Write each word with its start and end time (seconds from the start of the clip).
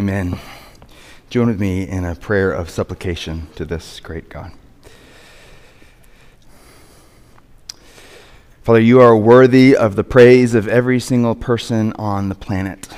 Amen. 0.00 0.38
Join 1.28 1.48
with 1.48 1.60
me 1.60 1.86
in 1.86 2.06
a 2.06 2.14
prayer 2.14 2.50
of 2.50 2.70
supplication 2.70 3.48
to 3.54 3.66
this 3.66 4.00
great 4.00 4.30
God. 4.30 4.50
Father, 8.62 8.80
you 8.80 8.98
are 8.98 9.14
worthy 9.14 9.76
of 9.76 9.96
the 9.96 10.02
praise 10.02 10.54
of 10.54 10.66
every 10.66 11.00
single 11.00 11.34
person 11.34 11.92
on 11.98 12.30
the 12.30 12.34
planet. 12.34 12.88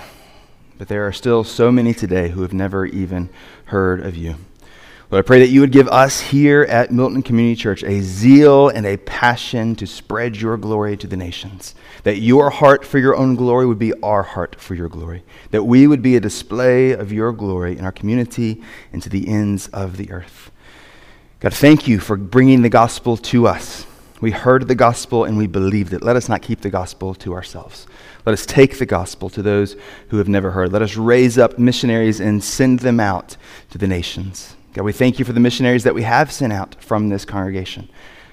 But 0.78 0.86
there 0.86 1.04
are 1.04 1.10
still 1.10 1.42
so 1.42 1.72
many 1.72 1.92
today 1.92 2.28
who 2.28 2.42
have 2.42 2.52
never 2.52 2.86
even 2.86 3.30
heard 3.64 4.06
of 4.06 4.16
you. 4.16 4.36
Lord, 5.12 5.26
I 5.26 5.26
pray 5.26 5.40
that 5.40 5.50
you 5.50 5.60
would 5.60 5.72
give 5.72 5.88
us 5.88 6.20
here 6.20 6.62
at 6.62 6.90
Milton 6.90 7.22
Community 7.22 7.54
Church 7.54 7.84
a 7.84 8.00
zeal 8.00 8.70
and 8.70 8.86
a 8.86 8.96
passion 8.96 9.76
to 9.76 9.86
spread 9.86 10.38
your 10.38 10.56
glory 10.56 10.96
to 10.96 11.06
the 11.06 11.18
nations. 11.18 11.74
That 12.04 12.20
your 12.20 12.48
heart 12.48 12.82
for 12.82 12.98
your 12.98 13.14
own 13.14 13.34
glory 13.34 13.66
would 13.66 13.78
be 13.78 13.92
our 14.02 14.22
heart 14.22 14.58
for 14.58 14.74
your 14.74 14.88
glory. 14.88 15.22
That 15.50 15.64
we 15.64 15.86
would 15.86 16.00
be 16.00 16.16
a 16.16 16.20
display 16.20 16.92
of 16.92 17.12
your 17.12 17.30
glory 17.32 17.76
in 17.76 17.84
our 17.84 17.92
community 17.92 18.62
and 18.90 19.02
to 19.02 19.10
the 19.10 19.28
ends 19.28 19.68
of 19.68 19.98
the 19.98 20.10
earth. 20.10 20.50
God, 21.40 21.52
thank 21.52 21.86
you 21.86 22.00
for 22.00 22.16
bringing 22.16 22.62
the 22.62 22.70
gospel 22.70 23.18
to 23.18 23.46
us. 23.46 23.86
We 24.22 24.30
heard 24.30 24.66
the 24.66 24.74
gospel 24.74 25.24
and 25.24 25.36
we 25.36 25.46
believed 25.46 25.92
it. 25.92 26.02
Let 26.02 26.16
us 26.16 26.30
not 26.30 26.40
keep 26.40 26.62
the 26.62 26.70
gospel 26.70 27.14
to 27.16 27.34
ourselves. 27.34 27.86
Let 28.24 28.32
us 28.32 28.46
take 28.46 28.78
the 28.78 28.86
gospel 28.86 29.28
to 29.28 29.42
those 29.42 29.76
who 30.08 30.16
have 30.16 30.28
never 30.28 30.52
heard. 30.52 30.72
Let 30.72 30.80
us 30.80 30.96
raise 30.96 31.36
up 31.36 31.58
missionaries 31.58 32.18
and 32.18 32.42
send 32.42 32.78
them 32.78 32.98
out 32.98 33.36
to 33.72 33.76
the 33.76 33.86
nations. 33.86 34.56
God, 34.74 34.84
we 34.84 34.92
thank 34.92 35.18
you 35.18 35.26
for 35.26 35.34
the 35.34 35.40
missionaries 35.40 35.84
that 35.84 35.94
we 35.94 36.02
have 36.02 36.32
sent 36.32 36.50
out 36.50 36.76
from 36.82 37.10
this 37.10 37.26
congregation. 37.26 37.90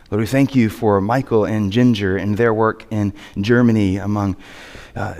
Lord, 0.09 0.21
we 0.21 0.25
thank 0.25 0.55
you 0.55 0.69
for 0.69 1.01
Michael 1.01 1.43
and 1.43 1.69
Ginger 1.69 2.15
and 2.15 2.37
their 2.37 2.53
work 2.53 2.85
in 2.91 3.13
Germany 3.41 3.97
among, 3.97 4.37
uh, 4.95 5.15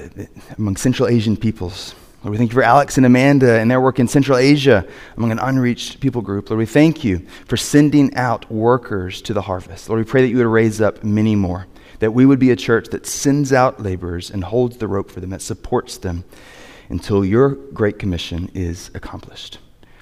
among 0.58 0.78
Central 0.78 1.10
Asian 1.10 1.36
peoples. 1.36 1.94
Lord, 2.24 2.32
we 2.32 2.38
thank 2.38 2.52
you 2.52 2.56
for 2.56 2.64
Alex 2.64 2.96
and 2.96 3.06
Amanda 3.06 3.60
and 3.60 3.70
their 3.70 3.82
work 3.82 4.00
in 4.00 4.08
Central 4.08 4.38
Asia 4.38 4.88
among 5.18 5.34
an 5.34 5.40
unreached 5.40 6.00
people 6.00 6.22
group. 6.22 6.50
Lord, 6.50 6.58
we 6.58 6.66
thank 6.66 7.04
you 7.04 7.28
for 7.46 7.58
sending 7.58 8.16
out 8.16 8.50
workers 8.50 9.22
to 9.24 9.34
the 9.34 9.42
harvest. 9.42 9.90
Lord, 9.90 10.00
we 10.00 10.10
pray 10.10 10.22
that 10.22 10.30
you 10.30 10.38
would 10.38 10.46
raise 10.46 10.80
up 10.80 11.04
many 11.04 11.36
more, 11.36 11.68
that 12.00 12.12
we 12.12 12.26
would 12.26 12.40
be 12.40 12.52
a 12.52 12.56
church 12.56 12.88
that 12.92 13.06
sends 13.06 13.52
out 13.52 13.84
laborers 13.84 14.32
and 14.32 14.46
holds 14.46 14.78
the 14.78 14.88
rope 14.88 15.12
for 15.12 15.20
them, 15.20 15.32
that 15.32 15.42
supports 15.42 15.98
them 15.98 16.24
until 16.88 17.26
your 17.26 17.50
great 17.50 18.00
commission 18.00 18.50
is 18.54 18.90
accomplished. 18.94 19.60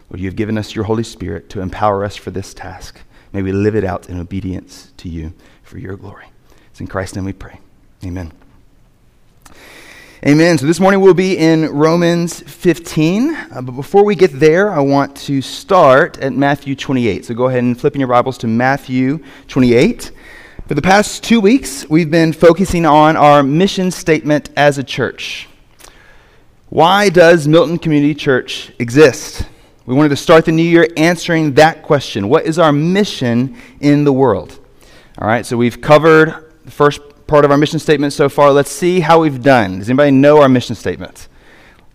Lord, 0.09 0.21
you 0.21 0.27
have 0.27 0.35
given 0.35 0.57
us 0.57 0.73
your 0.73 0.85
Holy 0.85 1.03
Spirit 1.03 1.49
to 1.49 1.61
empower 1.61 2.03
us 2.03 2.15
for 2.15 2.31
this 2.31 2.53
task. 2.53 3.01
May 3.33 3.41
we 3.41 3.51
live 3.51 3.75
it 3.75 3.83
out 3.83 4.07
in 4.09 4.19
obedience 4.19 4.93
to 4.97 5.09
you 5.09 5.33
for 5.63 5.77
your 5.77 5.97
glory. 5.97 6.27
It's 6.71 6.79
in 6.79 6.87
Christ's 6.87 7.17
name 7.17 7.25
we 7.25 7.33
pray. 7.33 7.59
Amen. 8.05 8.31
Amen. 10.25 10.57
So 10.57 10.65
this 10.65 10.79
morning 10.79 11.01
we'll 11.01 11.13
be 11.13 11.37
in 11.37 11.69
Romans 11.71 12.39
15. 12.41 13.35
Uh, 13.35 13.61
but 13.61 13.73
before 13.73 14.03
we 14.03 14.15
get 14.15 14.31
there, 14.39 14.71
I 14.71 14.79
want 14.79 15.15
to 15.17 15.41
start 15.41 16.17
at 16.19 16.33
Matthew 16.33 16.75
28. 16.75 17.25
So 17.25 17.33
go 17.33 17.47
ahead 17.47 17.63
and 17.63 17.79
flip 17.79 17.93
in 17.93 17.99
your 17.99 18.07
Bibles 18.07 18.37
to 18.39 18.47
Matthew 18.47 19.23
28. 19.47 20.11
For 20.67 20.73
the 20.73 20.81
past 20.81 21.23
two 21.23 21.39
weeks, 21.39 21.87
we've 21.89 22.09
been 22.09 22.33
focusing 22.33 22.85
on 22.85 23.15
our 23.15 23.43
mission 23.43 23.91
statement 23.91 24.49
as 24.55 24.77
a 24.77 24.83
church. 24.83 25.47
Why 26.69 27.09
does 27.09 27.47
Milton 27.47 27.77
Community 27.77 28.15
Church 28.15 28.71
exist? 28.79 29.45
We 29.87 29.95
wanted 29.95 30.09
to 30.09 30.17
start 30.17 30.43
the 30.43 30.51
new 30.51 30.63
year 30.63 30.85
answering 30.97 31.53
that 31.53 31.81
question 31.81 32.27
What 32.27 32.45
is 32.45 32.59
our 32.59 32.73
mission 32.73 33.55
in 33.79 34.03
the 34.03 34.11
world? 34.11 34.59
All 35.17 35.27
right, 35.27 35.45
so 35.45 35.55
we've 35.55 35.79
covered 35.79 36.51
the 36.65 36.71
first 36.71 36.99
part 37.25 37.45
of 37.45 37.51
our 37.51 37.57
mission 37.57 37.79
statement 37.79 38.11
so 38.11 38.27
far. 38.27 38.51
Let's 38.51 38.69
see 38.69 38.99
how 38.99 39.21
we've 39.21 39.41
done. 39.41 39.79
Does 39.79 39.89
anybody 39.89 40.11
know 40.11 40.41
our 40.41 40.49
mission 40.49 40.75
statement? 40.75 41.29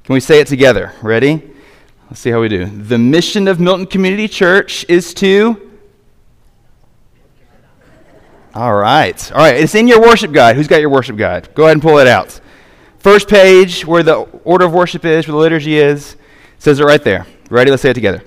Can 0.05 0.15
we 0.15 0.21
say 0.21 0.41
it 0.41 0.47
together? 0.47 0.93
Ready? 1.03 1.43
Let's 2.09 2.21
see 2.21 2.31
how 2.31 2.41
we 2.41 2.49
do. 2.49 2.65
The 2.65 2.97
mission 2.97 3.47
of 3.47 3.61
Milton 3.61 3.87
Community 3.87 4.27
Church 4.27 4.87
is 4.89 5.13
to. 5.15 5.71
All 8.55 8.75
right. 8.75 9.33
All 9.33 9.39
right. 9.39 9.57
It's 9.57 9.75
in 9.75 9.87
your 9.87 10.01
worship 10.01 10.33
guide. 10.33 10.57
Who's 10.57 10.67
got 10.67 10.81
your 10.81 10.91
worship 10.91 11.17
guide? 11.17 11.55
Go 11.55 11.65
ahead 11.65 11.77
and 11.77 11.83
pull 11.83 11.99
it 11.99 12.07
out. 12.07 12.41
First 12.99 13.29
page, 13.29 13.85
where 13.85 14.03
the 14.03 14.17
order 14.45 14.65
of 14.65 14.73
worship 14.73 15.05
is, 15.05 15.29
where 15.29 15.33
the 15.33 15.39
liturgy 15.39 15.77
is, 15.77 16.17
says 16.59 16.81
it 16.81 16.85
right 16.85 17.03
there. 17.05 17.27
Ready? 17.53 17.71
Let's 17.71 17.83
say 17.83 17.91
it 17.91 17.95
together. 17.95 18.25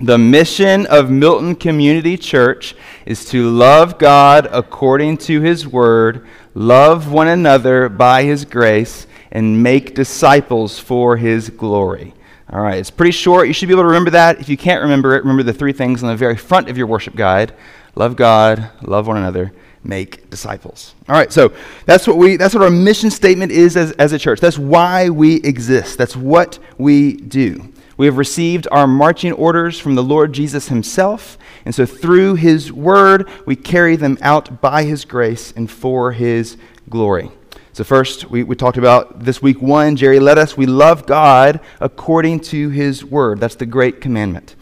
The 0.00 0.18
mission 0.18 0.84
of 0.86 1.12
Milton 1.12 1.54
Community 1.54 2.16
Church 2.16 2.74
is 3.06 3.24
to 3.26 3.48
love 3.48 4.00
God 4.00 4.48
according 4.50 5.18
to 5.18 5.40
His 5.40 5.64
Word, 5.64 6.26
love 6.54 7.12
one 7.12 7.28
another 7.28 7.88
by 7.88 8.24
His 8.24 8.44
grace, 8.44 9.06
and 9.30 9.62
make 9.62 9.94
disciples 9.94 10.76
for 10.76 11.16
His 11.16 11.50
glory. 11.50 12.14
All 12.52 12.60
right, 12.60 12.78
it's 12.78 12.90
pretty 12.90 13.12
short. 13.12 13.46
You 13.46 13.54
should 13.54 13.68
be 13.68 13.74
able 13.74 13.84
to 13.84 13.90
remember 13.90 14.10
that. 14.10 14.40
If 14.40 14.48
you 14.48 14.56
can't 14.56 14.82
remember 14.82 15.14
it, 15.14 15.22
remember 15.22 15.44
the 15.44 15.52
three 15.52 15.72
things 15.72 16.02
on 16.02 16.08
the 16.08 16.16
very 16.16 16.36
front 16.36 16.68
of 16.68 16.76
your 16.76 16.88
worship 16.88 17.14
guide 17.14 17.54
love 17.94 18.16
God, 18.16 18.72
love 18.82 19.06
one 19.06 19.18
another, 19.18 19.52
make 19.84 20.30
disciples. 20.30 20.96
All 21.08 21.14
right, 21.14 21.32
so 21.32 21.52
that's 21.86 22.08
what 22.08 22.16
we 22.16 22.36
that's 22.36 22.54
what 22.54 22.64
our 22.64 22.70
mission 22.70 23.12
statement 23.12 23.52
is 23.52 23.76
as, 23.76 23.92
as 23.92 24.12
a 24.12 24.18
church. 24.18 24.40
That's 24.40 24.58
why 24.58 25.10
we 25.10 25.36
exist. 25.42 25.96
That's 25.96 26.16
what 26.16 26.58
we 26.76 27.12
do. 27.12 27.72
We 27.98 28.06
have 28.06 28.16
received 28.16 28.66
our 28.70 28.86
marching 28.86 29.32
orders 29.32 29.78
from 29.78 29.96
the 29.96 30.02
Lord 30.02 30.32
Jesus 30.32 30.68
Himself. 30.68 31.36
And 31.64 31.74
so 31.74 31.84
through 31.84 32.36
His 32.36 32.72
word, 32.72 33.28
we 33.44 33.56
carry 33.56 33.96
them 33.96 34.16
out 34.22 34.62
by 34.62 34.84
His 34.84 35.04
grace 35.04 35.52
and 35.54 35.70
for 35.70 36.12
His 36.12 36.56
glory. 36.88 37.30
So, 37.72 37.84
first, 37.84 38.30
we, 38.30 38.42
we 38.44 38.56
talked 38.56 38.78
about 38.78 39.24
this 39.24 39.42
week 39.42 39.60
one. 39.60 39.96
Jerry 39.96 40.18
led 40.20 40.38
us. 40.38 40.56
We 40.56 40.66
love 40.66 41.06
God 41.06 41.60
according 41.80 42.40
to 42.40 42.70
His 42.70 43.04
word. 43.04 43.40
That's 43.40 43.56
the 43.56 43.66
great 43.66 44.00
commandment. 44.00 44.56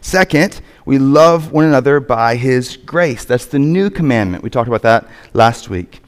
Second, 0.00 0.60
we 0.84 0.98
love 0.98 1.52
one 1.52 1.64
another 1.64 2.00
by 2.00 2.34
His 2.34 2.76
grace. 2.76 3.24
That's 3.24 3.46
the 3.46 3.58
new 3.60 3.90
commandment. 3.90 4.42
We 4.42 4.50
talked 4.50 4.68
about 4.68 4.82
that 4.82 5.08
last 5.32 5.70
week. 5.70 6.01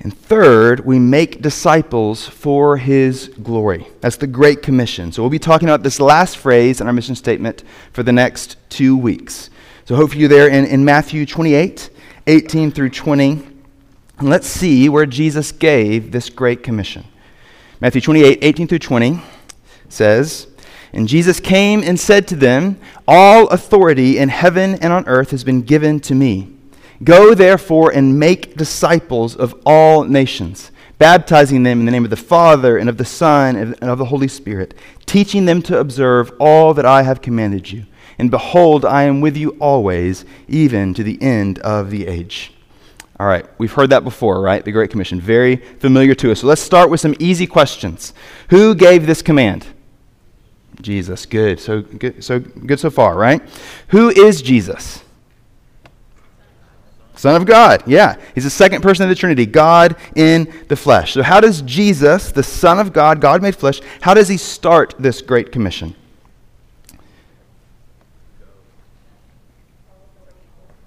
And 0.00 0.16
third, 0.16 0.80
we 0.80 0.98
make 0.98 1.40
disciples 1.40 2.26
for 2.26 2.76
his 2.76 3.28
glory. 3.42 3.86
That's 4.00 4.16
the 4.16 4.26
Great 4.26 4.62
Commission. 4.62 5.10
So 5.10 5.22
we'll 5.22 5.30
be 5.30 5.38
talking 5.38 5.68
about 5.68 5.82
this 5.82 5.98
last 5.98 6.36
phrase 6.36 6.80
in 6.80 6.86
our 6.86 6.92
mission 6.92 7.14
statement 7.14 7.64
for 7.92 8.02
the 8.02 8.12
next 8.12 8.56
two 8.68 8.96
weeks. 8.96 9.50
So 9.86 9.96
hopefully 9.96 10.20
you're 10.20 10.28
there 10.28 10.48
in, 10.48 10.66
in 10.66 10.84
Matthew 10.84 11.24
28, 11.24 11.90
18 12.26 12.70
through 12.72 12.90
20. 12.90 13.30
And 14.18 14.28
let's 14.28 14.46
see 14.46 14.88
where 14.88 15.06
Jesus 15.06 15.52
gave 15.52 16.12
this 16.12 16.28
Great 16.28 16.62
Commission. 16.62 17.04
Matthew 17.80 18.00
28, 18.00 18.38
18 18.42 18.68
through 18.68 18.78
20 18.78 19.20
says, 19.88 20.46
And 20.92 21.08
Jesus 21.08 21.40
came 21.40 21.82
and 21.82 21.98
said 21.98 22.26
to 22.28 22.36
them, 22.36 22.78
All 23.06 23.48
authority 23.48 24.18
in 24.18 24.28
heaven 24.28 24.76
and 24.76 24.92
on 24.92 25.06
earth 25.06 25.30
has 25.30 25.44
been 25.44 25.62
given 25.62 26.00
to 26.00 26.14
me. 26.14 26.55
Go 27.04 27.34
therefore 27.34 27.90
and 27.90 28.18
make 28.18 28.56
disciples 28.56 29.36
of 29.36 29.54
all 29.64 30.04
nations, 30.04 30.70
baptizing 30.98 31.62
them 31.62 31.80
in 31.80 31.86
the 31.86 31.92
name 31.92 32.04
of 32.04 32.10
the 32.10 32.16
Father 32.16 32.78
and 32.78 32.88
of 32.88 32.96
the 32.96 33.04
Son 33.04 33.56
and 33.56 33.74
of 33.82 33.98
the 33.98 34.06
Holy 34.06 34.28
Spirit, 34.28 34.74
teaching 35.04 35.44
them 35.44 35.62
to 35.62 35.78
observe 35.78 36.32
all 36.40 36.74
that 36.74 36.86
I 36.86 37.02
have 37.02 37.22
commanded 37.22 37.70
you. 37.70 37.86
And 38.18 38.30
behold, 38.30 38.84
I 38.84 39.02
am 39.02 39.20
with 39.20 39.36
you 39.36 39.50
always, 39.60 40.24
even 40.48 40.94
to 40.94 41.02
the 41.02 41.20
end 41.20 41.58
of 41.58 41.90
the 41.90 42.06
age. 42.06 42.52
All 43.18 43.26
right, 43.26 43.46
we've 43.58 43.72
heard 43.72 43.90
that 43.90 44.04
before, 44.04 44.40
right? 44.40 44.64
The 44.64 44.72
Great 44.72 44.90
Commission. 44.90 45.20
Very 45.20 45.56
familiar 45.56 46.14
to 46.16 46.32
us. 46.32 46.40
So 46.40 46.46
let's 46.46 46.62
start 46.62 46.90
with 46.90 47.00
some 47.00 47.14
easy 47.18 47.46
questions. 47.46 48.12
Who 48.50 48.74
gave 48.74 49.06
this 49.06 49.22
command? 49.22 49.66
Jesus. 50.82 51.24
Good. 51.24 51.58
So 51.58 51.80
good 51.80 52.22
so 52.22 52.38
good 52.40 52.78
so 52.78 52.90
far, 52.90 53.16
right? 53.16 53.40
Who 53.88 54.10
is 54.10 54.42
Jesus? 54.42 55.02
Son 57.16 57.34
of 57.34 57.46
God. 57.46 57.82
Yeah. 57.86 58.16
He's 58.34 58.44
the 58.44 58.50
second 58.50 58.82
person 58.82 59.04
of 59.04 59.08
the 59.08 59.14
Trinity, 59.14 59.46
God 59.46 59.96
in 60.14 60.52
the 60.68 60.76
flesh. 60.76 61.14
So, 61.14 61.22
how 61.22 61.40
does 61.40 61.62
Jesus, 61.62 62.30
the 62.30 62.42
Son 62.42 62.78
of 62.78 62.92
God, 62.92 63.20
God 63.20 63.42
made 63.42 63.56
flesh, 63.56 63.80
how 64.02 64.14
does 64.14 64.28
he 64.28 64.36
start 64.36 64.94
this 64.98 65.22
great 65.22 65.50
commission? 65.50 65.94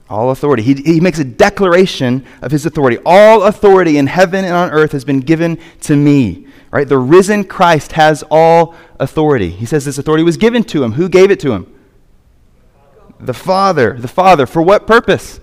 All 0.07 0.31
authority. 0.31 0.63
He, 0.63 0.73
he 0.75 0.99
makes 0.99 1.19
a 1.19 1.23
declaration 1.23 2.25
of 2.41 2.51
his 2.51 2.65
authority. 2.65 2.97
All 3.05 3.43
authority 3.43 3.97
in 3.97 4.07
heaven 4.07 4.45
and 4.45 4.53
on 4.53 4.71
earth 4.71 4.91
has 4.91 5.05
been 5.05 5.19
given 5.19 5.59
to 5.81 5.95
me. 5.95 6.47
Right? 6.71 6.87
The 6.87 6.97
risen 6.97 7.43
Christ 7.43 7.93
has 7.93 8.23
all 8.29 8.75
authority. 8.99 9.49
He 9.49 9.65
says 9.65 9.85
this 9.85 9.97
authority 9.97 10.23
was 10.23 10.37
given 10.37 10.63
to 10.65 10.83
him. 10.83 10.93
Who 10.93 11.09
gave 11.09 11.31
it 11.31 11.39
to 11.41 11.53
him? 11.53 11.75
The 13.19 13.33
Father. 13.33 13.93
The 13.99 14.07
Father. 14.07 14.45
For 14.45 14.61
what 14.61 14.87
purpose? 14.87 15.39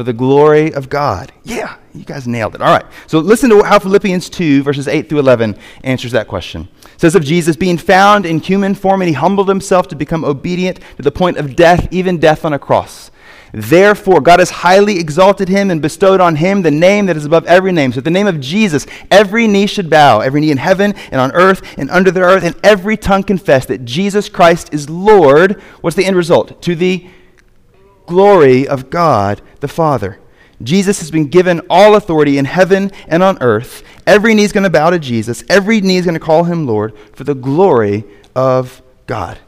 For 0.00 0.04
the 0.04 0.14
glory 0.14 0.72
of 0.72 0.88
God. 0.88 1.30
Yeah, 1.44 1.76
you 1.92 2.06
guys 2.06 2.26
nailed 2.26 2.54
it. 2.54 2.62
All 2.62 2.72
right. 2.72 2.86
So 3.06 3.18
listen 3.18 3.50
to 3.50 3.62
how 3.62 3.78
Philippians 3.78 4.30
2, 4.30 4.62
verses 4.62 4.88
8 4.88 5.10
through 5.10 5.18
11, 5.18 5.58
answers 5.84 6.12
that 6.12 6.26
question. 6.26 6.70
It 6.84 7.02
says 7.02 7.14
of 7.14 7.22
Jesus, 7.22 7.54
being 7.54 7.76
found 7.76 8.24
in 8.24 8.38
human 8.38 8.74
form, 8.74 9.02
and 9.02 9.10
he 9.10 9.12
humbled 9.12 9.50
himself 9.50 9.88
to 9.88 9.94
become 9.94 10.24
obedient 10.24 10.80
to 10.96 11.02
the 11.02 11.10
point 11.10 11.36
of 11.36 11.54
death, 11.54 11.86
even 11.90 12.16
death 12.16 12.46
on 12.46 12.54
a 12.54 12.58
cross. 12.58 13.10
Therefore, 13.52 14.22
God 14.22 14.38
has 14.38 14.48
highly 14.48 14.98
exalted 14.98 15.50
him 15.50 15.70
and 15.70 15.82
bestowed 15.82 16.22
on 16.22 16.36
him 16.36 16.62
the 16.62 16.70
name 16.70 17.04
that 17.04 17.18
is 17.18 17.26
above 17.26 17.44
every 17.44 17.70
name. 17.70 17.92
So, 17.92 17.98
at 17.98 18.04
the 18.04 18.10
name 18.10 18.26
of 18.26 18.40
Jesus, 18.40 18.86
every 19.10 19.46
knee 19.46 19.66
should 19.66 19.90
bow, 19.90 20.20
every 20.20 20.40
knee 20.40 20.50
in 20.50 20.56
heaven 20.56 20.94
and 21.10 21.20
on 21.20 21.30
earth 21.32 21.60
and 21.76 21.90
under 21.90 22.10
the 22.10 22.22
earth, 22.22 22.42
and 22.42 22.56
every 22.64 22.96
tongue 22.96 23.22
confess 23.22 23.66
that 23.66 23.84
Jesus 23.84 24.30
Christ 24.30 24.72
is 24.72 24.88
Lord. 24.88 25.60
What's 25.82 25.96
the 25.96 26.06
end 26.06 26.16
result? 26.16 26.62
To 26.62 26.74
the 26.74 27.06
glory 28.10 28.66
of 28.66 28.90
God 28.90 29.40
the 29.60 29.68
Father. 29.68 30.18
Jesus 30.62 30.98
has 30.98 31.10
been 31.10 31.28
given 31.28 31.62
all 31.70 31.94
authority 31.94 32.36
in 32.36 32.44
heaven 32.44 32.90
and 33.06 33.22
on 33.22 33.40
earth. 33.40 33.84
Every 34.04 34.34
knee 34.34 34.42
is 34.42 34.52
going 34.52 34.64
to 34.64 34.70
bow 34.70 34.90
to 34.90 34.98
Jesus, 34.98 35.44
every 35.48 35.80
knee 35.80 35.96
is 35.96 36.04
going 36.04 36.18
to 36.18 36.20
call 36.20 36.44
him 36.44 36.66
Lord 36.66 36.92
for 37.14 37.22
the 37.22 37.36
glory 37.36 38.04
of 38.34 38.82
God. 39.06 39.38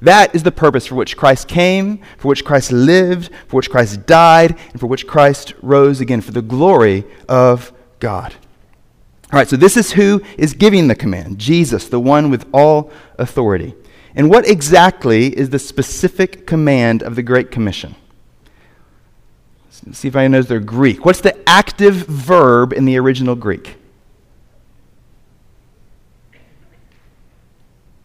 That 0.00 0.34
is 0.34 0.44
the 0.44 0.52
purpose 0.52 0.86
for 0.86 0.94
which 0.94 1.16
Christ 1.16 1.48
came, 1.48 2.00
for 2.18 2.28
which 2.28 2.44
Christ 2.44 2.70
lived, 2.70 3.30
for 3.48 3.56
which 3.56 3.70
Christ 3.70 4.06
died, 4.06 4.56
and 4.70 4.78
for 4.78 4.86
which 4.86 5.06
Christ 5.06 5.54
rose 5.60 6.00
again, 6.00 6.20
for 6.20 6.32
the 6.32 6.42
glory 6.42 7.04
of 7.28 7.72
God. 7.98 8.34
All 9.32 9.38
right, 9.38 9.48
so 9.48 9.56
this 9.56 9.76
is 9.76 9.92
who 9.92 10.22
is 10.38 10.54
giving 10.54 10.86
the 10.86 10.94
command 10.94 11.38
Jesus, 11.38 11.88
the 11.88 11.98
one 11.98 12.30
with 12.30 12.46
all 12.52 12.92
authority. 13.18 13.74
And 14.14 14.30
what 14.30 14.48
exactly 14.48 15.36
is 15.36 15.50
the 15.50 15.58
specific 15.58 16.46
command 16.46 17.02
of 17.02 17.16
the 17.16 17.22
Great 17.22 17.50
Commission? 17.50 17.96
See 19.92 20.08
if 20.08 20.14
I 20.14 20.28
knows 20.28 20.46
their 20.46 20.60
Greek. 20.60 21.04
What's 21.04 21.20
the 21.20 21.36
active 21.48 21.94
verb 22.06 22.72
in 22.72 22.84
the 22.84 22.96
original 22.96 23.34
Greek? 23.34 23.76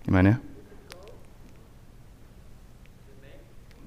You 0.06 0.21
know? 0.24 0.38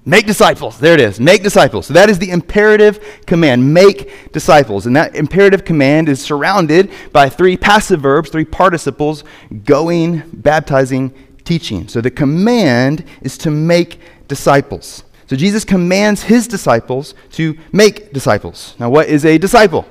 Make 0.05 0.27
disciples. 0.27 0.79
There 0.79 0.95
it 0.95 1.01
is. 1.01 1.21
Make 1.21 1.43
disciples. 1.43 1.87
So 1.87 1.95
that 1.95 2.11
is 2.11 2.19
the 2.19 2.31
imperative 2.31 3.21
command. 3.27 3.73
Make 3.73 4.33
disciples. 4.33 4.87
And 4.87 4.97
that 4.97 5.15
imperative 5.15 5.65
command 5.65 6.09
is 6.09 6.21
surrounded 6.21 6.91
by 7.13 7.29
three 7.29 7.57
passive 7.57 8.01
verbs, 8.01 8.31
three 8.31 8.45
participles 8.45 9.23
going, 9.65 10.23
baptizing, 10.33 11.15
teaching. 11.45 11.87
So 11.89 12.01
the 12.01 12.11
command 12.11 13.05
is 13.23 13.39
to 13.39 13.51
make 13.51 14.01
disciples. 14.27 15.05
So 15.33 15.37
Jesus 15.37 15.65
commands 15.65 16.25
his 16.25 16.47
disciples 16.47 17.15
to 17.31 17.57
make 17.73 18.13
disciples. 18.13 18.75
Now, 18.79 18.91
what 18.91 19.09
is 19.09 19.25
a 19.25 19.39
disciple? 19.39 19.87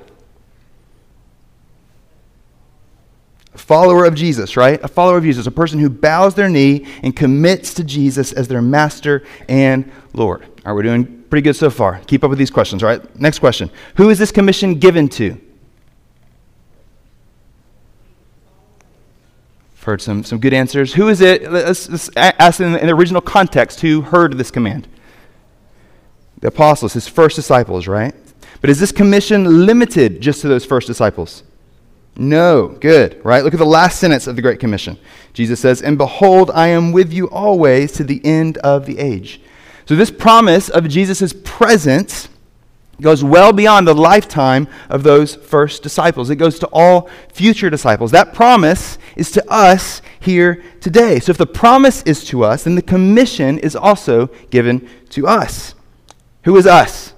A 3.55 3.57
follower 3.57 4.05
of 4.05 4.13
Jesus, 4.13 4.55
right? 4.55 4.79
A 4.83 4.87
follower 4.87 5.17
of 5.17 5.23
Jesus, 5.23 5.47
a 5.47 5.51
person 5.51 5.79
who 5.79 5.89
bows 5.89 6.35
their 6.35 6.47
knee 6.47 6.85
and 7.01 7.15
commits 7.15 7.73
to 7.73 7.83
Jesus 7.83 8.31
as 8.33 8.49
their 8.49 8.61
master 8.61 9.23
and 9.49 9.91
Lord. 10.13 10.43
All 10.43 10.49
right, 10.65 10.73
we're 10.73 10.83
doing 10.83 11.23
pretty 11.23 11.41
good 11.41 11.55
so 11.55 11.71
far. 11.71 11.99
Keep 12.05 12.23
up 12.23 12.29
with 12.29 12.37
these 12.37 12.51
questions, 12.51 12.83
all 12.83 12.89
right? 12.89 13.19
Next 13.19 13.39
question 13.39 13.71
Who 13.95 14.11
is 14.11 14.19
this 14.19 14.31
commission 14.31 14.75
given 14.75 15.09
to? 15.09 15.41
I've 19.73 19.83
heard 19.85 20.03
some, 20.03 20.23
some 20.23 20.37
good 20.37 20.53
answers. 20.53 20.93
Who 20.93 21.09
is 21.09 21.19
it? 21.19 21.51
Let's, 21.51 21.89
let's 21.89 22.11
ask 22.15 22.59
in 22.59 22.73
the, 22.73 22.79
in 22.79 22.85
the 22.85 22.93
original 22.93 23.21
context 23.21 23.81
who 23.81 24.01
heard 24.01 24.37
this 24.37 24.51
command. 24.51 24.87
The 26.41 26.47
apostles, 26.47 26.93
his 26.93 27.07
first 27.07 27.35
disciples, 27.35 27.87
right? 27.87 28.13
But 28.59 28.69
is 28.69 28.79
this 28.79 28.91
commission 28.91 29.65
limited 29.65 30.21
just 30.21 30.41
to 30.41 30.47
those 30.47 30.65
first 30.65 30.87
disciples? 30.87 31.43
No. 32.15 32.67
Good, 32.67 33.23
right? 33.23 33.43
Look 33.43 33.53
at 33.53 33.59
the 33.59 33.65
last 33.65 33.99
sentence 33.99 34.27
of 34.27 34.35
the 34.35 34.41
Great 34.41 34.59
Commission. 34.59 34.97
Jesus 35.33 35.59
says, 35.59 35.81
And 35.81 35.97
behold, 35.97 36.51
I 36.51 36.67
am 36.67 36.91
with 36.91 37.13
you 37.13 37.29
always 37.29 37.91
to 37.93 38.03
the 38.03 38.23
end 38.25 38.57
of 38.59 38.85
the 38.85 38.99
age. 38.99 39.41
So, 39.85 39.95
this 39.95 40.11
promise 40.11 40.69
of 40.69 40.87
Jesus' 40.87 41.33
presence 41.43 42.29
goes 43.01 43.23
well 43.23 43.51
beyond 43.51 43.87
the 43.87 43.95
lifetime 43.95 44.67
of 44.89 45.01
those 45.03 45.35
first 45.35 45.81
disciples. 45.81 46.29
It 46.29 46.35
goes 46.35 46.59
to 46.59 46.67
all 46.67 47.09
future 47.33 47.69
disciples. 47.69 48.11
That 48.11 48.33
promise 48.33 48.99
is 49.15 49.31
to 49.31 49.51
us 49.51 50.01
here 50.19 50.63
today. 50.81 51.19
So, 51.19 51.31
if 51.31 51.37
the 51.37 51.47
promise 51.47 52.03
is 52.03 52.23
to 52.25 52.43
us, 52.43 52.63
then 52.65 52.75
the 52.75 52.81
commission 52.81 53.57
is 53.57 53.75
also 53.75 54.27
given 54.49 54.87
to 55.09 55.27
us. 55.27 55.73
Who 56.43 56.55
is 56.57 56.65
us? 56.65 57.13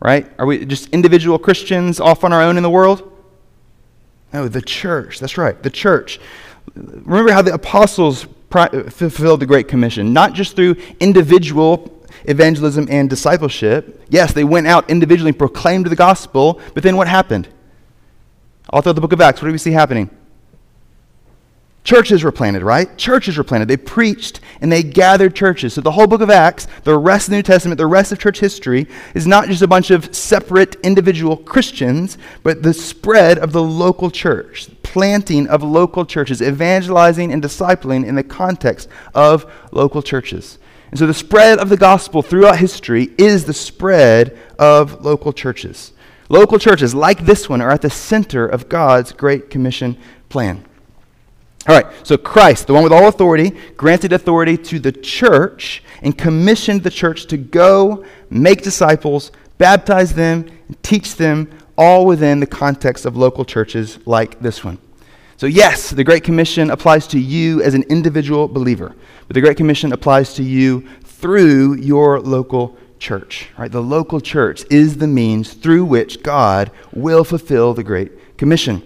Right? 0.00 0.30
Are 0.38 0.46
we 0.46 0.64
just 0.64 0.88
individual 0.88 1.38
Christians 1.38 2.00
off 2.00 2.24
on 2.24 2.32
our 2.32 2.42
own 2.42 2.56
in 2.56 2.62
the 2.62 2.70
world? 2.70 3.08
No, 4.32 4.48
the 4.48 4.62
church. 4.62 5.20
That's 5.20 5.36
right, 5.38 5.62
the 5.62 5.70
church. 5.70 6.18
Remember 6.74 7.32
how 7.32 7.42
the 7.42 7.54
apostles 7.54 8.26
fulfilled 8.50 9.40
the 9.40 9.46
Great 9.46 9.68
Commission, 9.68 10.12
not 10.12 10.32
just 10.32 10.56
through 10.56 10.76
individual 11.00 12.04
evangelism 12.24 12.86
and 12.90 13.08
discipleship. 13.08 14.02
Yes, 14.08 14.32
they 14.32 14.44
went 14.44 14.66
out 14.66 14.88
individually 14.90 15.30
and 15.30 15.38
proclaimed 15.38 15.86
the 15.86 15.96
gospel, 15.96 16.60
but 16.74 16.82
then 16.82 16.96
what 16.96 17.08
happened? 17.08 17.48
All 18.70 18.80
throughout 18.80 18.94
the 18.94 19.00
book 19.00 19.12
of 19.12 19.20
Acts, 19.20 19.42
what 19.42 19.48
do 19.48 19.52
we 19.52 19.58
see 19.58 19.72
happening? 19.72 20.10
Churches 21.84 22.22
were 22.22 22.30
planted, 22.30 22.62
right? 22.62 22.96
Churches 22.96 23.36
were 23.36 23.42
planted. 23.42 23.66
They 23.66 23.76
preached 23.76 24.40
and 24.60 24.70
they 24.70 24.84
gathered 24.84 25.34
churches. 25.34 25.74
So 25.74 25.80
the 25.80 25.90
whole 25.90 26.06
book 26.06 26.20
of 26.20 26.30
Acts, 26.30 26.68
the 26.84 26.96
rest 26.96 27.26
of 27.26 27.30
the 27.30 27.36
New 27.38 27.42
Testament, 27.42 27.78
the 27.78 27.86
rest 27.86 28.12
of 28.12 28.20
church 28.20 28.38
history 28.38 28.86
is 29.14 29.26
not 29.26 29.48
just 29.48 29.62
a 29.62 29.66
bunch 29.66 29.90
of 29.90 30.14
separate 30.14 30.76
individual 30.84 31.36
Christians, 31.36 32.18
but 32.44 32.62
the 32.62 32.72
spread 32.72 33.38
of 33.38 33.52
the 33.52 33.62
local 33.62 34.12
church, 34.12 34.70
planting 34.84 35.48
of 35.48 35.64
local 35.64 36.06
churches, 36.06 36.40
evangelizing 36.40 37.32
and 37.32 37.42
discipling 37.42 38.06
in 38.06 38.14
the 38.14 38.22
context 38.22 38.88
of 39.12 39.52
local 39.72 40.02
churches. 40.02 40.58
And 40.92 41.00
so 41.00 41.06
the 41.06 41.14
spread 41.14 41.58
of 41.58 41.68
the 41.68 41.76
gospel 41.76 42.22
throughout 42.22 42.58
history 42.58 43.10
is 43.18 43.44
the 43.44 43.54
spread 43.54 44.38
of 44.56 45.04
local 45.04 45.32
churches. 45.32 45.92
Local 46.28 46.60
churches 46.60 46.94
like 46.94 47.26
this 47.26 47.48
one 47.48 47.60
are 47.60 47.72
at 47.72 47.82
the 47.82 47.90
center 47.90 48.46
of 48.46 48.68
God's 48.68 49.10
Great 49.10 49.50
Commission 49.50 49.96
plan. 50.28 50.64
All 51.68 51.76
right, 51.76 51.86
so 52.04 52.16
Christ, 52.16 52.66
the 52.66 52.74
one 52.74 52.82
with 52.82 52.92
all 52.92 53.06
authority, 53.06 53.50
granted 53.76 54.12
authority 54.12 54.56
to 54.56 54.80
the 54.80 54.90
church 54.90 55.84
and 56.02 56.16
commissioned 56.16 56.82
the 56.82 56.90
church 56.90 57.26
to 57.26 57.36
go 57.36 58.04
make 58.30 58.62
disciples, 58.62 59.30
baptize 59.58 60.14
them, 60.14 60.50
and 60.66 60.82
teach 60.82 61.14
them, 61.14 61.48
all 61.78 62.04
within 62.04 62.40
the 62.40 62.46
context 62.46 63.06
of 63.06 63.16
local 63.16 63.44
churches 63.44 63.98
like 64.06 64.40
this 64.40 64.64
one. 64.64 64.78
So, 65.36 65.46
yes, 65.46 65.90
the 65.90 66.04
Great 66.04 66.24
Commission 66.24 66.70
applies 66.70 67.06
to 67.08 67.18
you 67.18 67.62
as 67.62 67.74
an 67.74 67.84
individual 67.84 68.48
believer, 68.48 68.94
but 69.26 69.34
the 69.34 69.40
Great 69.40 69.56
Commission 69.56 69.92
applies 69.92 70.34
to 70.34 70.42
you 70.42 70.88
through 71.04 71.74
your 71.76 72.20
local 72.20 72.76
church. 72.98 73.48
Right? 73.56 73.70
The 73.70 73.82
local 73.82 74.20
church 74.20 74.64
is 74.70 74.98
the 74.98 75.06
means 75.06 75.54
through 75.54 75.84
which 75.84 76.22
God 76.22 76.70
will 76.92 77.24
fulfill 77.24 77.72
the 77.72 77.84
Great 77.84 78.36
Commission. 78.36 78.82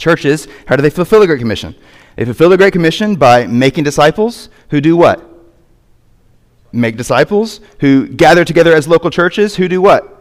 Churches, 0.00 0.48
how 0.66 0.76
do 0.76 0.82
they 0.82 0.90
fulfill 0.90 1.20
the 1.20 1.26
Great 1.26 1.38
Commission? 1.38 1.76
They 2.16 2.24
fulfill 2.24 2.48
the 2.48 2.56
Great 2.56 2.72
Commission 2.72 3.16
by 3.16 3.46
making 3.46 3.84
disciples 3.84 4.48
who 4.70 4.80
do 4.80 4.96
what? 4.96 5.22
Make 6.72 6.96
disciples 6.96 7.60
who 7.80 8.08
gather 8.08 8.44
together 8.44 8.74
as 8.74 8.88
local 8.88 9.10
churches 9.10 9.56
who 9.56 9.68
do 9.68 9.82
what? 9.82 10.16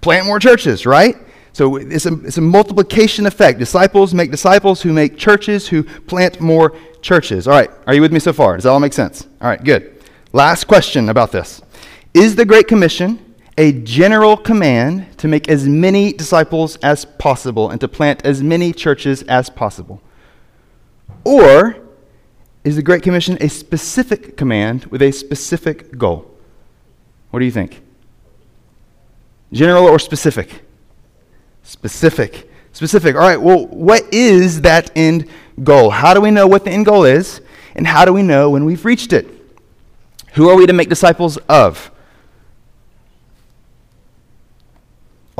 Plant 0.00 0.26
more 0.26 0.40
churches, 0.40 0.86
right? 0.86 1.16
So 1.52 1.76
it's 1.76 2.06
a, 2.06 2.14
it's 2.24 2.38
a 2.38 2.42
multiplication 2.42 3.26
effect. 3.26 3.58
Disciples 3.58 4.14
make 4.14 4.30
disciples 4.30 4.80
who 4.80 4.92
make 4.92 5.18
churches 5.18 5.68
who 5.68 5.82
plant 5.82 6.40
more 6.40 6.74
churches. 7.02 7.46
All 7.46 7.54
right, 7.54 7.70
are 7.86 7.94
you 7.94 8.00
with 8.00 8.12
me 8.12 8.20
so 8.20 8.32
far? 8.32 8.56
Does 8.56 8.64
that 8.64 8.70
all 8.70 8.80
make 8.80 8.94
sense? 8.94 9.26
All 9.42 9.48
right, 9.48 9.62
good. 9.62 10.02
Last 10.32 10.64
question 10.64 11.10
about 11.10 11.30
this 11.30 11.60
Is 12.14 12.36
the 12.36 12.46
Great 12.46 12.68
Commission 12.68 13.31
a 13.58 13.72
general 13.72 14.36
command 14.36 15.18
to 15.18 15.28
make 15.28 15.48
as 15.48 15.68
many 15.68 16.12
disciples 16.12 16.76
as 16.76 17.04
possible 17.04 17.70
and 17.70 17.80
to 17.80 17.88
plant 17.88 18.24
as 18.24 18.42
many 18.42 18.72
churches 18.72 19.22
as 19.24 19.50
possible? 19.50 20.00
Or 21.24 21.76
is 22.64 22.76
the 22.76 22.82
Great 22.82 23.02
Commission 23.02 23.36
a 23.40 23.48
specific 23.48 24.36
command 24.36 24.86
with 24.86 25.02
a 25.02 25.12
specific 25.12 25.98
goal? 25.98 26.30
What 27.30 27.40
do 27.40 27.44
you 27.44 27.50
think? 27.50 27.82
General 29.52 29.86
or 29.86 29.98
specific? 29.98 30.62
Specific. 31.62 32.50
Specific. 32.72 33.14
All 33.14 33.20
right, 33.20 33.40
well, 33.40 33.66
what 33.66 34.12
is 34.12 34.62
that 34.62 34.90
end 34.96 35.28
goal? 35.62 35.90
How 35.90 36.14
do 36.14 36.20
we 36.20 36.30
know 36.30 36.46
what 36.46 36.64
the 36.64 36.70
end 36.70 36.86
goal 36.86 37.04
is? 37.04 37.40
And 37.74 37.86
how 37.86 38.04
do 38.04 38.12
we 38.12 38.22
know 38.22 38.50
when 38.50 38.64
we've 38.64 38.84
reached 38.84 39.12
it? 39.12 39.28
Who 40.34 40.48
are 40.48 40.56
we 40.56 40.66
to 40.66 40.72
make 40.72 40.88
disciples 40.88 41.36
of? 41.48 41.90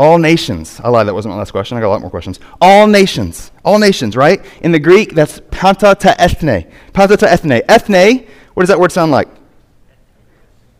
All 0.02 0.18
nations. 0.18 0.80
I 0.82 0.88
lied, 0.88 1.06
that 1.06 1.14
wasn't 1.14 1.34
my 1.34 1.38
last 1.38 1.52
question. 1.52 1.78
I 1.78 1.80
got 1.80 1.86
a 1.86 1.90
lot 1.90 2.00
more 2.00 2.10
questions. 2.10 2.40
All 2.60 2.88
nations. 2.88 3.52
All 3.64 3.78
nations, 3.78 4.16
right? 4.16 4.44
In 4.60 4.72
the 4.72 4.80
Greek, 4.80 5.14
that's 5.14 5.40
panta 5.52 5.94
ta 5.94 6.16
ethne. 6.18 6.66
Panta 6.92 7.16
ta 7.16 7.26
ethne. 7.26 7.62
Ethne, 7.68 8.26
what 8.54 8.62
does 8.62 8.68
that 8.68 8.80
word 8.80 8.90
sound 8.90 9.12
like? 9.12 9.28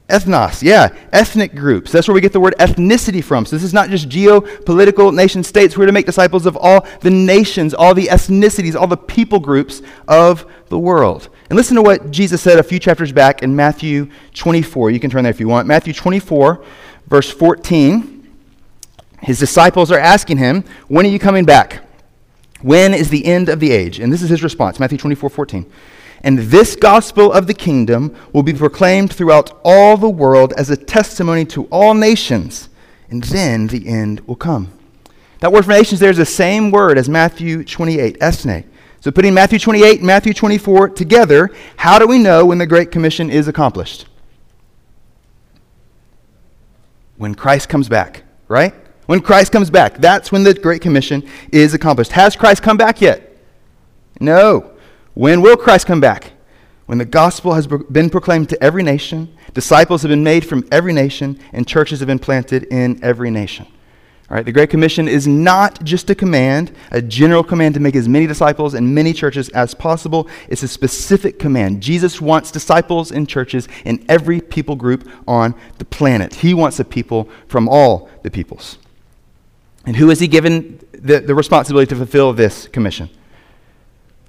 Ethnos, 0.09 0.61
yeah, 0.61 0.89
ethnic 1.13 1.55
groups. 1.55 1.93
That's 1.93 2.09
where 2.09 2.17
we 2.17 2.21
get 2.21 2.33
the 2.33 2.41
word 2.41 2.57
ethnicity 2.59 3.23
from. 3.23 3.47
So 3.47 3.55
this 3.55 3.63
is 3.63 3.73
not 3.73 3.91
just 3.91 4.09
geopolitical 4.09 5.15
nation 5.15 5.45
states. 5.45 5.79
We're 5.79 5.87
to 5.87 5.93
make 5.93 6.05
disciples 6.05 6.45
of 6.45 6.57
all 6.57 6.85
the 7.03 7.11
nations, 7.11 7.75
all 7.75 7.95
the 7.95 8.07
ethnicities, 8.07 8.75
all 8.75 8.89
the 8.89 8.97
people 8.97 9.39
groups 9.39 9.83
of 10.09 10.45
the 10.69 10.81
world. 10.81 11.29
And 11.49 11.57
listen 11.57 11.77
to 11.77 11.83
what 11.83 12.11
Jesus 12.11 12.43
said 12.43 12.59
a 12.59 12.65
few 12.65 12.81
chapters 12.81 13.13
back 13.13 13.45
in 13.45 13.55
Matthew 13.55 14.11
24. 14.35 14.91
You 14.91 14.99
can 14.99 15.11
turn 15.13 15.23
there 15.23 15.31
if 15.31 15.39
you 15.39 15.47
want. 15.47 15.69
Matthew 15.69 15.93
24, 15.93 16.65
verse 17.07 17.31
14. 17.31 18.12
His 19.23 19.39
disciples 19.39 19.91
are 19.93 19.99
asking 19.99 20.39
him, 20.39 20.65
When 20.89 21.07
are 21.07 21.11
you 21.11 21.19
coming 21.19 21.45
back? 21.45 21.85
When 22.61 22.93
is 22.95 23.09
the 23.09 23.25
end 23.25 23.49
of 23.49 23.61
the 23.61 23.71
age? 23.71 23.99
And 23.99 24.13
this 24.13 24.23
is 24.23 24.31
his 24.31 24.43
response 24.43 24.79
Matthew 24.79 24.99
24, 24.99 25.31
14. 25.31 25.71
And 26.25 26.39
this 26.39 26.77
gospel 26.77 27.33
of 27.33 27.47
the 27.47 27.55
kingdom 27.55 28.15
will 28.33 28.45
be 28.45 28.53
proclaimed 28.53 29.13
throughout 29.13 29.61
all 29.65 29.97
the 29.97 30.09
world 30.09 30.53
as 30.57 30.71
a 30.71 30.77
testimony 30.77 31.45
to 31.47 31.65
all 31.65 31.95
nations, 31.95 32.69
and 33.11 33.25
then 33.25 33.67
the 33.67 33.89
end 33.89 34.21
will 34.21 34.37
come. 34.37 34.73
That 35.41 35.53
word 35.53 35.65
for 35.65 35.73
nations 35.73 35.99
there 35.99 36.11
is 36.11 36.19
the 36.19 36.27
same 36.27 36.71
word 36.71 36.97
as 36.97 37.09
Matthew 37.09 37.65
28, 37.65 38.19
ethne. 38.21 38.65
So 39.01 39.11
putting 39.11 39.35
Matthew 39.35 39.59
28 39.59 39.99
and 39.99 40.07
Matthew 40.07 40.33
24 40.33 40.91
together, 40.91 41.51
how 41.77 41.99
do 41.99 42.07
we 42.07 42.19
know 42.19 42.47
when 42.47 42.59
the 42.59 42.67
Great 42.67 42.93
Commission 42.93 43.29
is 43.29 43.49
accomplished? 43.49 44.07
When 47.17 47.35
Christ 47.35 47.69
comes 47.69 47.89
back, 47.89 48.23
right? 48.47 48.73
When 49.13 49.21
Christ 49.21 49.53
comes 49.53 49.69
back, 49.69 49.99
that's 49.99 50.33
when 50.33 50.43
the 50.43 50.55
Great 50.55 50.81
Commission 50.81 51.23
is 51.51 51.75
accomplished. 51.75 52.13
Has 52.13 52.35
Christ 52.35 52.63
come 52.63 52.79
back 52.79 53.03
yet? 53.03 53.37
No. 54.21 54.71
When 55.13 55.43
will 55.43 55.59
Christ 55.59 55.87
come 55.87 56.01
back? 56.01 56.33
When 56.87 56.97
the 56.97 57.05
gospel 57.05 57.53
has 57.53 57.67
been 57.67 58.09
proclaimed 58.09 58.49
to 58.49 58.63
every 58.65 58.83
nation, 58.83 59.37
disciples 59.53 60.01
have 60.01 60.09
been 60.09 60.25
made 60.25 60.47
from 60.47 60.67
every 60.73 60.95
nation, 60.95 61.39
and 61.53 61.69
churches 61.69 62.01
have 62.01 62.07
been 62.07 62.19
planted 62.19 62.63
in 62.71 63.05
every 63.05 63.31
nation. 63.31 63.67
All 64.31 64.37
right, 64.37 64.47
the 64.47 64.51
Great 64.51 64.71
Commission 64.71 65.09
is 65.09 65.27
not 65.27 65.85
just 65.85 66.09
a 66.09 66.15
command, 66.15 66.75
a 66.91 67.03
general 67.03 67.45
command 67.45 67.75
to 67.75 67.81
make 67.81 67.97
as 67.97 68.09
many 68.09 68.27
disciples 68.27 68.73
and 68.73 68.95
many 68.95 69.13
churches 69.13 69.51
as 69.51 69.75
possible. 69.75 70.27
It's 70.49 70.63
a 70.63 70.69
specific 70.69 71.39
command. 71.39 71.83
Jesus 71.83 72.19
wants 72.19 72.51
disciples 72.51 73.13
and 73.13 73.29
churches 73.29 73.69
in 73.85 74.07
every 74.09 74.41
people 74.41 74.75
group 74.75 75.07
on 75.29 75.55
the 75.77 75.85
planet. 75.85 76.37
He 76.37 76.55
wants 76.55 76.81
a 76.81 76.85
people 76.87 77.29
from 77.47 77.69
all 77.69 78.09
the 78.23 78.31
peoples. 78.31 78.79
And 79.85 79.97
who 79.97 80.09
has 80.09 80.21
he 80.21 80.29
given 80.29 80.81
the, 80.93 81.21
the 81.21 81.35
responsibility 81.35 81.89
to 81.91 81.97
fulfill 81.97 82.33
this 82.33 82.69
commission? 82.69 83.11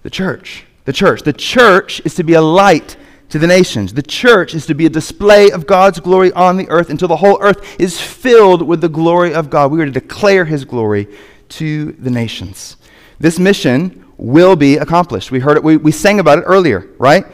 The 0.02 0.10
church. 0.10 0.66
The 0.86 0.94
church. 0.94 1.24
The 1.24 1.34
church 1.34 2.02
is 2.06 2.16
to 2.16 2.24
be 2.24 2.34
a 2.34 2.42
light 2.42 2.98
to 3.30 3.40
the 3.40 3.48
nations. 3.48 3.94
The 3.94 4.02
church 4.02 4.54
is 4.54 4.66
to 4.68 4.76
be 4.76 4.86
a 4.86 4.90
display 4.90 5.50
of 5.52 5.66
God's 5.66 6.00
glory 6.00 6.32
on 6.34 6.58
the 6.58 6.70
earth 6.70 6.90
until 6.90 7.08
the 7.08 7.16
whole 7.16 7.42
earth 7.42 7.80
is 7.80 8.00
filled 8.00 8.62
with 8.62 8.82
the 8.82 8.90
glory 8.90 9.34
of 9.34 9.50
God. 9.50 9.72
We 9.72 9.82
are 9.82 9.86
to 9.86 9.92
declare 9.92 10.46
his 10.46 10.66
glory 10.66 11.08
to 11.50 11.94
the 11.94 12.10
nations. 12.10 12.78
This 13.20 13.40
mission 13.40 14.06
will 14.18 14.56
be 14.56 14.78
accomplished. 14.78 15.32
We 15.32 15.40
heard 15.40 15.58
it, 15.58 15.64
we, 15.64 15.78
we 15.78 15.92
sang 15.92 16.20
about 16.20 16.40
it 16.40 16.44
earlier, 16.44 16.90
right? 16.98 17.26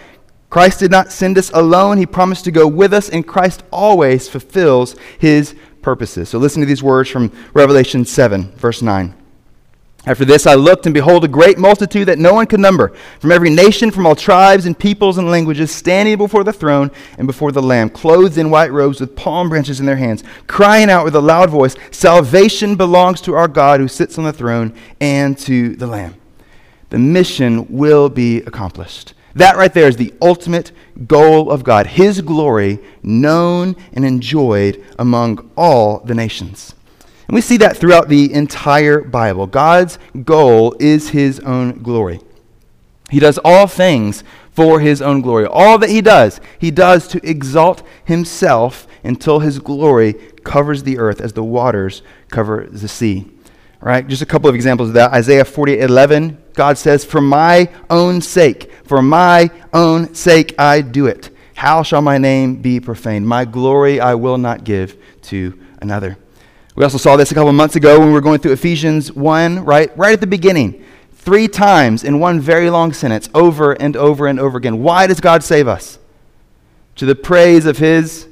Christ 0.49 0.79
did 0.79 0.89
not 0.89 1.11
send 1.11 1.37
us 1.37 1.51
alone. 1.51 1.97
He 1.97 2.05
promised 2.05 2.45
to 2.45 2.51
go 2.51 2.67
with 2.67 2.93
us, 2.93 3.09
and 3.09 3.27
Christ 3.27 3.63
always 3.71 4.27
fulfills 4.27 4.95
his 5.19 5.55
purposes. 5.81 6.29
So 6.29 6.37
listen 6.37 6.61
to 6.61 6.65
these 6.65 6.83
words 6.83 7.09
from 7.09 7.31
Revelation 7.53 8.05
7, 8.05 8.51
verse 8.51 8.81
9. 8.81 9.15
After 10.05 10.23
this, 10.23 10.47
I 10.47 10.55
looked, 10.55 10.85
and 10.85 10.93
behold, 10.93 11.25
a 11.25 11.27
great 11.27 11.57
multitude 11.57 12.07
that 12.07 12.17
no 12.17 12.33
one 12.33 12.47
could 12.47 12.61
number, 12.61 12.93
from 13.19 13.33
every 13.33 13.49
nation, 13.49 13.91
from 13.91 14.05
all 14.05 14.15
tribes 14.15 14.65
and 14.65 14.77
peoples 14.77 15.17
and 15.17 15.29
languages, 15.29 15.71
standing 15.71 16.17
before 16.17 16.45
the 16.45 16.53
throne 16.53 16.89
and 17.17 17.27
before 17.27 17.51
the 17.51 17.61
Lamb, 17.61 17.89
clothed 17.89 18.37
in 18.37 18.49
white 18.49 18.71
robes 18.71 19.01
with 19.01 19.15
palm 19.15 19.49
branches 19.49 19.81
in 19.81 19.85
their 19.85 19.97
hands, 19.97 20.23
crying 20.47 20.89
out 20.89 21.03
with 21.03 21.15
a 21.15 21.21
loud 21.21 21.49
voice 21.49 21.75
Salvation 21.91 22.77
belongs 22.77 23.19
to 23.21 23.35
our 23.35 23.49
God 23.49 23.81
who 23.81 23.89
sits 23.89 24.17
on 24.17 24.23
the 24.23 24.31
throne 24.31 24.73
and 25.01 25.37
to 25.39 25.75
the 25.75 25.87
Lamb. 25.87 26.15
The 26.91 26.99
mission 26.99 27.67
will 27.69 28.07
be 28.09 28.37
accomplished. 28.37 29.13
That 29.35 29.57
right 29.57 29.73
there 29.73 29.87
is 29.87 29.97
the 29.97 30.13
ultimate 30.21 30.71
goal 31.07 31.51
of 31.51 31.63
God, 31.63 31.87
His 31.87 32.21
glory 32.21 32.79
known 33.03 33.75
and 33.93 34.03
enjoyed 34.03 34.83
among 34.97 35.51
all 35.55 35.99
the 35.99 36.15
nations. 36.15 36.75
And 37.27 37.35
we 37.35 37.41
see 37.41 37.57
that 37.57 37.77
throughout 37.77 38.09
the 38.09 38.33
entire 38.33 39.01
Bible. 39.01 39.45
God's 39.45 39.99
goal 40.23 40.75
is 40.79 41.09
His 41.09 41.39
own 41.41 41.83
glory. 41.83 42.19
He 43.11 43.19
does 43.19 43.39
all 43.43 43.67
things 43.67 44.23
for 44.51 44.79
His 44.79 45.01
own 45.01 45.21
glory. 45.21 45.45
All 45.45 45.77
that 45.77 45.89
He 45.89 46.01
does, 46.01 46.41
He 46.57 46.71
does 46.71 47.07
to 47.09 47.29
exalt 47.29 47.83
Himself 48.03 48.87
until 49.03 49.39
His 49.39 49.59
glory 49.59 50.13
covers 50.43 50.83
the 50.83 50.97
earth 50.97 51.21
as 51.21 51.33
the 51.33 51.43
waters 51.43 52.01
cover 52.29 52.67
the 52.69 52.87
sea. 52.87 53.31
Right, 53.81 54.05
just 54.05 54.21
a 54.21 54.25
couple 54.25 54.49
of 54.49 54.55
examples 54.55 54.89
of 54.89 54.95
that. 54.95 55.13
Isaiah 55.13 55.45
48 55.45 55.79
11, 55.81 56.43
God 56.53 56.77
says, 56.77 57.05
For 57.05 57.21
my 57.21 57.69
own 57.89 58.19
sake, 58.19 58.71
for 58.83 59.01
my 59.01 59.49
own 59.73 60.13
sake 60.13 60.53
I 60.59 60.81
do 60.81 61.07
it. 61.07 61.29
How 61.55 61.83
shall 61.83 62.01
my 62.01 62.17
name 62.17 62.61
be 62.61 62.81
profaned? 62.81 63.25
My 63.25 63.45
glory 63.45 64.01
I 64.01 64.15
will 64.15 64.37
not 64.37 64.65
give 64.65 64.97
to 65.23 65.57
another. 65.81 66.17
We 66.75 66.83
also 66.83 66.97
saw 66.97 67.15
this 67.15 67.31
a 67.31 67.33
couple 67.33 67.49
of 67.49 67.55
months 67.55 67.75
ago 67.75 67.99
when 67.99 68.07
we 68.07 68.13
were 68.13 68.21
going 68.21 68.39
through 68.39 68.53
Ephesians 68.53 69.11
1, 69.13 69.65
right? 69.65 69.97
Right 69.97 70.13
at 70.13 70.21
the 70.21 70.27
beginning. 70.27 70.85
Three 71.13 71.47
times 71.47 72.03
in 72.03 72.19
one 72.19 72.39
very 72.39 72.69
long 72.69 72.93
sentence, 72.93 73.29
over 73.33 73.73
and 73.73 73.95
over 73.95 74.27
and 74.27 74.39
over 74.39 74.57
again. 74.57 74.81
Why 74.81 75.05
does 75.05 75.19
God 75.19 75.43
save 75.43 75.67
us? 75.67 75.99
To 76.95 77.05
the 77.05 77.15
praise 77.15 77.65
of 77.65 77.77
His 77.77 78.27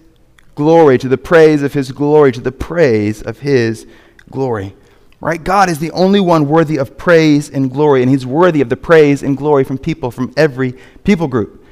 glory, 0.56 0.98
to 0.98 1.10
the 1.10 1.18
praise 1.18 1.64
of 1.64 1.74
His 1.74 1.92
glory, 1.92 2.32
to 2.32 2.42
the 2.42 2.52
praise 2.52 3.22
of 3.22 3.40
His 3.40 3.86
glory. 4.30 4.74
Right? 5.20 5.44
God 5.44 5.70
is 5.70 5.80
the 5.80 5.92
only 5.92 6.20
one 6.20 6.48
worthy 6.48 6.78
of 6.78 6.98
praise 6.98 7.50
and 7.50 7.72
glory, 7.72 8.02
and 8.02 8.12
He's 8.12 8.26
worthy 8.26 8.62
of 8.62 8.70
the 8.70 8.78
praise 8.78 9.24
and 9.24 9.36
glory 9.36 9.64
from 9.64 9.78
people 9.78 10.12
from 10.12 10.34
every 10.38 10.76
people 11.04 11.28
group. 11.28 11.66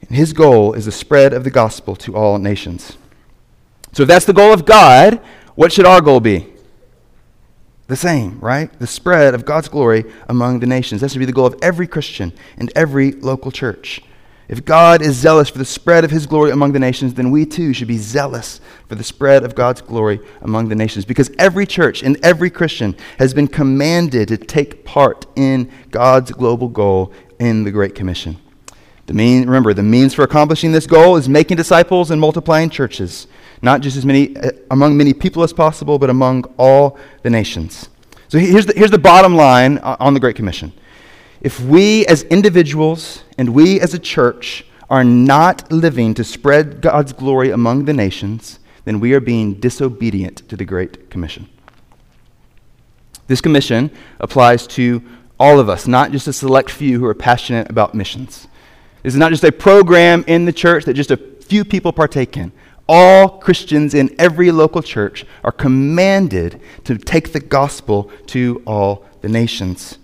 And 0.00 0.16
His 0.16 0.32
goal 0.32 0.72
is 0.72 0.86
the 0.86 0.92
spread 0.92 1.32
of 1.32 1.44
the 1.44 1.50
gospel 1.50 1.94
to 1.96 2.16
all 2.16 2.38
nations. 2.38 2.96
So 3.92 4.02
if 4.02 4.08
that's 4.08 4.26
the 4.26 4.32
goal 4.32 4.52
of 4.52 4.64
God, 4.64 5.20
what 5.54 5.72
should 5.72 5.86
our 5.86 6.00
goal 6.00 6.20
be? 6.20 6.52
The 7.86 7.96
same, 7.96 8.38
right? 8.40 8.76
The 8.78 8.86
spread 8.86 9.34
of 9.34 9.44
God's 9.44 9.68
glory 9.68 10.04
among 10.28 10.60
the 10.60 10.66
nations. 10.66 11.00
That 11.00 11.10
should 11.10 11.20
be 11.20 11.24
the 11.24 11.32
goal 11.32 11.46
of 11.46 11.58
every 11.62 11.86
Christian 11.86 12.32
and 12.56 12.70
every 12.76 13.12
local 13.12 13.50
church. 13.50 14.02
If 14.48 14.64
God 14.64 15.02
is 15.02 15.16
zealous 15.16 15.50
for 15.50 15.58
the 15.58 15.64
spread 15.64 16.04
of 16.04 16.10
his 16.10 16.26
glory 16.26 16.50
among 16.50 16.72
the 16.72 16.78
nations, 16.78 17.14
then 17.14 17.30
we 17.30 17.44
too 17.44 17.74
should 17.74 17.88
be 17.88 17.98
zealous 17.98 18.60
for 18.88 18.94
the 18.94 19.04
spread 19.04 19.44
of 19.44 19.54
God's 19.54 19.82
glory 19.82 20.20
among 20.40 20.68
the 20.68 20.74
nations. 20.74 21.04
Because 21.04 21.30
every 21.38 21.66
church 21.66 22.02
and 22.02 22.18
every 22.24 22.48
Christian 22.48 22.96
has 23.18 23.34
been 23.34 23.48
commanded 23.48 24.28
to 24.28 24.38
take 24.38 24.84
part 24.84 25.26
in 25.36 25.70
God's 25.90 26.30
global 26.32 26.68
goal 26.68 27.12
in 27.38 27.64
the 27.64 27.70
Great 27.70 27.94
Commission. 27.94 28.38
The 29.06 29.14
mean, 29.14 29.46
remember, 29.46 29.74
the 29.74 29.82
means 29.82 30.14
for 30.14 30.22
accomplishing 30.22 30.72
this 30.72 30.86
goal 30.86 31.16
is 31.16 31.28
making 31.28 31.56
disciples 31.56 32.10
and 32.10 32.20
multiplying 32.20 32.70
churches 32.70 33.26
not 33.62 33.80
just 33.80 33.96
as 33.96 34.04
many 34.04 34.36
uh, 34.36 34.50
among 34.70 34.96
many 34.96 35.12
people 35.12 35.42
as 35.42 35.52
possible, 35.52 35.98
but 35.98 36.10
among 36.10 36.44
all 36.56 36.98
the 37.22 37.30
nations. 37.30 37.88
So 38.28 38.38
here's 38.38 38.66
the, 38.66 38.74
here's 38.74 38.90
the 38.90 38.98
bottom 38.98 39.34
line 39.34 39.78
on 39.78 40.14
the 40.14 40.20
Great 40.20 40.36
Commission. 40.36 40.72
If 41.40 41.60
we 41.60 42.06
as 42.06 42.22
individuals 42.24 43.22
and 43.36 43.50
we 43.50 43.80
as 43.80 43.94
a 43.94 43.98
church 43.98 44.64
are 44.90 45.04
not 45.04 45.70
living 45.70 46.14
to 46.14 46.24
spread 46.24 46.80
God's 46.80 47.12
glory 47.12 47.50
among 47.50 47.84
the 47.84 47.92
nations, 47.92 48.58
then 48.84 49.00
we 49.00 49.12
are 49.12 49.20
being 49.20 49.54
disobedient 49.54 50.48
to 50.48 50.56
the 50.56 50.64
Great 50.64 51.10
Commission. 51.10 51.48
This 53.26 53.40
commission 53.40 53.90
applies 54.18 54.66
to 54.68 55.02
all 55.38 55.60
of 55.60 55.68
us, 55.68 55.86
not 55.86 56.10
just 56.10 56.26
a 56.26 56.32
select 56.32 56.70
few 56.70 56.98
who 56.98 57.04
are 57.04 57.14
passionate 57.14 57.70
about 57.70 57.94
missions. 57.94 58.48
This 59.02 59.14
is 59.14 59.18
not 59.18 59.30
just 59.30 59.44
a 59.44 59.52
program 59.52 60.24
in 60.26 60.44
the 60.44 60.52
church 60.52 60.84
that 60.86 60.94
just 60.94 61.10
a 61.10 61.16
few 61.16 61.64
people 61.64 61.92
partake 61.92 62.36
in 62.36 62.52
all 62.88 63.38
Christians 63.38 63.94
in 63.94 64.14
every 64.18 64.50
local 64.50 64.82
church 64.82 65.26
are 65.44 65.52
commanded 65.52 66.60
to 66.84 66.96
take 66.96 67.32
the 67.32 67.40
gospel 67.40 68.10
to 68.28 68.62
all 68.66 69.04
the 69.20 69.28
nations. 69.28 69.98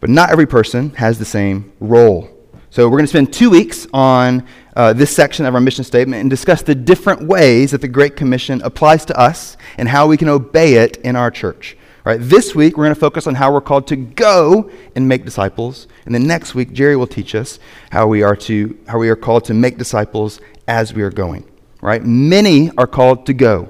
But 0.00 0.10
not 0.10 0.30
every 0.30 0.46
person 0.46 0.90
has 0.94 1.18
the 1.18 1.24
same 1.24 1.72
role. 1.80 2.30
So 2.70 2.88
we're 2.88 2.98
going 2.98 3.04
to 3.04 3.08
spend 3.08 3.32
two 3.32 3.50
weeks 3.50 3.86
on 3.92 4.46
uh, 4.74 4.92
this 4.92 5.14
section 5.14 5.46
of 5.46 5.54
our 5.54 5.60
mission 5.60 5.84
statement 5.84 6.20
and 6.20 6.28
discuss 6.28 6.62
the 6.62 6.74
different 6.74 7.26
ways 7.26 7.70
that 7.70 7.80
the 7.80 7.88
Great 7.88 8.16
Commission 8.16 8.60
applies 8.62 9.04
to 9.06 9.18
us 9.18 9.56
and 9.78 9.88
how 9.88 10.06
we 10.06 10.16
can 10.16 10.28
obey 10.28 10.74
it 10.74 10.98
in 10.98 11.16
our 11.16 11.30
church. 11.30 11.76
Right, 12.04 12.20
this 12.20 12.54
week 12.54 12.76
we're 12.76 12.84
going 12.84 12.94
to 12.94 13.00
focus 13.00 13.26
on 13.26 13.34
how 13.34 13.52
we're 13.52 13.60
called 13.60 13.88
to 13.88 13.96
go 13.96 14.70
and 14.94 15.08
make 15.08 15.24
disciples, 15.24 15.88
and 16.04 16.14
then 16.14 16.24
next 16.24 16.54
week 16.54 16.72
Jerry 16.72 16.94
will 16.94 17.08
teach 17.08 17.34
us 17.34 17.58
how 17.90 18.06
we 18.06 18.22
are 18.22 18.36
to 18.36 18.78
how 18.86 18.98
we 18.98 19.08
are 19.08 19.16
called 19.16 19.44
to 19.46 19.54
make 19.54 19.76
disciples 19.76 20.40
as 20.68 20.94
we 20.94 21.02
are 21.02 21.10
going 21.10 21.44
right? 21.86 22.04
Many 22.04 22.70
are 22.76 22.86
called 22.86 23.26
to 23.26 23.32
go, 23.32 23.68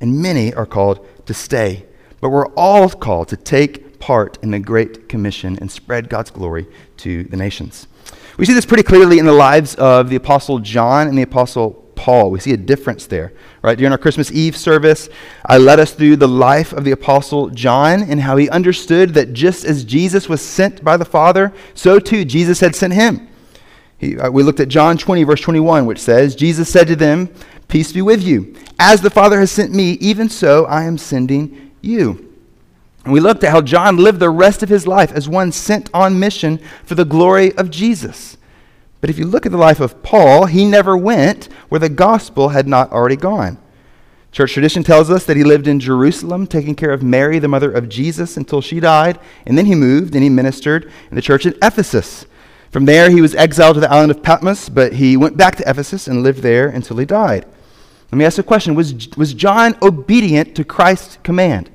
and 0.00 0.22
many 0.22 0.54
are 0.54 0.66
called 0.66 1.06
to 1.26 1.34
stay. 1.34 1.84
But 2.20 2.30
we're 2.30 2.48
all 2.54 2.88
called 2.88 3.28
to 3.28 3.36
take 3.36 3.87
part 3.98 4.38
in 4.42 4.50
the 4.50 4.58
Great 4.58 5.08
Commission 5.08 5.58
and 5.60 5.70
spread 5.70 6.08
God's 6.08 6.30
glory 6.30 6.66
to 6.98 7.24
the 7.24 7.36
nations. 7.36 7.86
We 8.36 8.46
see 8.46 8.54
this 8.54 8.66
pretty 8.66 8.84
clearly 8.84 9.18
in 9.18 9.26
the 9.26 9.32
lives 9.32 9.74
of 9.74 10.08
the 10.08 10.16
Apostle 10.16 10.60
John 10.60 11.08
and 11.08 11.18
the 11.18 11.22
Apostle 11.22 11.70
Paul. 11.96 12.30
We 12.30 12.38
see 12.38 12.52
a 12.52 12.56
difference 12.56 13.06
there. 13.06 13.32
Right? 13.60 13.76
During 13.76 13.90
our 13.90 13.98
Christmas 13.98 14.30
Eve 14.30 14.56
service, 14.56 15.08
I 15.44 15.58
led 15.58 15.80
us 15.80 15.92
through 15.92 16.16
the 16.16 16.28
life 16.28 16.72
of 16.72 16.84
the 16.84 16.92
Apostle 16.92 17.50
John 17.50 18.02
and 18.04 18.20
how 18.20 18.36
he 18.36 18.48
understood 18.48 19.14
that 19.14 19.32
just 19.32 19.64
as 19.64 19.82
Jesus 19.82 20.28
was 20.28 20.40
sent 20.40 20.84
by 20.84 20.96
the 20.96 21.04
Father, 21.04 21.52
so 21.74 21.98
too 21.98 22.24
Jesus 22.24 22.60
had 22.60 22.76
sent 22.76 22.94
him. 22.94 23.28
He, 23.98 24.16
uh, 24.16 24.30
we 24.30 24.44
looked 24.44 24.60
at 24.60 24.68
John 24.68 24.96
20, 24.96 25.24
verse 25.24 25.40
21, 25.40 25.86
which 25.86 25.98
says, 25.98 26.36
Jesus 26.36 26.70
said 26.70 26.86
to 26.86 26.94
them, 26.94 27.28
Peace 27.66 27.92
be 27.92 28.00
with 28.00 28.22
you. 28.22 28.54
As 28.78 29.00
the 29.00 29.10
Father 29.10 29.40
has 29.40 29.50
sent 29.50 29.74
me, 29.74 29.92
even 29.94 30.28
so 30.28 30.64
I 30.66 30.84
am 30.84 30.96
sending 30.96 31.72
you. 31.82 32.27
And 33.08 33.14
we 33.14 33.20
looked 33.20 33.42
at 33.42 33.52
how 33.52 33.62
John 33.62 33.96
lived 33.96 34.20
the 34.20 34.28
rest 34.28 34.62
of 34.62 34.68
his 34.68 34.86
life 34.86 35.12
as 35.12 35.30
one 35.30 35.50
sent 35.50 35.88
on 35.94 36.20
mission 36.20 36.60
for 36.84 36.94
the 36.94 37.06
glory 37.06 37.56
of 37.56 37.70
Jesus. 37.70 38.36
But 39.00 39.08
if 39.08 39.18
you 39.18 39.24
look 39.24 39.46
at 39.46 39.52
the 39.52 39.56
life 39.56 39.80
of 39.80 40.02
Paul, 40.02 40.44
he 40.44 40.66
never 40.66 40.94
went 40.94 41.48
where 41.70 41.78
the 41.78 41.88
gospel 41.88 42.50
had 42.50 42.68
not 42.68 42.92
already 42.92 43.16
gone. 43.16 43.56
Church 44.30 44.52
tradition 44.52 44.82
tells 44.82 45.08
us 45.08 45.24
that 45.24 45.38
he 45.38 45.42
lived 45.42 45.66
in 45.66 45.80
Jerusalem, 45.80 46.46
taking 46.46 46.74
care 46.74 46.92
of 46.92 47.02
Mary, 47.02 47.38
the 47.38 47.48
mother 47.48 47.72
of 47.72 47.88
Jesus, 47.88 48.36
until 48.36 48.60
she 48.60 48.78
died, 48.78 49.18
and 49.46 49.56
then 49.56 49.64
he 49.64 49.74
moved 49.74 50.14
and 50.14 50.22
he 50.22 50.28
ministered 50.28 50.92
in 51.08 51.16
the 51.16 51.22
church 51.22 51.46
at 51.46 51.56
Ephesus. 51.62 52.26
From 52.70 52.84
there, 52.84 53.08
he 53.08 53.22
was 53.22 53.34
exiled 53.34 53.76
to 53.76 53.80
the 53.80 53.90
island 53.90 54.10
of 54.10 54.22
Patmos, 54.22 54.68
but 54.68 54.92
he 54.92 55.16
went 55.16 55.38
back 55.38 55.56
to 55.56 55.66
Ephesus 55.66 56.08
and 56.08 56.22
lived 56.22 56.42
there 56.42 56.68
until 56.68 56.98
he 56.98 57.06
died. 57.06 57.46
Let 58.12 58.18
me 58.18 58.26
ask 58.26 58.36
a 58.36 58.42
question 58.42 58.74
Was, 58.74 59.08
was 59.16 59.32
John 59.32 59.76
obedient 59.80 60.54
to 60.56 60.62
Christ's 60.62 61.16
command? 61.22 61.70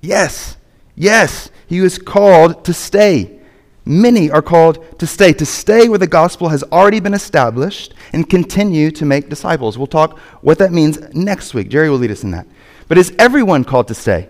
Yes. 0.00 0.56
Yes. 0.94 1.50
He 1.66 1.80
was 1.80 1.98
called 1.98 2.64
to 2.64 2.72
stay. 2.72 3.38
Many 3.84 4.30
are 4.30 4.42
called 4.42 4.98
to 4.98 5.06
stay, 5.06 5.32
to 5.32 5.46
stay 5.46 5.88
where 5.88 5.98
the 5.98 6.06
gospel 6.06 6.50
has 6.50 6.62
already 6.64 7.00
been 7.00 7.14
established 7.14 7.94
and 8.12 8.28
continue 8.28 8.90
to 8.90 9.04
make 9.06 9.30
disciples. 9.30 9.78
We'll 9.78 9.86
talk 9.86 10.18
what 10.42 10.58
that 10.58 10.72
means 10.72 10.98
next 11.14 11.54
week. 11.54 11.70
Jerry 11.70 11.88
will 11.88 11.96
lead 11.96 12.10
us 12.10 12.22
in 12.22 12.30
that. 12.32 12.46
But 12.86 12.98
is 12.98 13.14
everyone 13.18 13.64
called 13.64 13.88
to 13.88 13.94
stay? 13.94 14.28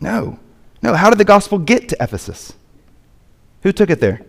No. 0.00 0.38
No. 0.82 0.94
How 0.94 1.10
did 1.10 1.18
the 1.18 1.24
gospel 1.24 1.58
get 1.58 1.88
to 1.90 1.96
Ephesus? 2.00 2.54
Who 3.62 3.72
took 3.72 3.90
it 3.90 4.00
there? 4.00 4.22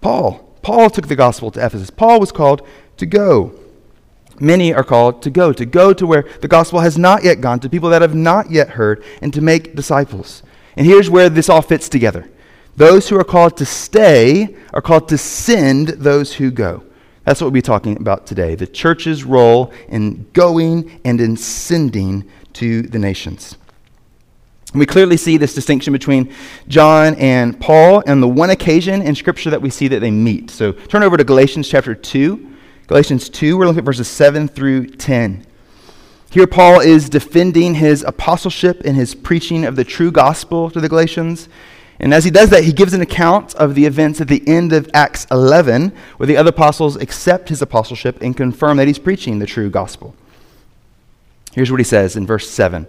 Paul. 0.00 0.46
Paul 0.62 0.90
took 0.90 1.08
the 1.08 1.16
gospel 1.16 1.50
to 1.52 1.64
Ephesus. 1.64 1.90
Paul 1.90 2.20
was 2.20 2.32
called 2.32 2.66
to 2.96 3.06
go. 3.06 3.54
Many 4.40 4.72
are 4.72 4.82
called 4.82 5.22
to 5.22 5.30
go, 5.30 5.52
to 5.52 5.66
go 5.66 5.92
to 5.92 6.06
where 6.06 6.24
the 6.40 6.48
gospel 6.48 6.80
has 6.80 6.96
not 6.96 7.22
yet 7.22 7.42
gone, 7.42 7.60
to 7.60 7.68
people 7.68 7.90
that 7.90 8.02
have 8.02 8.14
not 8.14 8.50
yet 8.50 8.70
heard, 8.70 9.04
and 9.20 9.32
to 9.34 9.42
make 9.42 9.76
disciples. 9.76 10.42
And 10.76 10.86
here's 10.86 11.10
where 11.10 11.28
this 11.28 11.50
all 11.50 11.62
fits 11.62 11.88
together. 11.90 12.28
Those 12.76 13.08
who 13.08 13.18
are 13.20 13.24
called 13.24 13.58
to 13.58 13.66
stay 13.66 14.56
are 14.72 14.80
called 14.80 15.08
to 15.10 15.18
send 15.18 15.88
those 15.88 16.34
who 16.34 16.50
go. 16.50 16.84
That's 17.24 17.40
what 17.40 17.46
we'll 17.46 17.52
be 17.52 17.62
talking 17.62 17.98
about 17.98 18.26
today 18.26 18.54
the 18.54 18.66
church's 18.66 19.24
role 19.24 19.72
in 19.88 20.26
going 20.32 21.00
and 21.04 21.20
in 21.20 21.36
sending 21.36 22.28
to 22.54 22.82
the 22.82 22.98
nations. 22.98 23.56
We 24.72 24.86
clearly 24.86 25.16
see 25.16 25.36
this 25.36 25.52
distinction 25.52 25.92
between 25.92 26.32
John 26.68 27.16
and 27.16 27.60
Paul 27.60 28.04
and 28.06 28.22
the 28.22 28.28
one 28.28 28.50
occasion 28.50 29.02
in 29.02 29.16
Scripture 29.16 29.50
that 29.50 29.60
we 29.60 29.68
see 29.68 29.88
that 29.88 29.98
they 29.98 30.12
meet. 30.12 30.48
So 30.50 30.72
turn 30.72 31.02
over 31.02 31.16
to 31.16 31.24
Galatians 31.24 31.68
chapter 31.68 31.94
2. 31.94 32.49
Galatians 32.90 33.28
2, 33.28 33.56
we're 33.56 33.66
looking 33.66 33.78
at 33.78 33.84
verses 33.84 34.08
7 34.08 34.48
through 34.48 34.88
10. 34.88 35.46
Here, 36.28 36.48
Paul 36.48 36.80
is 36.80 37.08
defending 37.08 37.76
his 37.76 38.02
apostleship 38.02 38.82
and 38.84 38.96
his 38.96 39.14
preaching 39.14 39.64
of 39.64 39.76
the 39.76 39.84
true 39.84 40.10
gospel 40.10 40.68
to 40.70 40.80
the 40.80 40.88
Galatians. 40.88 41.48
And 42.00 42.12
as 42.12 42.24
he 42.24 42.32
does 42.32 42.50
that, 42.50 42.64
he 42.64 42.72
gives 42.72 42.92
an 42.92 43.00
account 43.00 43.54
of 43.54 43.76
the 43.76 43.86
events 43.86 44.20
at 44.20 44.26
the 44.26 44.42
end 44.44 44.72
of 44.72 44.90
Acts 44.92 45.24
11, 45.30 45.92
where 46.16 46.26
the 46.26 46.36
other 46.36 46.50
apostles 46.50 46.96
accept 46.96 47.48
his 47.48 47.62
apostleship 47.62 48.20
and 48.20 48.36
confirm 48.36 48.76
that 48.78 48.88
he's 48.88 48.98
preaching 48.98 49.38
the 49.38 49.46
true 49.46 49.70
gospel. 49.70 50.16
Here's 51.52 51.70
what 51.70 51.78
he 51.78 51.84
says 51.84 52.16
in 52.16 52.26
verse 52.26 52.50
7 52.50 52.88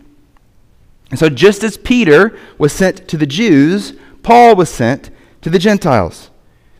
And 1.11 1.19
so, 1.19 1.29
just 1.29 1.63
as 1.63 1.77
Peter 1.77 2.37
was 2.57 2.73
sent 2.73 3.07
to 3.09 3.17
the 3.17 3.25
Jews, 3.25 3.93
Paul 4.23 4.55
was 4.55 4.69
sent 4.69 5.11
to 5.41 5.49
the 5.49 5.59
Gentiles. 5.59 6.29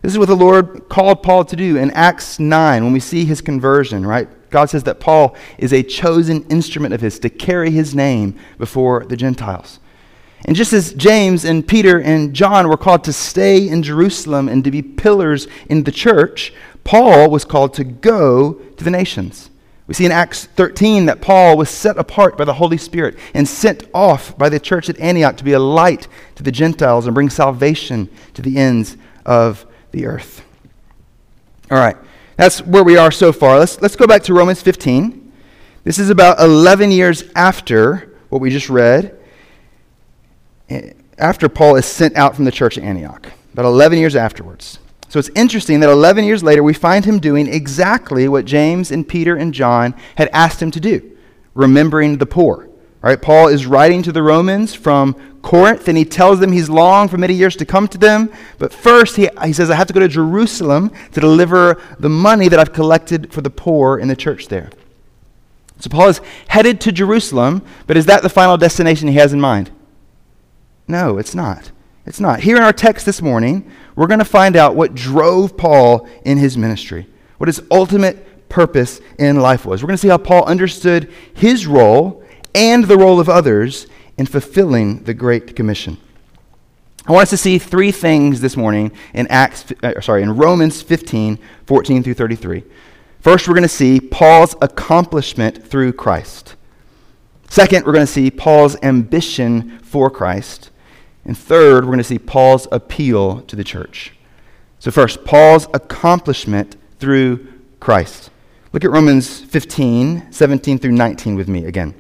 This 0.02 0.14
is 0.14 0.18
what 0.18 0.30
the 0.30 0.36
Lord 0.36 0.90
called 0.90 1.22
Paul 1.22 1.46
to 1.46 1.56
do 1.56 1.78
in 1.78 1.92
Acts 1.92 2.40
9 2.40 2.84
when 2.84 2.94
we 2.94 3.00
see 3.00 3.26
his 3.26 3.42
conversion, 3.42 4.06
right? 4.06 4.28
God 4.50 4.66
says 4.66 4.84
that 4.84 5.00
Paul 5.00 5.36
is 5.58 5.72
a 5.72 5.84
chosen 5.84 6.44
instrument 6.48 6.94
of 6.94 7.02
his 7.02 7.20
to 7.20 7.30
carry 7.30 7.72
his 7.72 7.94
name 7.94 8.38
before 8.58 9.06
the 9.06 9.16
Gentiles. 9.16 9.80
And 10.46 10.56
just 10.56 10.74
as 10.74 10.94
James 10.94 11.46
and 11.46 11.68
Peter 11.68 12.02
and 12.02 12.34
John 12.34 12.68
were 12.68 12.78
called 12.78 13.04
to 13.04 13.14
stay 13.14 13.68
in 13.68 13.84
Jerusalem 13.84 14.50
and 14.50 14.64
to 14.64 14.72
be 14.72 14.82
pillars 14.82 15.48
in 15.70 15.84
the 15.84 15.92
church, 15.92 16.52
Paul 16.84 17.30
was 17.30 17.46
called 17.46 17.76
to 17.76 17.84
go 17.84 18.54
to 18.54 18.84
the 18.84 18.90
nations. 18.90 19.51
We 19.88 19.94
see 19.94 20.06
in 20.06 20.12
Acts 20.12 20.46
13 20.46 21.08
that 21.08 21.22
Paul 21.22 21.58
was 21.58 21.70
set 21.70 21.98
apart 21.98 22.38
by 22.38 22.46
the 22.46 22.54
Holy 22.54 22.78
Spirit 22.78 23.18
and 23.34 23.48
sent 23.48 23.84
off 23.94 24.38
by 24.38 24.48
the 24.48 24.60
church 24.60 24.90
at 24.90 25.00
Antioch 25.00 25.38
to 25.38 25.44
be 25.44 25.54
a 25.54 25.60
light 25.60 26.08
to 26.36 26.44
the 26.44 26.52
Gentiles 26.52 27.08
and 27.08 27.14
bring 27.14 27.30
salvation 27.30 28.10
to 28.34 28.42
the 28.42 28.58
ends 28.58 28.96
of 29.26 29.66
the 29.92 30.06
earth. 30.06 30.46
All 31.70 31.78
right. 31.78 31.98
That's 32.38 32.62
where 32.62 32.84
we 32.84 32.98
are 32.98 33.12
so 33.12 33.32
far. 33.32 33.60
Let's, 33.60 33.82
let's 33.82 33.96
go 33.96 34.08
back 34.08 34.24
to 34.24 34.34
Romans 34.34 34.62
15. 34.62 35.32
This 35.84 36.00
is 36.00 36.10
about 36.10 36.40
11 36.40 36.92
years 36.92 37.24
after 37.36 38.18
what 38.30 38.40
we 38.42 38.50
just 38.50 38.70
read, 38.70 39.18
eh, 40.70 40.94
after 41.18 41.50
Paul 41.50 41.76
is 41.76 41.86
sent 41.86 42.16
out 42.16 42.36
from 42.36 42.46
the 42.46 42.52
church 42.52 42.78
at 42.78 42.84
Antioch, 42.84 43.28
about 43.54 43.66
11 43.66 44.00
years 44.00 44.16
afterwards. 44.16 44.80
So 45.12 45.20
it's 45.20 45.30
interesting 45.36 45.82
that 45.82 45.90
11 45.90 46.24
years 46.24 46.42
later, 46.42 46.64
we 46.64 46.72
find 46.72 47.04
him 47.04 47.20
doing 47.20 47.46
exactly 47.46 48.30
what 48.30 48.46
James 48.46 48.92
and 48.92 49.06
Peter 49.06 49.36
and 49.36 49.54
John 49.54 49.94
had 50.16 50.30
asked 50.30 50.62
him 50.62 50.72
to 50.72 50.80
do 50.80 51.18
remembering 51.54 52.18
the 52.18 52.26
poor. 52.26 52.70
Right? 53.02 53.22
Paul 53.22 53.50
is 53.50 53.66
writing 53.66 54.04
to 54.04 54.14
the 54.14 54.24
Romans 54.24 54.74
from 54.74 55.16
Corinth, 55.42 55.90
and 55.90 55.98
he 55.98 56.06
tells 56.06 56.40
them 56.40 56.54
he's 56.54 56.70
long 56.70 57.10
for 57.10 57.18
many 57.18 57.34
years 57.34 57.58
to 57.58 57.66
come 57.66 57.90
to 57.90 57.98
them. 57.98 58.32
But 58.58 58.72
first, 58.72 59.18
he, 59.18 59.28
he 59.44 59.52
says, 59.52 59.70
I 59.70 59.76
have 59.76 59.88
to 59.88 59.94
go 59.94 60.00
to 60.00 60.08
Jerusalem 60.08 60.94
to 61.12 61.20
deliver 61.20 61.82
the 62.00 62.08
money 62.08 62.48
that 62.48 62.58
I've 62.58 62.72
collected 62.72 63.34
for 63.34 63.42
the 63.42 63.50
poor 63.50 64.00
in 64.00 64.08
the 64.08 64.16
church 64.16 64.48
there. 64.48 64.70
So 65.80 65.90
Paul 65.90 66.08
is 66.08 66.22
headed 66.48 66.80
to 66.82 66.94
Jerusalem, 66.94 67.64
but 67.86 67.98
is 67.98 68.06
that 68.06 68.22
the 68.22 68.30
final 68.30 68.56
destination 68.56 69.10
he 69.10 69.16
has 69.16 69.34
in 69.34 69.42
mind? 69.42 69.72
No, 70.88 71.18
it's 71.18 71.36
not. 71.36 71.74
It's 72.06 72.22
not. 72.22 72.40
Here 72.40 72.56
in 72.56 72.64
our 72.64 72.72
text 72.72 73.06
this 73.06 73.22
morning, 73.22 73.70
we're 73.96 74.08
going 74.08 74.20
to 74.20 74.26
find 74.26 74.56
out 74.56 74.76
what 74.76 74.96
drove 74.96 75.58
Paul 75.58 76.08
in 76.24 76.38
his 76.38 76.58
ministry, 76.58 77.08
what 77.38 77.48
his 77.48 77.62
ultimate 77.72 78.50
purpose 78.50 79.02
in 79.18 79.40
life 79.40 79.66
was. 79.66 79.82
We're 79.82 79.88
going 79.88 79.98
to 79.98 80.02
see 80.02 80.08
how 80.08 80.18
Paul 80.18 80.46
understood 80.46 81.12
his 81.34 81.68
role 81.68 82.24
and 82.54 82.86
the 82.86 82.98
role 82.98 83.20
of 83.20 83.30
others 83.30 83.88
in 84.18 84.26
fulfilling 84.26 85.04
the 85.04 85.14
Great 85.14 85.56
Commission. 85.56 85.98
I 87.08 87.14
want 87.14 87.24
us 87.24 87.30
to 87.32 87.38
see 87.38 87.58
three 87.58 87.92
things 87.92 88.42
this 88.42 88.56
morning 88.56 88.92
in 89.14 89.26
Acts, 89.28 89.66
uh, 89.82 90.00
sorry, 90.02 90.22
in 90.22 90.36
Romans 90.36 90.82
15, 90.82 91.40
14 91.66 92.04
through 92.04 92.14
33. 92.14 92.64
First, 93.22 93.48
we're 93.48 93.54
going 93.54 93.64
to 93.64 93.70
see 93.70 94.00
Paul's 94.00 94.56
accomplishment 94.62 95.66
through 95.66 95.94
Christ. 95.94 96.56
Second, 97.50 97.86
we're 97.86 97.94
going 97.94 98.06
to 98.06 98.12
see 98.12 98.32
Paul's 98.32 98.76
ambition 98.82 99.80
for 99.80 100.10
Christ. 100.10 100.71
And 101.26 101.38
third, 101.38 101.84
we're 101.84 101.92
going 101.92 101.98
to 102.00 102.04
see 102.04 102.20
Paul's 102.20 102.68
appeal 102.72 103.42
to 103.42 103.56
the 103.56 103.64
church. 103.64 104.14
So, 104.80 104.90
first, 104.90 105.24
Paul's 105.24 105.68
accomplishment 105.74 106.76
through 107.00 107.48
Christ. 107.80 108.32
Look 108.74 108.84
at 108.84 108.92
Romans 108.92 109.40
15, 109.40 110.32
17 110.32 110.80
through 110.80 110.94
19 110.94 111.36
with 111.36 111.48
me 111.48 111.66
again. 111.66 111.94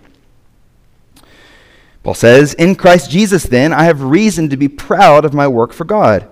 Paul 2.03 2.13
says, 2.15 2.53
In 2.55 2.75
Christ 2.75 3.11
Jesus, 3.11 3.43
then, 3.43 3.73
I 3.73 3.83
have 3.83 4.01
reason 4.01 4.49
to 4.49 4.57
be 4.57 4.67
proud 4.67 5.25
of 5.25 5.33
my 5.33 5.47
work 5.47 5.73
for 5.73 5.85
God. 5.85 6.27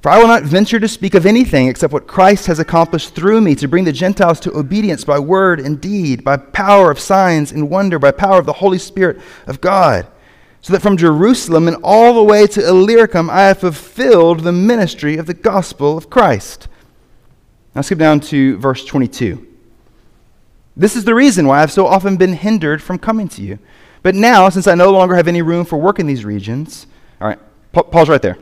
For 0.00 0.10
I 0.10 0.18
will 0.18 0.26
not 0.26 0.42
venture 0.42 0.80
to 0.80 0.88
speak 0.88 1.14
of 1.14 1.26
anything 1.26 1.68
except 1.68 1.92
what 1.92 2.08
Christ 2.08 2.46
has 2.46 2.58
accomplished 2.58 3.14
through 3.14 3.40
me 3.40 3.54
to 3.54 3.68
bring 3.68 3.84
the 3.84 3.92
Gentiles 3.92 4.40
to 4.40 4.56
obedience 4.56 5.04
by 5.04 5.20
word 5.20 5.60
and 5.60 5.80
deed, 5.80 6.24
by 6.24 6.38
power 6.38 6.90
of 6.90 6.98
signs 6.98 7.52
and 7.52 7.70
wonder, 7.70 8.00
by 8.00 8.10
power 8.10 8.40
of 8.40 8.46
the 8.46 8.54
Holy 8.54 8.78
Spirit 8.78 9.20
of 9.46 9.60
God. 9.60 10.08
So 10.62 10.72
that 10.72 10.80
from 10.80 10.96
Jerusalem 10.96 11.68
and 11.68 11.76
all 11.82 12.14
the 12.14 12.22
way 12.22 12.46
to 12.46 12.66
Illyricum 12.66 13.28
I 13.28 13.42
have 13.42 13.58
fulfilled 13.58 14.40
the 14.40 14.52
ministry 14.52 15.16
of 15.16 15.26
the 15.26 15.34
gospel 15.34 15.98
of 15.98 16.08
Christ. 16.08 16.68
Now 17.74 17.80
skip 17.80 17.98
down 17.98 18.20
to 18.20 18.56
verse 18.58 18.84
22. 18.84 19.48
This 20.76 20.96
is 20.96 21.04
the 21.04 21.14
reason 21.14 21.46
why 21.46 21.62
I've 21.62 21.72
so 21.72 21.86
often 21.86 22.16
been 22.16 22.32
hindered 22.32 22.82
from 22.82 22.98
coming 22.98 23.28
to 23.30 23.42
you. 23.42 23.58
But 24.02 24.14
now, 24.14 24.48
since 24.48 24.66
I 24.66 24.74
no 24.74 24.90
longer 24.90 25.14
have 25.14 25.28
any 25.28 25.42
room 25.42 25.64
for 25.64 25.78
work 25.78 25.98
in 25.98 26.06
these 26.06 26.24
regions, 26.24 26.86
all 27.20 27.28
right, 27.28 27.38
pa- 27.72 27.82
pause 27.82 28.08
right 28.08 28.22
there. 28.22 28.38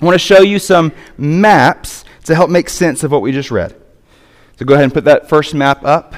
I 0.00 0.04
want 0.04 0.14
to 0.14 0.18
show 0.18 0.42
you 0.42 0.58
some 0.58 0.92
maps 1.16 2.04
to 2.24 2.34
help 2.34 2.50
make 2.50 2.68
sense 2.68 3.04
of 3.04 3.12
what 3.12 3.22
we 3.22 3.32
just 3.32 3.50
read. 3.50 3.74
So 4.58 4.64
go 4.64 4.74
ahead 4.74 4.84
and 4.84 4.92
put 4.92 5.04
that 5.04 5.28
first 5.28 5.54
map 5.54 5.84
up. 5.84 6.14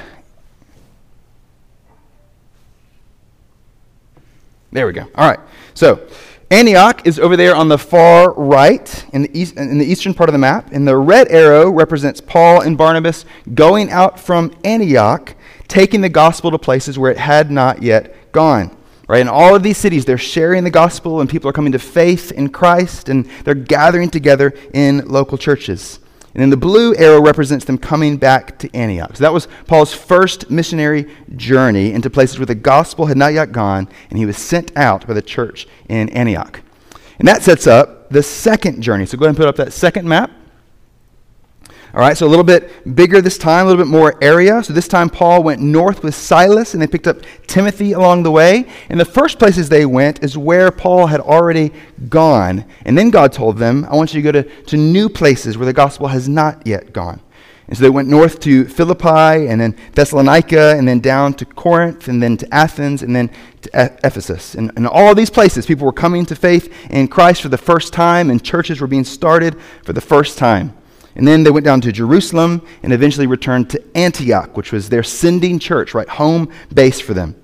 There 4.71 4.87
we 4.87 4.93
go. 4.93 5.07
All 5.15 5.29
right. 5.29 5.39
So 5.73 6.07
Antioch 6.49 7.05
is 7.05 7.19
over 7.19 7.35
there 7.35 7.55
on 7.55 7.67
the 7.67 7.77
far 7.77 8.33
right 8.33 9.05
in 9.11 9.23
the, 9.23 9.37
east, 9.37 9.57
in 9.57 9.77
the 9.77 9.85
eastern 9.85 10.13
part 10.13 10.29
of 10.29 10.33
the 10.33 10.39
map. 10.39 10.71
And 10.71 10.87
the 10.87 10.95
red 10.95 11.27
arrow 11.29 11.69
represents 11.69 12.21
Paul 12.21 12.61
and 12.61 12.77
Barnabas 12.77 13.25
going 13.53 13.89
out 13.89 14.19
from 14.19 14.53
Antioch, 14.63 15.35
taking 15.67 16.01
the 16.01 16.09
gospel 16.09 16.51
to 16.51 16.57
places 16.57 16.97
where 16.97 17.11
it 17.11 17.17
had 17.17 17.51
not 17.51 17.81
yet 17.81 18.31
gone. 18.31 18.75
Right? 19.09 19.21
In 19.21 19.29
all 19.29 19.55
of 19.55 19.63
these 19.63 19.77
cities, 19.77 20.05
they're 20.05 20.17
sharing 20.17 20.63
the 20.63 20.69
gospel 20.69 21.21
and 21.21 21.29
people 21.29 21.49
are 21.49 21.53
coming 21.53 21.71
to 21.71 21.79
faith 21.79 22.31
in 22.31 22.49
Christ 22.49 23.07
and 23.07 23.29
they're 23.43 23.53
gathering 23.55 24.09
together 24.09 24.53
in 24.73 25.07
local 25.07 25.37
churches. 25.37 25.99
And 26.37 26.43
then 26.43 26.49
the 26.51 26.57
blue 26.57 26.95
arrow 26.97 27.19
represents 27.19 27.65
them 27.65 27.79
coming 27.79 28.17
back 28.17 28.59
to 28.59 28.71
Antioch. 28.75 29.15
So 29.15 29.23
that 29.23 29.33
was 29.33 29.47
Paul's 29.65 29.91
first 29.91 30.51
missionary 30.51 31.11
journey 31.35 31.91
into 31.93 32.11
places 32.11 32.37
where 32.37 32.45
the 32.45 32.53
gospel 32.53 33.07
had 33.07 33.17
not 33.17 33.33
yet 33.33 33.51
gone, 33.51 33.89
and 34.11 34.19
he 34.19 34.25
was 34.27 34.37
sent 34.37 34.71
out 34.77 35.07
by 35.07 35.15
the 35.15 35.21
church 35.23 35.67
in 35.89 36.09
Antioch. 36.09 36.61
And 37.17 37.27
that 37.27 37.41
sets 37.41 37.65
up 37.65 38.11
the 38.11 38.21
second 38.21 38.83
journey. 38.83 39.07
So 39.07 39.17
go 39.17 39.25
ahead 39.25 39.29
and 39.29 39.37
put 39.37 39.47
up 39.47 39.55
that 39.55 39.73
second 39.73 40.07
map. 40.07 40.29
All 41.97 42.03
right, 42.03 42.15
so 42.15 42.27
a 42.27 42.29
little 42.29 42.43
bit 42.43 42.95
bigger 42.95 43.21
this 43.21 43.39
time, 43.39 43.65
a 43.65 43.69
little 43.69 43.83
bit 43.83 43.89
more 43.89 44.23
area. 44.23 44.61
So 44.61 44.71
this 44.71 44.87
time 44.87 45.09
Paul 45.09 45.41
went 45.41 45.61
north 45.61 46.03
with 46.03 46.13
Silas 46.13 46.75
and 46.75 46.83
they 46.83 46.85
picked 46.85 47.07
up 47.07 47.21
Timothy 47.47 47.93
along 47.93 48.21
the 48.21 48.29
way. 48.29 48.67
And 48.89 48.99
the 48.99 49.05
first 49.05 49.39
places 49.39 49.67
they 49.67 49.83
went 49.83 50.23
is 50.23 50.37
where 50.37 50.69
Paul 50.69 51.07
had 51.07 51.19
already 51.19 51.73
gone. 52.07 52.65
And 52.85 52.95
then 52.95 53.09
God 53.09 53.33
told 53.33 53.57
them, 53.57 53.83
I 53.89 53.95
want 53.95 54.13
you 54.13 54.21
to 54.21 54.31
go 54.31 54.43
to, 54.43 54.63
to 54.65 54.77
new 54.77 55.09
places 55.09 55.57
where 55.57 55.65
the 55.65 55.73
gospel 55.73 56.05
has 56.09 56.29
not 56.29 56.67
yet 56.67 56.93
gone. 56.93 57.19
And 57.67 57.75
so 57.75 57.81
they 57.81 57.89
went 57.89 58.07
north 58.07 58.41
to 58.41 58.65
Philippi 58.65 59.47
and 59.47 59.59
then 59.59 59.75
Thessalonica 59.95 60.75
and 60.77 60.87
then 60.87 60.99
down 60.99 61.33
to 61.33 61.45
Corinth 61.45 62.09
and 62.09 62.21
then 62.21 62.37
to 62.37 62.53
Athens 62.53 63.01
and 63.01 63.15
then 63.15 63.31
to 63.63 63.97
Ephesus. 64.03 64.53
And 64.53 64.71
in 64.77 64.85
all 64.85 65.15
these 65.15 65.31
places, 65.31 65.65
people 65.65 65.87
were 65.87 65.93
coming 65.93 66.27
to 66.27 66.35
faith 66.35 66.71
in 66.91 67.07
Christ 67.07 67.41
for 67.41 67.49
the 67.49 67.57
first 67.57 67.91
time 67.91 68.29
and 68.29 68.45
churches 68.45 68.81
were 68.81 68.85
being 68.85 69.03
started 69.03 69.59
for 69.83 69.93
the 69.93 69.99
first 69.99 70.37
time. 70.37 70.76
And 71.17 71.27
then 71.27 71.43
they 71.43 71.49
went 71.49 71.65
down 71.65 71.81
to 71.81 71.91
Jerusalem 71.91 72.61
and 72.83 72.93
eventually 72.93 73.25
returned 73.25 73.71
to 73.71 73.83
Antioch, 73.97 74.55
which 74.55 74.71
was 74.71 74.87
their 74.87 75.01
sending 75.01 75.57
church, 75.57 75.95
right? 75.95 76.07
Home 76.07 76.53
base 76.71 77.01
for 77.01 77.15
them. 77.15 77.35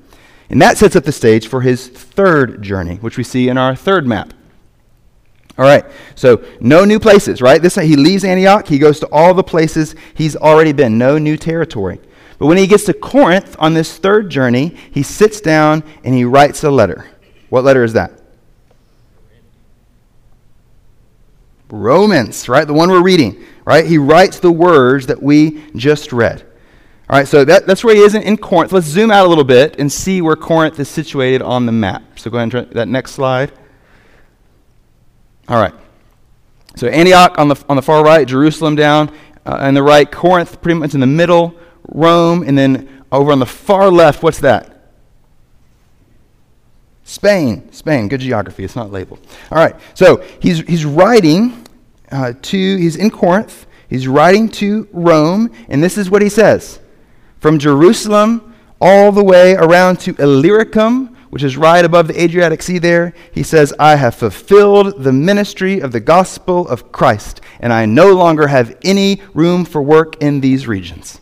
And 0.51 0.61
that 0.61 0.77
sets 0.77 0.95
up 0.95 1.05
the 1.05 1.11
stage 1.11 1.47
for 1.47 1.61
his 1.61 1.87
third 1.87 2.61
journey, 2.61 2.97
which 2.97 3.17
we 3.17 3.23
see 3.23 3.49
in 3.49 3.57
our 3.57 3.75
third 3.75 4.05
map. 4.05 4.31
All 5.57 5.65
right, 5.65 5.85
so 6.13 6.43
no 6.59 6.85
new 6.85 6.99
places, 6.99 7.41
right? 7.41 7.59
This 7.61 7.75
he 7.75 7.95
leaves 7.95 8.23
Antioch, 8.23 8.67
he 8.67 8.77
goes 8.77 8.99
to 8.99 9.07
all 9.11 9.33
the 9.33 9.43
places 9.43 9.95
he's 10.13 10.35
already 10.35 10.71
been, 10.71 10.99
no 10.99 11.17
new 11.17 11.35
territory. 11.35 11.99
But 12.37 12.45
when 12.45 12.57
he 12.57 12.67
gets 12.67 12.85
to 12.85 12.93
Corinth 12.93 13.55
on 13.57 13.73
this 13.73 13.97
third 13.97 14.29
journey, 14.29 14.75
he 14.91 15.01
sits 15.01 15.41
down 15.41 15.83
and 16.03 16.13
he 16.13 16.25
writes 16.25 16.63
a 16.63 16.69
letter. 16.71 17.07
What 17.49 17.63
letter 17.63 17.83
is 17.83 17.93
that? 17.93 18.22
Romans, 21.73 22.47
right? 22.47 22.65
The 22.65 22.73
one 22.73 22.89
we're 22.89 23.03
reading 23.03 23.43
right? 23.65 23.85
He 23.85 23.97
writes 23.97 24.39
the 24.39 24.51
words 24.51 25.07
that 25.07 25.21
we 25.21 25.63
just 25.75 26.11
read. 26.13 26.41
All 27.09 27.19
right, 27.19 27.27
so 27.27 27.45
that, 27.45 27.67
that's 27.67 27.83
where 27.83 27.95
he 27.95 28.01
is 28.01 28.15
in, 28.15 28.23
in, 28.23 28.37
Corinth. 28.37 28.71
Let's 28.71 28.87
zoom 28.87 29.11
out 29.11 29.25
a 29.25 29.29
little 29.29 29.43
bit 29.43 29.75
and 29.77 29.91
see 29.91 30.21
where 30.21 30.35
Corinth 30.35 30.79
is 30.79 30.89
situated 30.89 31.41
on 31.41 31.65
the 31.65 31.71
map. 31.71 32.17
So 32.17 32.31
go 32.31 32.37
ahead 32.37 32.53
and 32.53 32.71
that 32.71 32.87
next 32.87 33.11
slide. 33.11 33.51
All 35.47 35.61
right. 35.61 35.73
So 36.75 36.87
Antioch 36.87 37.37
on 37.37 37.49
the, 37.49 37.63
on 37.69 37.75
the 37.75 37.81
far 37.81 38.03
right, 38.03 38.27
Jerusalem 38.27 38.75
down 38.75 39.09
uh, 39.45 39.57
on 39.59 39.73
the 39.73 39.83
right, 39.83 40.09
Corinth 40.09 40.61
pretty 40.61 40.79
much 40.79 40.93
in 40.93 41.01
the 41.01 41.07
middle, 41.07 41.55
Rome, 41.89 42.43
and 42.43 42.57
then 42.57 43.05
over 43.11 43.31
on 43.31 43.39
the 43.39 43.45
far 43.45 43.91
left, 43.91 44.23
what's 44.23 44.39
that? 44.39 44.69
Spain. 47.03 47.71
Spain. 47.73 48.07
Good 48.07 48.21
geography. 48.21 48.63
It's 48.63 48.77
not 48.77 48.91
labeled. 48.91 49.19
All 49.51 49.57
right. 49.57 49.75
So 49.93 50.23
he's, 50.39 50.61
he's 50.61 50.85
writing 50.85 51.62
uh, 52.13 52.33
to, 52.41 52.77
he's 52.77 52.95
in 52.95 53.09
Corinth. 53.09 53.65
He's 53.89 54.07
writing 54.07 54.47
to 54.49 54.87
Rome, 54.91 55.51
and 55.67 55.83
this 55.83 55.97
is 55.97 56.09
what 56.09 56.21
he 56.21 56.29
says 56.29 56.79
From 57.39 57.59
Jerusalem 57.59 58.53
all 58.79 59.11
the 59.11 59.23
way 59.23 59.55
around 59.55 59.99
to 60.01 60.15
Illyricum, 60.19 61.15
which 61.29 61.43
is 61.43 61.57
right 61.57 61.83
above 61.83 62.07
the 62.07 62.21
Adriatic 62.21 62.61
Sea 62.61 62.77
there, 62.77 63.13
he 63.31 63.41
says, 63.41 63.73
I 63.79 63.95
have 63.95 64.13
fulfilled 64.13 65.03
the 65.03 65.13
ministry 65.13 65.79
of 65.79 65.91
the 65.91 65.99
gospel 65.99 66.67
of 66.67 66.91
Christ, 66.91 67.41
and 67.59 67.73
I 67.73 67.85
no 67.85 68.13
longer 68.13 68.47
have 68.47 68.77
any 68.83 69.21
room 69.33 69.65
for 69.65 69.81
work 69.81 70.21
in 70.21 70.41
these 70.41 70.67
regions. 70.67 71.19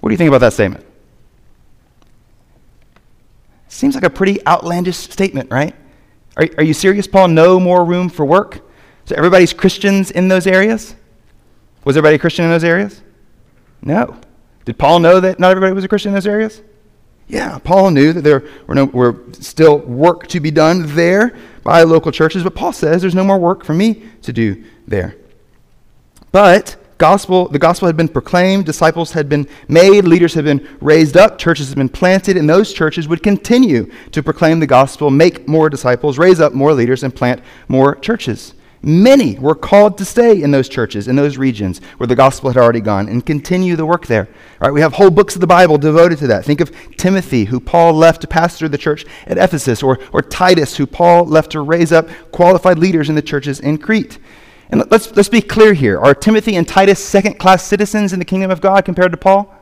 What 0.00 0.08
do 0.08 0.14
you 0.14 0.18
think 0.18 0.28
about 0.28 0.40
that 0.40 0.52
statement? 0.52 0.84
Seems 3.68 3.94
like 3.94 4.04
a 4.04 4.10
pretty 4.10 4.44
outlandish 4.46 4.96
statement, 4.96 5.50
right? 5.50 5.74
Are, 6.36 6.48
are 6.58 6.64
you 6.64 6.74
serious, 6.74 7.06
Paul? 7.06 7.28
No 7.28 7.60
more 7.60 7.84
room 7.84 8.08
for 8.08 8.24
work? 8.24 8.68
So 9.04 9.14
everybody's 9.16 9.52
Christians 9.52 10.10
in 10.10 10.28
those 10.28 10.46
areas? 10.46 10.94
Was 11.84 11.96
everybody 11.96 12.16
a 12.16 12.18
Christian 12.18 12.44
in 12.44 12.50
those 12.50 12.64
areas? 12.64 13.02
No. 13.82 14.16
Did 14.64 14.78
Paul 14.78 15.00
know 15.00 15.20
that 15.20 15.40
not 15.40 15.50
everybody 15.50 15.72
was 15.72 15.84
a 15.84 15.88
Christian 15.88 16.10
in 16.10 16.14
those 16.14 16.26
areas? 16.26 16.62
Yeah, 17.26 17.58
Paul 17.58 17.90
knew 17.90 18.12
that 18.12 18.22
there 18.22 18.44
were, 18.66 18.74
no, 18.74 18.84
were 18.84 19.16
still 19.32 19.78
work 19.78 20.26
to 20.28 20.40
be 20.40 20.50
done 20.50 20.94
there 20.94 21.36
by 21.64 21.82
local 21.82 22.12
churches, 22.12 22.42
but 22.42 22.54
Paul 22.54 22.72
says 22.72 23.00
there's 23.00 23.14
no 23.14 23.24
more 23.24 23.38
work 23.38 23.64
for 23.64 23.74
me 23.74 24.04
to 24.22 24.32
do 24.32 24.64
there. 24.86 25.16
But 26.30 26.76
gospel, 26.98 27.48
the 27.48 27.58
gospel 27.58 27.86
had 27.86 27.96
been 27.96 28.08
proclaimed, 28.08 28.66
disciples 28.66 29.12
had 29.12 29.28
been 29.28 29.48
made, 29.66 30.04
leaders 30.04 30.34
had 30.34 30.44
been 30.44 30.68
raised 30.80 31.16
up, 31.16 31.38
churches 31.38 31.68
had 31.68 31.78
been 31.78 31.88
planted, 31.88 32.36
and 32.36 32.48
those 32.48 32.72
churches 32.72 33.08
would 33.08 33.22
continue 33.22 33.90
to 34.10 34.22
proclaim 34.22 34.60
the 34.60 34.66
gospel, 34.66 35.10
make 35.10 35.48
more 35.48 35.68
disciples, 35.70 36.18
raise 36.18 36.40
up 36.40 36.52
more 36.52 36.72
leaders, 36.72 37.02
and 37.02 37.14
plant 37.14 37.40
more 37.66 37.96
churches. 37.96 38.54
Many 38.84 39.38
were 39.38 39.54
called 39.54 39.96
to 39.98 40.04
stay 40.04 40.42
in 40.42 40.50
those 40.50 40.68
churches, 40.68 41.06
in 41.06 41.14
those 41.14 41.38
regions 41.38 41.80
where 41.98 42.08
the 42.08 42.16
gospel 42.16 42.50
had 42.50 42.56
already 42.56 42.80
gone, 42.80 43.08
and 43.08 43.24
continue 43.24 43.76
the 43.76 43.86
work 43.86 44.08
there. 44.08 44.28
Right, 44.58 44.72
we 44.72 44.80
have 44.80 44.94
whole 44.94 45.10
books 45.10 45.36
of 45.36 45.40
the 45.40 45.46
Bible 45.46 45.78
devoted 45.78 46.18
to 46.18 46.26
that. 46.26 46.44
Think 46.44 46.60
of 46.60 46.72
Timothy, 46.96 47.44
who 47.44 47.60
Paul 47.60 47.92
left 47.92 48.22
to 48.22 48.26
pastor 48.26 48.68
the 48.68 48.78
church 48.78 49.04
at 49.26 49.38
Ephesus, 49.38 49.84
or, 49.84 50.00
or 50.12 50.20
Titus, 50.20 50.76
who 50.76 50.86
Paul 50.86 51.26
left 51.26 51.52
to 51.52 51.60
raise 51.60 51.92
up 51.92 52.08
qualified 52.32 52.78
leaders 52.78 53.08
in 53.08 53.14
the 53.14 53.22
churches 53.22 53.60
in 53.60 53.78
Crete. 53.78 54.18
And 54.68 54.90
let's, 54.90 55.14
let's 55.14 55.28
be 55.28 55.42
clear 55.42 55.74
here. 55.74 56.00
Are 56.00 56.14
Timothy 56.14 56.56
and 56.56 56.66
Titus 56.66 57.04
second 57.04 57.38
class 57.38 57.64
citizens 57.64 58.12
in 58.12 58.18
the 58.18 58.24
kingdom 58.24 58.50
of 58.50 58.60
God 58.60 58.84
compared 58.84 59.12
to 59.12 59.18
Paul? 59.18 59.54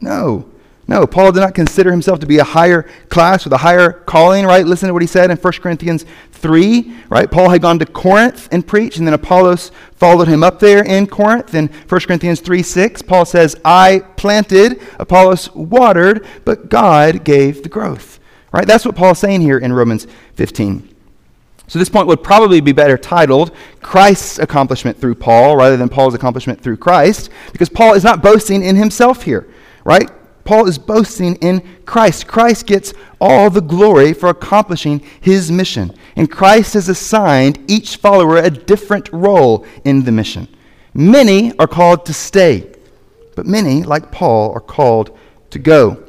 No. 0.00 0.51
No, 0.92 1.06
Paul 1.06 1.32
did 1.32 1.40
not 1.40 1.54
consider 1.54 1.90
himself 1.90 2.20
to 2.20 2.26
be 2.26 2.36
a 2.36 2.44
higher 2.44 2.82
class 3.08 3.44
with 3.44 3.54
a 3.54 3.56
higher 3.56 3.92
calling, 3.92 4.44
right? 4.44 4.66
Listen 4.66 4.88
to 4.88 4.92
what 4.92 5.00
he 5.00 5.08
said 5.08 5.30
in 5.30 5.38
1 5.38 5.52
Corinthians 5.54 6.04
3, 6.32 6.94
right? 7.08 7.30
Paul 7.30 7.48
had 7.48 7.62
gone 7.62 7.78
to 7.78 7.86
Corinth 7.86 8.46
and 8.52 8.66
preached, 8.66 8.98
and 8.98 9.06
then 9.06 9.14
Apollos 9.14 9.70
followed 9.94 10.28
him 10.28 10.44
up 10.44 10.60
there 10.60 10.84
in 10.84 11.06
Corinth. 11.06 11.54
In 11.54 11.68
1 11.68 12.00
Corinthians 12.02 12.40
3 12.40 12.62
6, 12.62 13.00
Paul 13.00 13.24
says, 13.24 13.56
I 13.64 14.00
planted, 14.18 14.82
Apollos 14.98 15.54
watered, 15.54 16.26
but 16.44 16.68
God 16.68 17.24
gave 17.24 17.62
the 17.62 17.70
growth, 17.70 18.20
right? 18.52 18.66
That's 18.66 18.84
what 18.84 18.94
Paul's 18.94 19.18
saying 19.18 19.40
here 19.40 19.56
in 19.56 19.72
Romans 19.72 20.06
15. 20.34 20.94
So 21.68 21.78
this 21.78 21.88
point 21.88 22.06
would 22.06 22.22
probably 22.22 22.60
be 22.60 22.72
better 22.72 22.98
titled 22.98 23.52
Christ's 23.80 24.38
accomplishment 24.38 24.98
through 24.98 25.14
Paul 25.14 25.56
rather 25.56 25.78
than 25.78 25.88
Paul's 25.88 26.12
accomplishment 26.12 26.60
through 26.60 26.76
Christ, 26.76 27.30
because 27.50 27.70
Paul 27.70 27.94
is 27.94 28.04
not 28.04 28.22
boasting 28.22 28.62
in 28.62 28.76
himself 28.76 29.22
here, 29.22 29.48
right? 29.84 30.10
Paul 30.44 30.66
is 30.66 30.78
boasting 30.78 31.36
in 31.36 31.62
Christ. 31.84 32.26
Christ 32.26 32.66
gets 32.66 32.92
all 33.20 33.48
the 33.48 33.60
glory 33.60 34.12
for 34.12 34.28
accomplishing 34.28 35.00
his 35.20 35.50
mission. 35.50 35.94
And 36.16 36.30
Christ 36.30 36.74
has 36.74 36.88
assigned 36.88 37.58
each 37.70 37.96
follower 37.96 38.38
a 38.38 38.50
different 38.50 39.08
role 39.12 39.64
in 39.84 40.04
the 40.04 40.12
mission. 40.12 40.48
Many 40.94 41.56
are 41.58 41.66
called 41.66 42.04
to 42.06 42.12
stay, 42.12 42.70
but 43.36 43.46
many, 43.46 43.82
like 43.82 44.10
Paul, 44.10 44.52
are 44.52 44.60
called 44.60 45.16
to 45.50 45.58
go. 45.58 46.02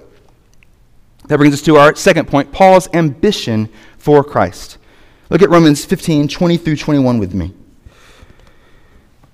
That 1.28 1.38
brings 1.38 1.54
us 1.54 1.62
to 1.63 1.78
our 1.78 1.96
second 1.96 2.28
point 2.28 2.52
Paul's 2.52 2.89
ambition 2.93 3.69
for 3.98 4.24
Christ. 4.24 4.78
Look 5.30 5.41
at 5.41 5.50
Romans 5.50 5.86
15 5.86 6.28
20 6.28 6.58
through 6.58 6.76
21 6.76 7.17
with 7.17 7.34
me. 7.34 7.54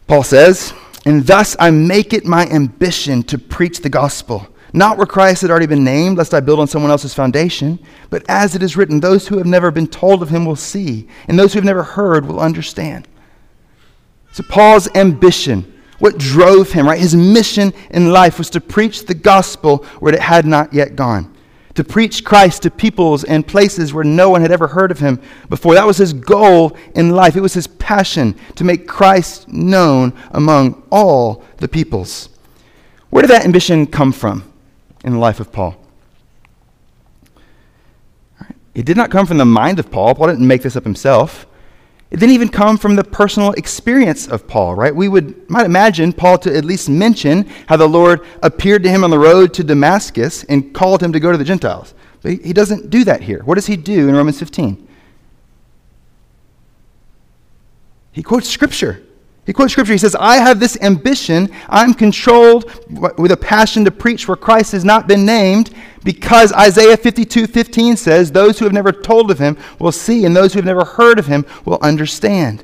Paul 0.08 0.24
says, 0.24 0.74
And 1.06 1.26
thus 1.26 1.56
I 1.60 1.72
make 1.72 2.14
it 2.14 2.26
my 2.26 2.46
ambition 2.48 3.24
to 3.24 3.38
preach 3.38 3.80
the 3.80 3.90
gospel 3.90 4.48
not 4.74 4.98
where 4.98 5.06
Christ 5.06 5.42
had 5.42 5.52
already 5.52 5.66
been 5.66 5.84
named, 5.84 6.18
lest 6.18 6.34
I 6.34 6.40
build 6.40 6.60
on 6.60 6.68
someone 6.68 6.92
else's 6.92 7.14
foundation, 7.14 7.80
but 8.10 8.24
as 8.30 8.56
it 8.56 8.64
is 8.64 8.78
written, 8.78 9.00
those 9.00 9.28
who 9.28 9.38
have 9.38 9.48
never 9.48 9.72
been 9.72 9.88
told 9.88 10.22
of 10.22 10.30
him 10.30 10.46
will 10.46 10.56
see, 10.56 11.08
and 11.28 11.38
those 11.38 11.54
who 11.54 11.58
have 11.58 11.66
never 11.66 11.84
heard 11.84 12.26
will 12.26 12.40
understand. 12.40 13.08
So, 14.32 14.44
Paul's 14.44 14.88
ambition 14.96 15.80
what 16.00 16.18
drove 16.18 16.72
him, 16.72 16.88
right? 16.88 17.00
His 17.00 17.16
mission 17.16 17.74
in 17.92 18.12
life 18.12 18.38
was 18.38 18.50
to 18.52 18.62
preach 18.62 19.06
the 19.06 19.14
gospel 19.14 19.86
where 20.00 20.14
it 20.14 20.22
had 20.22 20.46
not 20.46 20.74
yet 20.74 20.96
gone. 20.96 21.36
To 21.76 21.84
preach 21.84 22.24
Christ 22.24 22.64
to 22.64 22.72
peoples 22.72 23.24
and 23.24 23.46
places 23.46 23.94
where 23.94 24.04
no 24.04 24.30
one 24.30 24.42
had 24.42 24.52
ever 24.52 24.68
heard 24.68 24.92
of 24.92 25.00
him 25.00 25.22
before. 25.50 25.76
That 25.76 25.86
was 25.86 25.98
his 25.98 26.14
goal 26.14 26.76
in 26.96 27.12
life. 27.12 27.36
It 27.36 27.42
was 27.42 27.54
his 27.54 27.68
passion 27.68 28.36
to 28.56 28.64
make 28.64 28.88
Christ 28.88 29.48
known 29.48 30.14
among 30.32 30.84
all 30.90 31.44
the 31.58 31.68
peoples. 31.68 32.30
Where 33.10 33.22
did 33.22 33.32
that 33.32 33.46
ambition 33.46 33.86
come 33.86 34.12
from 34.12 34.49
in 35.04 35.14
the 35.14 35.20
life 35.20 35.40
of 35.40 35.52
Paul? 35.52 35.76
It 38.76 38.86
did 38.86 38.98
not 38.98 39.12
come 39.12 39.26
from 39.26 39.38
the 39.38 39.46
mind 39.46 39.80
of 39.80 39.92
Paul. 39.92 40.16
Paul 40.16 40.28
didn't 40.28 40.48
make 40.48 40.62
this 40.62 40.76
up 40.76 40.84
himself. 40.84 41.46
It 42.12 42.20
didn't 42.20 42.34
even 42.34 42.50
come 42.50 42.78
from 42.78 42.96
the 42.96 43.04
personal 43.04 43.52
experience 43.54 44.28
of 44.28 44.48
Paul, 44.48 44.74
right? 44.74 44.96
We 44.96 45.08
would 45.08 45.50
might 45.50 45.66
imagine 45.66 46.12
Paul 46.12 46.38
to 46.40 46.56
at 46.56 46.66
least 46.66 46.90
mention 46.90 47.48
how 47.68 47.78
the 47.78 47.88
Lord 47.88 48.26
appeared 48.42 48.84
to 48.84 48.90
him 48.90 49.04
on 49.04 49.12
the 49.12 49.20
road 49.20 49.54
to 49.56 49.64
Damascus 49.64 50.44
and 50.46 50.74
called 50.74 51.04
him 51.04 51.14
to 51.14 51.20
go 51.20 51.32
to 51.32 51.38
the 51.38 51.44
Gentiles. 51.44 51.94
But 52.22 52.42
he 52.42 52.52
doesn't 52.54 52.90
do 52.90 53.04
that 53.04 53.22
here. 53.22 53.44
What 53.44 53.56
does 53.56 53.68
he 53.68 53.78
do 53.78 54.10
in 54.10 54.16
Romans 54.16 54.40
15? 54.40 54.88
He 58.12 58.24
quotes 58.24 58.50
scripture. 58.50 59.04
He 59.50 59.54
quotes 59.54 59.72
scripture. 59.72 59.94
He 59.94 59.98
says, 59.98 60.14
I 60.14 60.36
have 60.36 60.60
this 60.60 60.78
ambition. 60.80 61.50
I'm 61.70 61.96
controlled 61.96 62.66
with 63.18 63.32
a 63.32 63.36
passion 63.36 63.84
to 63.86 63.90
preach 63.90 64.28
where 64.28 64.38
Christ 64.38 64.74
has 64.74 64.86
not 64.86 65.08
been 65.08 65.26
named 65.26 65.74
because 66.04 66.54
Isaiah 66.54 66.96
52 66.96 67.48
15 67.48 67.98
says, 67.98 68.32
Those 68.32 68.60
who 68.60 68.66
have 68.66 68.76
never 68.76 68.92
told 68.92 69.32
of 69.32 69.40
him 69.40 69.58
will 69.80 69.92
see, 69.92 70.26
and 70.26 70.36
those 70.36 70.54
who 70.54 70.60
have 70.60 70.68
never 70.68 70.86
heard 70.86 71.18
of 71.18 71.26
him 71.26 71.48
will 71.66 71.80
understand. 71.82 72.64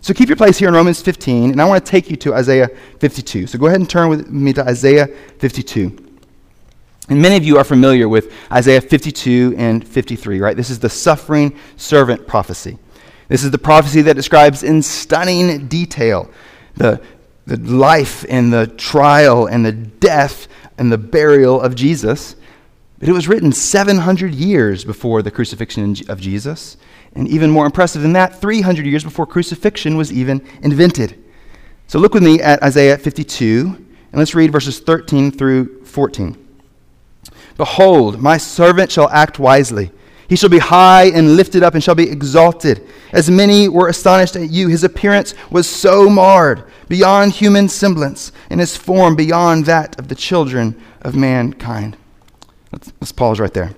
So 0.00 0.14
keep 0.14 0.28
your 0.28 0.36
place 0.36 0.58
here 0.58 0.68
in 0.68 0.74
Romans 0.74 1.02
15, 1.02 1.50
and 1.50 1.60
I 1.60 1.64
want 1.64 1.84
to 1.84 1.90
take 1.90 2.08
you 2.08 2.14
to 2.18 2.34
Isaiah 2.34 2.68
52. 3.00 3.48
So 3.48 3.58
go 3.58 3.66
ahead 3.66 3.80
and 3.80 3.90
turn 3.90 4.08
with 4.08 4.30
me 4.30 4.52
to 4.52 4.62
Isaiah 4.62 5.08
52. 5.40 6.14
And 7.08 7.20
many 7.20 7.36
of 7.36 7.42
you 7.42 7.58
are 7.58 7.64
familiar 7.64 8.08
with 8.08 8.32
Isaiah 8.52 8.80
52 8.80 9.56
and 9.58 9.84
53, 9.84 10.38
right? 10.38 10.56
This 10.56 10.70
is 10.70 10.78
the 10.78 10.88
suffering 10.88 11.58
servant 11.76 12.28
prophecy. 12.28 12.78
This 13.28 13.44
is 13.44 13.50
the 13.50 13.58
prophecy 13.58 14.02
that 14.02 14.14
describes 14.14 14.62
in 14.62 14.82
stunning 14.82 15.66
detail 15.66 16.30
the, 16.76 17.00
the 17.46 17.56
life 17.58 18.24
and 18.28 18.52
the 18.52 18.66
trial 18.66 19.46
and 19.46 19.64
the 19.64 19.72
death 19.72 20.48
and 20.78 20.90
the 20.90 20.98
burial 20.98 21.60
of 21.60 21.74
Jesus. 21.74 22.36
But 22.98 23.08
it 23.08 23.12
was 23.12 23.28
written 23.28 23.52
700 23.52 24.34
years 24.34 24.84
before 24.84 25.22
the 25.22 25.30
crucifixion 25.30 25.96
of 26.08 26.20
Jesus. 26.20 26.76
And 27.14 27.28
even 27.28 27.50
more 27.50 27.66
impressive 27.66 28.02
than 28.02 28.12
that, 28.14 28.40
300 28.40 28.86
years 28.86 29.04
before 29.04 29.26
crucifixion 29.26 29.96
was 29.96 30.12
even 30.12 30.46
invented. 30.62 31.22
So 31.86 31.98
look 31.98 32.14
with 32.14 32.22
me 32.22 32.40
at 32.40 32.62
Isaiah 32.62 32.96
52, 32.96 33.66
and 33.66 34.18
let's 34.18 34.34
read 34.34 34.50
verses 34.50 34.80
13 34.80 35.30
through 35.30 35.84
14. 35.84 36.38
Behold, 37.56 38.20
my 38.20 38.38
servant 38.38 38.90
shall 38.90 39.10
act 39.10 39.38
wisely. 39.38 39.90
He 40.32 40.36
shall 40.36 40.48
be 40.48 40.60
high 40.60 41.10
and 41.10 41.36
lifted 41.36 41.62
up 41.62 41.74
and 41.74 41.84
shall 41.84 41.94
be 41.94 42.08
exalted. 42.08 42.88
As 43.12 43.28
many 43.28 43.68
were 43.68 43.88
astonished 43.88 44.34
at 44.34 44.48
you, 44.48 44.68
his 44.68 44.82
appearance 44.82 45.34
was 45.50 45.68
so 45.68 46.08
marred, 46.08 46.64
beyond 46.88 47.34
human 47.34 47.68
semblance, 47.68 48.32
and 48.48 48.58
his 48.58 48.74
form 48.74 49.14
beyond 49.14 49.66
that 49.66 49.98
of 49.98 50.08
the 50.08 50.14
children 50.14 50.80
of 51.02 51.14
mankind. 51.14 51.98
Let's, 52.72 52.94
let's 52.98 53.12
pause 53.12 53.40
right 53.40 53.52
there. 53.52 53.74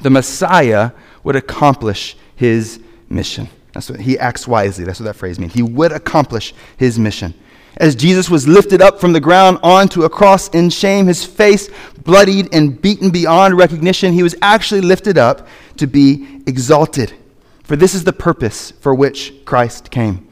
The 0.00 0.10
Messiah 0.10 0.90
would 1.22 1.36
accomplish 1.36 2.16
his 2.34 2.80
mission. 3.08 3.48
That's 3.74 3.90
what 3.90 4.00
he 4.00 4.18
acts 4.18 4.48
wisely. 4.48 4.84
That's 4.84 4.98
what 4.98 5.06
that 5.06 5.14
phrase 5.14 5.38
means. 5.38 5.54
He 5.54 5.62
would 5.62 5.92
accomplish 5.92 6.52
his 6.76 6.98
mission. 6.98 7.32
As 7.76 7.94
Jesus 7.94 8.28
was 8.28 8.46
lifted 8.46 8.82
up 8.82 9.00
from 9.00 9.12
the 9.12 9.20
ground 9.20 9.58
onto 9.62 10.04
a 10.04 10.10
cross 10.10 10.48
in 10.48 10.70
shame, 10.70 11.06
his 11.06 11.24
face 11.24 11.70
bloodied 12.04 12.52
and 12.54 12.80
beaten 12.80 13.10
beyond 13.10 13.56
recognition, 13.56 14.12
he 14.12 14.22
was 14.22 14.34
actually 14.42 14.82
lifted 14.82 15.16
up 15.16 15.46
to 15.78 15.86
be 15.86 16.42
exalted. 16.46 17.14
For 17.64 17.76
this 17.76 17.94
is 17.94 18.04
the 18.04 18.12
purpose 18.12 18.72
for 18.72 18.94
which 18.94 19.32
Christ 19.44 19.90
came. 19.90 20.28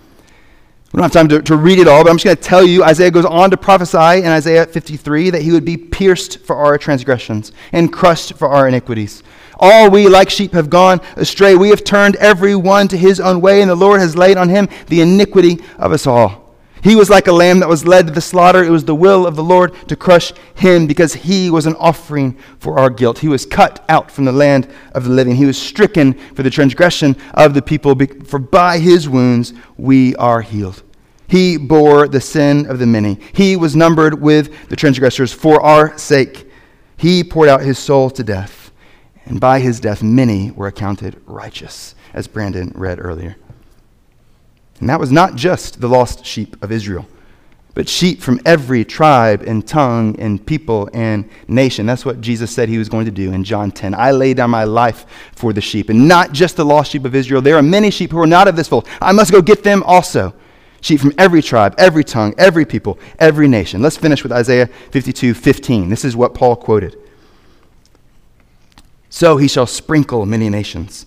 We 0.92 0.98
don't 0.98 1.04
have 1.04 1.12
time 1.12 1.28
to, 1.28 1.40
to 1.42 1.56
read 1.56 1.78
it 1.78 1.86
all, 1.86 2.02
but 2.02 2.10
I'm 2.10 2.16
just 2.16 2.24
going 2.24 2.36
to 2.36 2.42
tell 2.42 2.64
you 2.64 2.82
Isaiah 2.82 3.12
goes 3.12 3.24
on 3.24 3.50
to 3.52 3.56
prophesy 3.56 4.24
in 4.24 4.26
Isaiah 4.26 4.66
53 4.66 5.30
that 5.30 5.42
he 5.42 5.52
would 5.52 5.64
be 5.64 5.76
pierced 5.76 6.40
for 6.40 6.56
our 6.56 6.76
transgressions 6.78 7.52
and 7.70 7.92
crushed 7.92 8.34
for 8.34 8.48
our 8.48 8.66
iniquities. 8.66 9.22
All 9.60 9.88
we 9.88 10.08
like 10.08 10.30
sheep 10.30 10.52
have 10.52 10.68
gone 10.68 11.00
astray. 11.14 11.54
We 11.54 11.68
have 11.68 11.84
turned 11.84 12.16
every 12.16 12.56
one 12.56 12.88
to 12.88 12.96
his 12.96 13.20
own 13.20 13.40
way, 13.40 13.60
and 13.60 13.70
the 13.70 13.76
Lord 13.76 14.00
has 14.00 14.16
laid 14.16 14.36
on 14.36 14.48
him 14.48 14.68
the 14.88 15.00
iniquity 15.00 15.60
of 15.78 15.92
us 15.92 16.08
all. 16.08 16.39
He 16.82 16.96
was 16.96 17.10
like 17.10 17.26
a 17.26 17.32
lamb 17.32 17.60
that 17.60 17.68
was 17.68 17.86
led 17.86 18.06
to 18.06 18.12
the 18.12 18.20
slaughter. 18.20 18.64
It 18.64 18.70
was 18.70 18.84
the 18.84 18.94
will 18.94 19.26
of 19.26 19.36
the 19.36 19.44
Lord 19.44 19.74
to 19.88 19.96
crush 19.96 20.32
him 20.54 20.86
because 20.86 21.14
he 21.14 21.50
was 21.50 21.66
an 21.66 21.76
offering 21.76 22.38
for 22.58 22.78
our 22.78 22.90
guilt. 22.90 23.18
He 23.18 23.28
was 23.28 23.44
cut 23.44 23.84
out 23.88 24.10
from 24.10 24.24
the 24.24 24.32
land 24.32 24.68
of 24.92 25.04
the 25.04 25.10
living. 25.10 25.36
He 25.36 25.46
was 25.46 25.60
stricken 25.60 26.14
for 26.14 26.42
the 26.42 26.50
transgression 26.50 27.16
of 27.34 27.54
the 27.54 27.62
people, 27.62 27.94
for 28.24 28.38
by 28.38 28.78
his 28.78 29.08
wounds 29.08 29.52
we 29.76 30.16
are 30.16 30.40
healed. 30.40 30.82
He 31.28 31.56
bore 31.58 32.08
the 32.08 32.20
sin 32.20 32.66
of 32.66 32.78
the 32.78 32.86
many. 32.86 33.18
He 33.32 33.56
was 33.56 33.76
numbered 33.76 34.20
with 34.20 34.68
the 34.68 34.76
transgressors 34.76 35.32
for 35.32 35.60
our 35.60 35.96
sake. 35.96 36.50
He 36.96 37.22
poured 37.22 37.48
out 37.48 37.60
his 37.60 37.78
soul 37.78 38.10
to 38.10 38.24
death, 38.24 38.72
and 39.26 39.40
by 39.40 39.60
his 39.60 39.80
death 39.80 40.02
many 40.02 40.50
were 40.50 40.66
accounted 40.66 41.22
righteous, 41.26 41.94
as 42.12 42.26
Brandon 42.26 42.72
read 42.74 42.98
earlier. 43.00 43.36
And 44.80 44.88
that 44.88 44.98
was 44.98 45.12
not 45.12 45.36
just 45.36 45.80
the 45.80 45.88
lost 45.88 46.24
sheep 46.24 46.60
of 46.62 46.72
Israel, 46.72 47.06
but 47.74 47.88
sheep 47.88 48.20
from 48.20 48.40
every 48.46 48.84
tribe 48.84 49.42
and 49.42 49.66
tongue 49.66 50.18
and 50.18 50.44
people 50.44 50.88
and 50.94 51.28
nation. 51.46 51.86
That's 51.86 52.04
what 52.04 52.20
Jesus 52.20 52.50
said 52.50 52.68
he 52.68 52.78
was 52.78 52.88
going 52.88 53.04
to 53.04 53.10
do 53.10 53.32
in 53.32 53.44
John 53.44 53.70
10. 53.70 53.94
I 53.94 54.10
lay 54.10 54.34
down 54.34 54.50
my 54.50 54.64
life 54.64 55.06
for 55.36 55.52
the 55.52 55.60
sheep, 55.60 55.90
and 55.90 56.08
not 56.08 56.32
just 56.32 56.56
the 56.56 56.64
lost 56.64 56.90
sheep 56.90 57.04
of 57.04 57.14
Israel. 57.14 57.42
There 57.42 57.56
are 57.56 57.62
many 57.62 57.90
sheep 57.90 58.10
who 58.10 58.18
are 58.18 58.26
not 58.26 58.48
of 58.48 58.56
this 58.56 58.68
fold. 58.68 58.88
I 59.00 59.12
must 59.12 59.30
go 59.30 59.42
get 59.42 59.62
them 59.62 59.82
also. 59.84 60.34
Sheep 60.80 60.98
from 60.98 61.12
every 61.18 61.42
tribe, 61.42 61.74
every 61.76 62.02
tongue, 62.02 62.34
every 62.38 62.64
people, 62.64 62.98
every 63.18 63.48
nation. 63.48 63.82
Let's 63.82 63.98
finish 63.98 64.22
with 64.22 64.32
Isaiah 64.32 64.66
52 64.66 65.34
15. 65.34 65.90
This 65.90 66.06
is 66.06 66.16
what 66.16 66.32
Paul 66.32 66.56
quoted. 66.56 66.96
So 69.10 69.36
he 69.36 69.46
shall 69.46 69.66
sprinkle 69.66 70.24
many 70.24 70.48
nations 70.48 71.04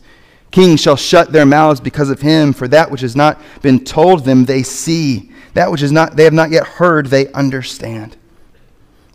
Kings 0.53 0.79
shall 0.79 0.95
shut 0.95 1.31
their 1.31 1.47
mouths 1.47 1.81
because 1.81 2.11
of 2.11 2.21
him, 2.21 2.53
for 2.53 2.67
that 2.67 2.91
which 2.91 3.01
has 3.01 3.15
not 3.15 3.41
been 3.63 3.83
told 3.83 4.23
them 4.23 4.45
they 4.45 4.61
see. 4.61 5.31
That 5.55 5.71
which 5.71 5.81
is 5.81 5.91
not 5.91 6.15
they 6.15 6.25
have 6.25 6.33
not 6.33 6.51
yet 6.51 6.67
heard 6.67 7.07
they 7.07 7.27
understand. 7.31 8.15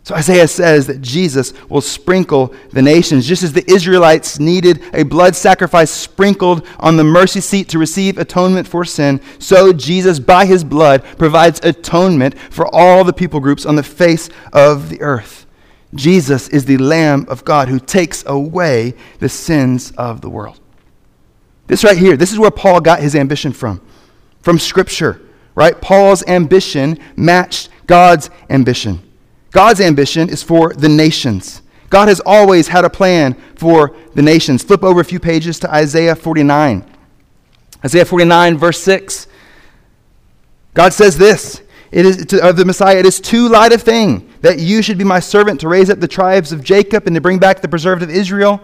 So 0.03 0.15
Isaiah 0.15 0.49
says 0.49 0.85
that 0.87 1.01
Jesus 1.01 1.53
will 1.69 1.79
sprinkle 1.79 2.53
the 2.71 2.81
nations, 2.81 3.25
just 3.25 3.43
as 3.43 3.53
the 3.53 3.63
Israelites 3.71 4.37
needed 4.37 4.83
a 4.93 5.03
blood 5.03 5.33
sacrifice 5.33 5.89
sprinkled 5.89 6.67
on 6.77 6.97
the 6.97 7.05
mercy 7.05 7.39
seat 7.39 7.69
to 7.69 7.79
receive 7.79 8.17
atonement 8.17 8.67
for 8.67 8.83
sin, 8.83 9.21
so 9.39 9.71
Jesus, 9.71 10.19
by 10.19 10.45
his 10.45 10.65
blood, 10.65 11.05
provides 11.17 11.61
atonement 11.63 12.37
for 12.37 12.67
all 12.75 13.05
the 13.05 13.13
people 13.13 13.39
groups 13.39 13.65
on 13.65 13.77
the 13.77 13.83
face 13.83 14.29
of 14.51 14.89
the 14.89 14.99
earth. 14.99 15.45
Jesus 15.95 16.49
is 16.49 16.65
the 16.65 16.79
Lamb 16.79 17.25
of 17.29 17.45
God 17.45 17.69
who 17.69 17.79
takes 17.79 18.25
away 18.25 18.93
the 19.19 19.29
sins 19.29 19.91
of 19.91 20.19
the 20.19 20.29
world. 20.29 20.59
This 21.69 21.83
right 21.83 21.97
here, 21.97 22.17
this 22.17 22.31
is 22.31 22.39
where 22.39 22.51
Paul 22.51 22.81
got 22.81 22.99
his 22.99 23.15
ambition 23.15 23.53
from. 23.53 23.79
From 24.41 24.57
Scripture, 24.57 25.21
right? 25.53 25.79
Paul's 25.79 26.23
ambition 26.25 26.97
matched 27.15 27.69
God's 27.85 28.31
ambition. 28.49 29.01
God's 29.51 29.79
ambition 29.79 30.29
is 30.29 30.41
for 30.41 30.73
the 30.73 30.89
nations. 30.89 31.61
God 31.91 32.07
has 32.07 32.19
always 32.25 32.67
had 32.67 32.85
a 32.85 32.89
plan 32.89 33.35
for 33.55 33.95
the 34.15 34.21
nations. 34.23 34.63
Flip 34.63 34.83
over 34.83 34.99
a 34.99 35.05
few 35.05 35.19
pages 35.19 35.59
to 35.59 35.71
Isaiah 35.71 36.15
49. 36.15 36.83
Isaiah 37.85 38.05
49, 38.05 38.57
verse 38.57 38.81
6. 38.81 39.27
God 40.73 40.91
says 40.91 41.19
this 41.19 41.61
it 41.91 42.05
is 42.05 42.25
to, 42.27 42.47
of 42.47 42.55
the 42.55 42.65
Messiah, 42.65 42.97
it 42.97 43.05
is 43.05 43.19
too 43.19 43.47
light 43.47 43.73
a 43.73 43.77
thing 43.77 44.27
that 44.41 44.57
you 44.57 44.81
should 44.81 44.97
be 44.97 45.03
my 45.03 45.19
servant 45.19 45.59
to 45.59 45.67
raise 45.67 45.91
up 45.91 45.99
the 45.99 46.07
tribes 46.07 46.51
of 46.51 46.63
Jacob 46.63 47.05
and 47.05 47.15
to 47.15 47.21
bring 47.21 47.37
back 47.37 47.61
the 47.61 47.67
preserved 47.67 48.01
of 48.01 48.09
Israel. 48.09 48.59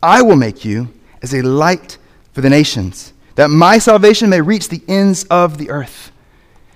I 0.00 0.22
will 0.22 0.36
make 0.36 0.64
you 0.64 0.92
as 1.22 1.34
a 1.34 1.42
light 1.42 1.98
for 2.32 2.40
the 2.40 2.50
nations, 2.50 3.12
that 3.34 3.48
my 3.48 3.78
salvation 3.78 4.30
may 4.30 4.40
reach 4.40 4.68
the 4.68 4.82
ends 4.88 5.24
of 5.24 5.58
the 5.58 5.70
earth. 5.70 6.12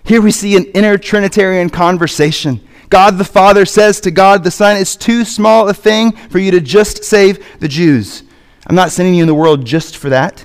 Here 0.04 0.20
we 0.20 0.30
see 0.30 0.56
an 0.56 0.64
inner 0.66 0.98
Trinitarian 0.98 1.70
conversation. 1.70 2.60
God 2.88 3.18
the 3.18 3.24
Father 3.24 3.64
says 3.64 4.00
to 4.00 4.10
God 4.10 4.42
the 4.42 4.50
Son, 4.50 4.76
It's 4.76 4.96
too 4.96 5.24
small 5.24 5.68
a 5.68 5.74
thing 5.74 6.12
for 6.12 6.38
you 6.38 6.50
to 6.50 6.60
just 6.60 7.04
save 7.04 7.60
the 7.60 7.68
Jews. 7.68 8.24
I'm 8.66 8.74
not 8.74 8.90
sending 8.90 9.14
you 9.14 9.22
in 9.22 9.28
the 9.28 9.34
world 9.34 9.64
just 9.64 9.96
for 9.96 10.08
that. 10.10 10.44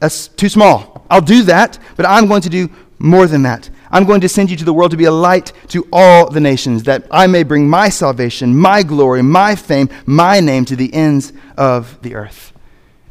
That's 0.00 0.28
too 0.28 0.48
small. 0.48 1.04
I'll 1.10 1.20
do 1.20 1.42
that, 1.44 1.78
but 1.96 2.06
I'm 2.06 2.26
going 2.26 2.42
to 2.42 2.48
do 2.48 2.70
more 2.98 3.26
than 3.26 3.42
that. 3.42 3.68
I'm 3.90 4.06
going 4.06 4.22
to 4.22 4.28
send 4.28 4.50
you 4.50 4.56
to 4.56 4.64
the 4.64 4.72
world 4.72 4.92
to 4.92 4.96
be 4.96 5.04
a 5.04 5.12
light 5.12 5.52
to 5.68 5.86
all 5.92 6.30
the 6.30 6.40
nations, 6.40 6.84
that 6.84 7.06
I 7.10 7.26
may 7.26 7.42
bring 7.42 7.68
my 7.68 7.90
salvation, 7.90 8.56
my 8.56 8.82
glory, 8.82 9.22
my 9.22 9.54
fame, 9.54 9.90
my 10.06 10.40
name 10.40 10.64
to 10.66 10.76
the 10.76 10.92
ends 10.94 11.34
of 11.58 12.00
the 12.00 12.14
earth. 12.14 12.51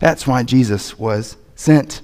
That's 0.01 0.25
why 0.25 0.41
Jesus 0.41 0.97
was 0.97 1.37
sent. 1.55 2.01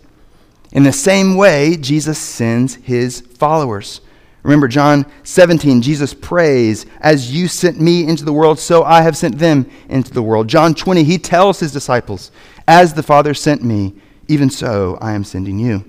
In 0.71 0.83
the 0.83 0.93
same 0.93 1.36
way, 1.36 1.75
Jesus 1.77 2.19
sends 2.19 2.75
his 2.75 3.21
followers. 3.21 4.01
Remember, 4.43 4.67
John 4.67 5.07
17, 5.23 5.81
Jesus 5.81 6.13
prays, 6.13 6.86
As 7.01 7.33
you 7.33 7.47
sent 7.47 7.81
me 7.81 8.07
into 8.07 8.23
the 8.23 8.31
world, 8.31 8.60
so 8.60 8.83
I 8.83 9.01
have 9.01 9.17
sent 9.17 9.39
them 9.39 9.67
into 9.89 10.13
the 10.13 10.21
world. 10.21 10.47
John 10.47 10.75
20, 10.75 11.03
he 11.03 11.17
tells 11.17 11.60
his 11.60 11.73
disciples, 11.73 12.31
As 12.67 12.93
the 12.93 13.01
Father 13.01 13.33
sent 13.33 13.63
me, 13.63 13.95
even 14.27 14.51
so 14.51 14.99
I 15.01 15.13
am 15.13 15.23
sending 15.23 15.57
you. 15.57 15.83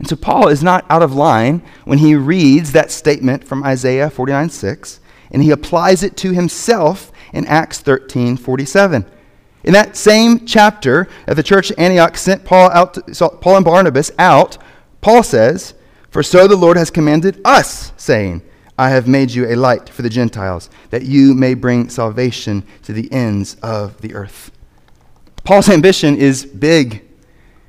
And 0.00 0.08
so 0.08 0.16
Paul 0.16 0.48
is 0.48 0.64
not 0.64 0.84
out 0.90 1.02
of 1.02 1.14
line 1.14 1.62
when 1.84 1.98
he 1.98 2.16
reads 2.16 2.72
that 2.72 2.90
statement 2.90 3.44
from 3.44 3.62
Isaiah 3.62 4.10
49 4.10 4.50
6, 4.50 4.98
and 5.30 5.44
he 5.44 5.52
applies 5.52 6.02
it 6.02 6.16
to 6.16 6.32
himself 6.32 7.12
in 7.32 7.46
Acts 7.46 7.78
13 7.78 8.36
47. 8.36 9.06
In 9.62 9.72
that 9.74 9.96
same 9.96 10.46
chapter, 10.46 11.08
at 11.26 11.36
the 11.36 11.42
church 11.42 11.70
at 11.70 11.78
Antioch 11.78 12.16
sent 12.16 12.44
Paul, 12.44 12.70
out 12.70 12.94
to, 12.94 13.28
Paul 13.28 13.56
and 13.56 13.64
Barnabas 13.64 14.10
out, 14.18 14.58
Paul 15.00 15.22
says, 15.22 15.74
For 16.10 16.22
so 16.22 16.46
the 16.46 16.56
Lord 16.56 16.76
has 16.76 16.90
commanded 16.90 17.40
us, 17.44 17.92
saying, 17.96 18.42
I 18.78 18.88
have 18.90 19.06
made 19.06 19.30
you 19.32 19.46
a 19.46 19.56
light 19.56 19.90
for 19.90 20.00
the 20.00 20.08
Gentiles, 20.08 20.70
that 20.88 21.02
you 21.02 21.34
may 21.34 21.52
bring 21.52 21.90
salvation 21.90 22.64
to 22.84 22.94
the 22.94 23.12
ends 23.12 23.56
of 23.62 24.00
the 24.00 24.14
earth. 24.14 24.50
Paul's 25.44 25.68
ambition 25.68 26.16
is 26.16 26.46
big, 26.46 27.04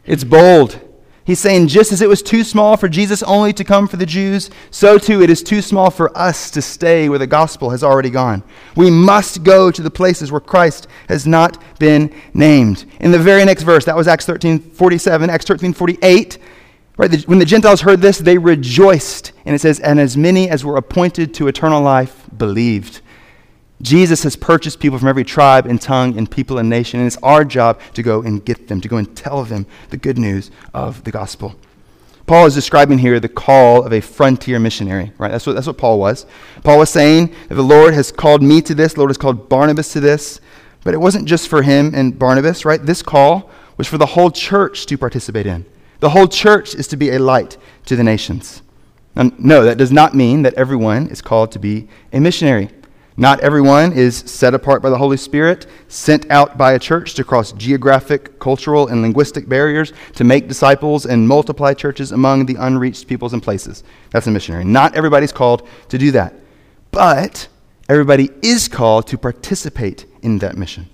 it's 0.06 0.24
bold, 0.24 0.80
He's 1.24 1.40
saying, 1.40 1.68
just 1.68 1.92
as 1.92 2.02
it 2.02 2.10
was 2.10 2.24
too 2.24 2.44
small 2.44 2.78
for 2.78 2.90
Jesus 2.90 3.22
only 3.24 3.54
to 3.54 3.64
come 3.64 3.88
for 3.88 3.98
the 3.98 4.08
Jews, 4.08 4.50
so 4.72 4.98
too 4.98 5.22
it 5.22 5.30
is 5.30 5.44
too 5.44 5.62
small 5.62 5.92
for 5.92 6.16
us 6.18 6.50
to 6.52 6.62
stay 6.64 7.10
where 7.10 7.20
the 7.20 7.28
gospel 7.28 7.70
has 7.70 7.84
already 7.84 8.10
gone. 8.10 8.42
We 8.76 8.90
must 8.90 9.44
go 9.44 9.70
to 9.70 9.82
the 9.84 9.92
places 9.92 10.32
where 10.32 10.42
Christ 10.42 10.88
has 11.10 11.28
not 11.28 11.62
been 11.78 12.14
named. 12.34 12.86
In 13.00 13.12
the 13.12 13.20
very 13.20 13.46
next 13.46 13.64
verse, 13.64 13.86
that 13.86 13.96
was 13.96 14.08
Acts 14.08 14.26
13 14.26 14.60
47, 14.60 15.30
Acts 15.30 15.46
13 15.46 15.74
48. 15.74 16.40
Right, 16.98 17.10
the, 17.10 17.20
when 17.22 17.40
the 17.40 17.46
Gentiles 17.46 17.82
heard 17.82 18.02
this, 18.02 18.18
they 18.18 18.38
rejoiced. 18.38 19.32
And 19.46 19.56
it 19.56 19.60
says, 19.60 19.80
And 19.80 20.00
as 20.00 20.18
many 20.18 20.50
as 20.50 20.66
were 20.66 20.78
appointed 20.78 21.34
to 21.36 21.48
eternal 21.48 21.82
life 21.82 22.26
believed. 22.36 23.02
Jesus 23.82 24.24
has 24.24 24.36
purchased 24.36 24.80
people 24.80 25.00
from 25.00 25.08
every 25.08 25.24
tribe 25.24 25.66
and 25.66 25.82
tongue 25.82 26.18
and 26.18 26.30
people 26.30 26.58
and 26.58 26.70
nation, 26.70 27.00
and 27.00 27.08
it's 27.08 27.18
our 27.18 27.44
job 27.44 27.80
to 27.94 28.04
go 28.04 28.22
and 28.22 28.44
get 28.46 28.68
them, 28.68 28.80
to 28.82 28.88
go 28.88 28.98
and 28.98 29.16
tell 29.16 29.44
them 29.44 29.66
the 29.90 29.98
good 29.98 30.18
news 30.18 30.52
of 30.74 31.04
the 31.04 31.12
gospel. 31.12 31.56
Paul 32.28 32.46
is 32.46 32.54
describing 32.54 33.00
here 33.00 33.20
the 33.20 33.28
call 33.28 33.84
of 33.84 33.92
a 33.92 34.00
frontier 34.00 34.60
missionary, 34.60 35.12
right? 35.18 35.32
That's 35.32 35.46
what, 35.48 35.54
that's 35.54 35.68
what 35.68 35.78
Paul 35.78 36.00
was. 36.00 36.26
Paul 36.64 36.80
was 36.80 36.90
saying 36.90 37.36
that 37.50 37.56
the 37.56 37.64
Lord 37.64 37.94
has 37.94 38.12
called 38.12 38.44
me 38.44 38.62
to 38.62 38.76
this, 38.76 38.94
the 38.94 39.00
Lord 39.00 39.10
has 39.10 39.18
called 39.18 39.50
Barnabas 39.50 39.92
to 39.94 40.00
this, 40.00 40.40
but 40.84 40.94
it 40.94 40.98
wasn't 40.98 41.28
just 41.28 41.48
for 41.48 41.62
him 41.62 41.94
and 41.94 42.18
Barnabas, 42.18 42.64
right? 42.64 42.82
This 42.82 43.02
call 43.02 43.50
was 43.78 43.88
for 43.88 43.98
the 43.98 44.06
whole 44.06 44.32
church 44.32 44.86
to 44.86 44.98
participate 44.98 45.46
in. 45.46 45.66
The 46.00 46.10
whole 46.10 46.28
church 46.28 46.74
is 46.76 46.88
to 46.88 46.98
be 46.98 47.12
a 47.12 47.20
light 47.20 47.58
to 47.86 47.96
the 47.96 48.04
nations. 48.04 48.62
Now, 49.16 49.32
no, 49.38 49.64
that 49.64 49.78
does 49.78 49.92
not 49.92 50.16
mean 50.16 50.44
that 50.44 50.54
everyone 50.54 51.08
is 51.08 51.22
called 51.22 51.52
to 51.52 51.60
be 51.60 51.88
a 52.14 52.20
missionary. 52.20 52.70
Not 53.22 53.42
everyone 53.42 53.94
is 53.94 54.18
set 54.18 54.56
apart 54.56 54.82
by 54.82 54.90
the 54.90 54.98
Holy 54.98 55.16
Spirit, 55.16 55.68
sent 55.88 56.32
out 56.32 56.58
by 56.58 56.74
a 56.74 56.80
church 56.80 57.14
to 57.14 57.24
cross 57.24 57.52
geographic, 57.52 58.40
cultural, 58.40 58.88
and 58.88 59.04
linguistic 59.04 59.48
barriers 59.48 59.94
to 60.16 60.24
make 60.24 60.48
disciples 60.48 61.06
and 61.06 61.28
multiply 61.28 61.76
churches 61.76 62.12
among 62.12 62.48
the 62.48 62.56
unreached 62.56 63.08
peoples 63.08 63.34
and 63.34 63.44
places. 63.44 63.84
That's 64.10 64.26
a 64.26 64.32
missionary. 64.32 64.64
Not 64.64 64.96
everybody's 64.96 65.32
called 65.32 65.70
to 65.90 66.00
do 66.00 66.10
that. 66.14 66.34
But 66.90 67.48
everybody 67.88 68.32
is 68.42 68.68
called 68.68 69.06
to 69.10 69.20
participate 69.20 70.08
in 70.24 70.40
that 70.40 70.58
mission. 70.58 70.90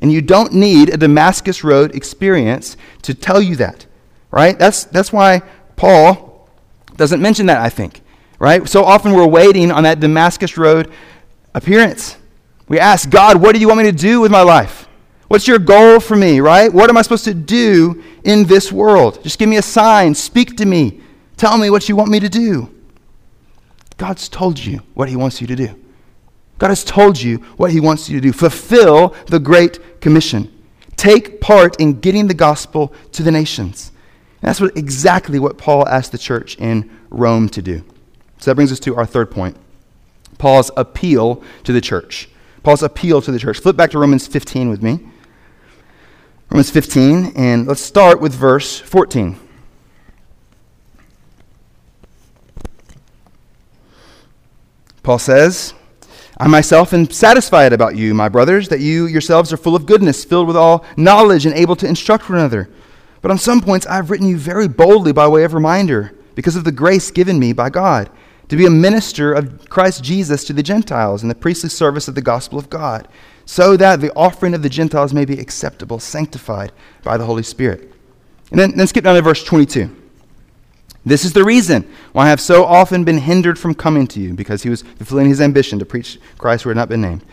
And 0.00 0.10
you 0.10 0.22
don't 0.22 0.54
need 0.54 0.88
a 0.88 0.96
Damascus 0.96 1.62
Road 1.62 1.94
experience 1.94 2.78
to 3.02 3.12
tell 3.12 3.42
you 3.42 3.54
that, 3.56 3.84
right? 4.30 4.58
That's, 4.58 4.84
that's 4.84 5.12
why 5.12 5.42
Paul 5.76 6.48
doesn't 6.96 7.20
mention 7.20 7.44
that, 7.46 7.60
I 7.60 7.68
think, 7.68 8.00
right? 8.38 8.66
So 8.66 8.82
often 8.82 9.12
we're 9.12 9.26
waiting 9.26 9.70
on 9.70 9.82
that 9.82 10.00
Damascus 10.00 10.56
Road 10.56 10.90
appearance. 11.56 12.18
We 12.68 12.78
ask 12.78 13.08
God, 13.10 13.40
what 13.40 13.54
do 13.54 13.60
you 13.60 13.66
want 13.66 13.78
me 13.78 13.84
to 13.84 13.96
do 13.96 14.20
with 14.20 14.30
my 14.30 14.42
life? 14.42 14.86
What's 15.28 15.48
your 15.48 15.58
goal 15.58 15.98
for 15.98 16.14
me, 16.14 16.38
right? 16.38 16.72
What 16.72 16.88
am 16.90 16.96
I 16.96 17.02
supposed 17.02 17.24
to 17.24 17.34
do 17.34 18.04
in 18.22 18.44
this 18.44 18.70
world? 18.70 19.22
Just 19.24 19.38
give 19.38 19.48
me 19.48 19.56
a 19.56 19.62
sign. 19.62 20.14
Speak 20.14 20.56
to 20.58 20.66
me. 20.66 21.00
Tell 21.36 21.58
me 21.58 21.70
what 21.70 21.88
you 21.88 21.96
want 21.96 22.10
me 22.10 22.20
to 22.20 22.28
do. 22.28 22.72
God's 23.96 24.28
told 24.28 24.58
you 24.58 24.82
what 24.94 25.08
He 25.08 25.16
wants 25.16 25.40
you 25.40 25.46
to 25.46 25.56
do. 25.56 25.74
God 26.58 26.68
has 26.68 26.84
told 26.84 27.20
you 27.20 27.38
what 27.56 27.72
He 27.72 27.80
wants 27.80 28.08
you 28.08 28.20
to 28.20 28.20
do. 28.20 28.32
Fulfill 28.32 29.14
the 29.26 29.40
Great 29.40 30.00
Commission. 30.00 30.52
Take 30.96 31.40
part 31.40 31.80
in 31.80 32.00
getting 32.00 32.28
the 32.28 32.34
gospel 32.34 32.92
to 33.12 33.22
the 33.22 33.32
nations. 33.32 33.92
And 34.42 34.48
that's 34.48 34.60
what, 34.60 34.76
exactly 34.76 35.38
what 35.38 35.58
Paul 35.58 35.88
asked 35.88 36.12
the 36.12 36.18
church 36.18 36.56
in 36.56 36.90
Rome 37.10 37.48
to 37.50 37.62
do. 37.62 37.82
So 38.38 38.50
that 38.50 38.54
brings 38.54 38.70
us 38.70 38.80
to 38.80 38.96
our 38.96 39.06
third 39.06 39.30
point. 39.30 39.56
Paul's 40.38 40.70
appeal 40.76 41.42
to 41.64 41.72
the 41.72 41.80
church. 41.80 42.28
Paul's 42.62 42.82
appeal 42.82 43.22
to 43.22 43.30
the 43.30 43.38
church. 43.38 43.60
Flip 43.60 43.76
back 43.76 43.90
to 43.92 43.98
Romans 43.98 44.26
15 44.26 44.68
with 44.68 44.82
me. 44.82 45.00
Romans 46.50 46.70
15, 46.70 47.32
and 47.36 47.66
let's 47.66 47.80
start 47.80 48.20
with 48.20 48.32
verse 48.32 48.78
14. 48.78 49.38
Paul 55.02 55.18
says, 55.18 55.74
I 56.38 56.48
myself 56.48 56.92
am 56.92 57.08
satisfied 57.10 57.72
about 57.72 57.96
you, 57.96 58.12
my 58.14 58.28
brothers, 58.28 58.68
that 58.68 58.80
you 58.80 59.06
yourselves 59.06 59.52
are 59.52 59.56
full 59.56 59.74
of 59.74 59.86
goodness, 59.86 60.24
filled 60.24 60.48
with 60.48 60.56
all 60.56 60.84
knowledge, 60.96 61.46
and 61.46 61.54
able 61.54 61.76
to 61.76 61.86
instruct 61.86 62.28
one 62.28 62.38
another. 62.38 62.68
But 63.22 63.30
on 63.30 63.38
some 63.38 63.60
points 63.60 63.86
I 63.86 63.94
have 63.96 64.10
written 64.10 64.28
you 64.28 64.36
very 64.36 64.68
boldly 64.68 65.12
by 65.12 65.26
way 65.28 65.44
of 65.44 65.54
reminder, 65.54 66.14
because 66.34 66.56
of 66.56 66.64
the 66.64 66.72
grace 66.72 67.10
given 67.10 67.38
me 67.38 67.52
by 67.52 67.70
God 67.70 68.10
to 68.48 68.56
be 68.56 68.66
a 68.66 68.70
minister 68.70 69.32
of 69.32 69.68
Christ 69.68 70.04
Jesus 70.04 70.44
to 70.44 70.52
the 70.52 70.62
Gentiles 70.62 71.22
in 71.22 71.28
the 71.28 71.34
priestly 71.34 71.68
service 71.68 72.08
of 72.08 72.14
the 72.14 72.22
gospel 72.22 72.58
of 72.58 72.70
God, 72.70 73.08
so 73.44 73.76
that 73.76 74.00
the 74.00 74.12
offering 74.14 74.54
of 74.54 74.62
the 74.62 74.68
Gentiles 74.68 75.12
may 75.12 75.24
be 75.24 75.38
acceptable, 75.38 75.98
sanctified 75.98 76.72
by 77.02 77.16
the 77.16 77.24
Holy 77.24 77.42
Spirit. 77.42 77.92
And 78.50 78.60
then, 78.60 78.76
then 78.76 78.86
skip 78.86 79.04
down 79.04 79.16
to 79.16 79.22
verse 79.22 79.42
22. 79.44 79.94
This 81.04 81.24
is 81.24 81.32
the 81.32 81.44
reason 81.44 81.88
why 82.12 82.26
I 82.26 82.30
have 82.30 82.40
so 82.40 82.64
often 82.64 83.04
been 83.04 83.18
hindered 83.18 83.58
from 83.58 83.74
coming 83.74 84.08
to 84.08 84.20
you, 84.20 84.34
because 84.34 84.64
he 84.64 84.70
was 84.70 84.82
fulfilling 84.82 85.28
his 85.28 85.40
ambition 85.40 85.78
to 85.78 85.84
preach 85.84 86.18
Christ 86.38 86.64
who 86.64 86.70
had 86.70 86.76
not 86.76 86.88
been 86.88 87.02
named. 87.02 87.24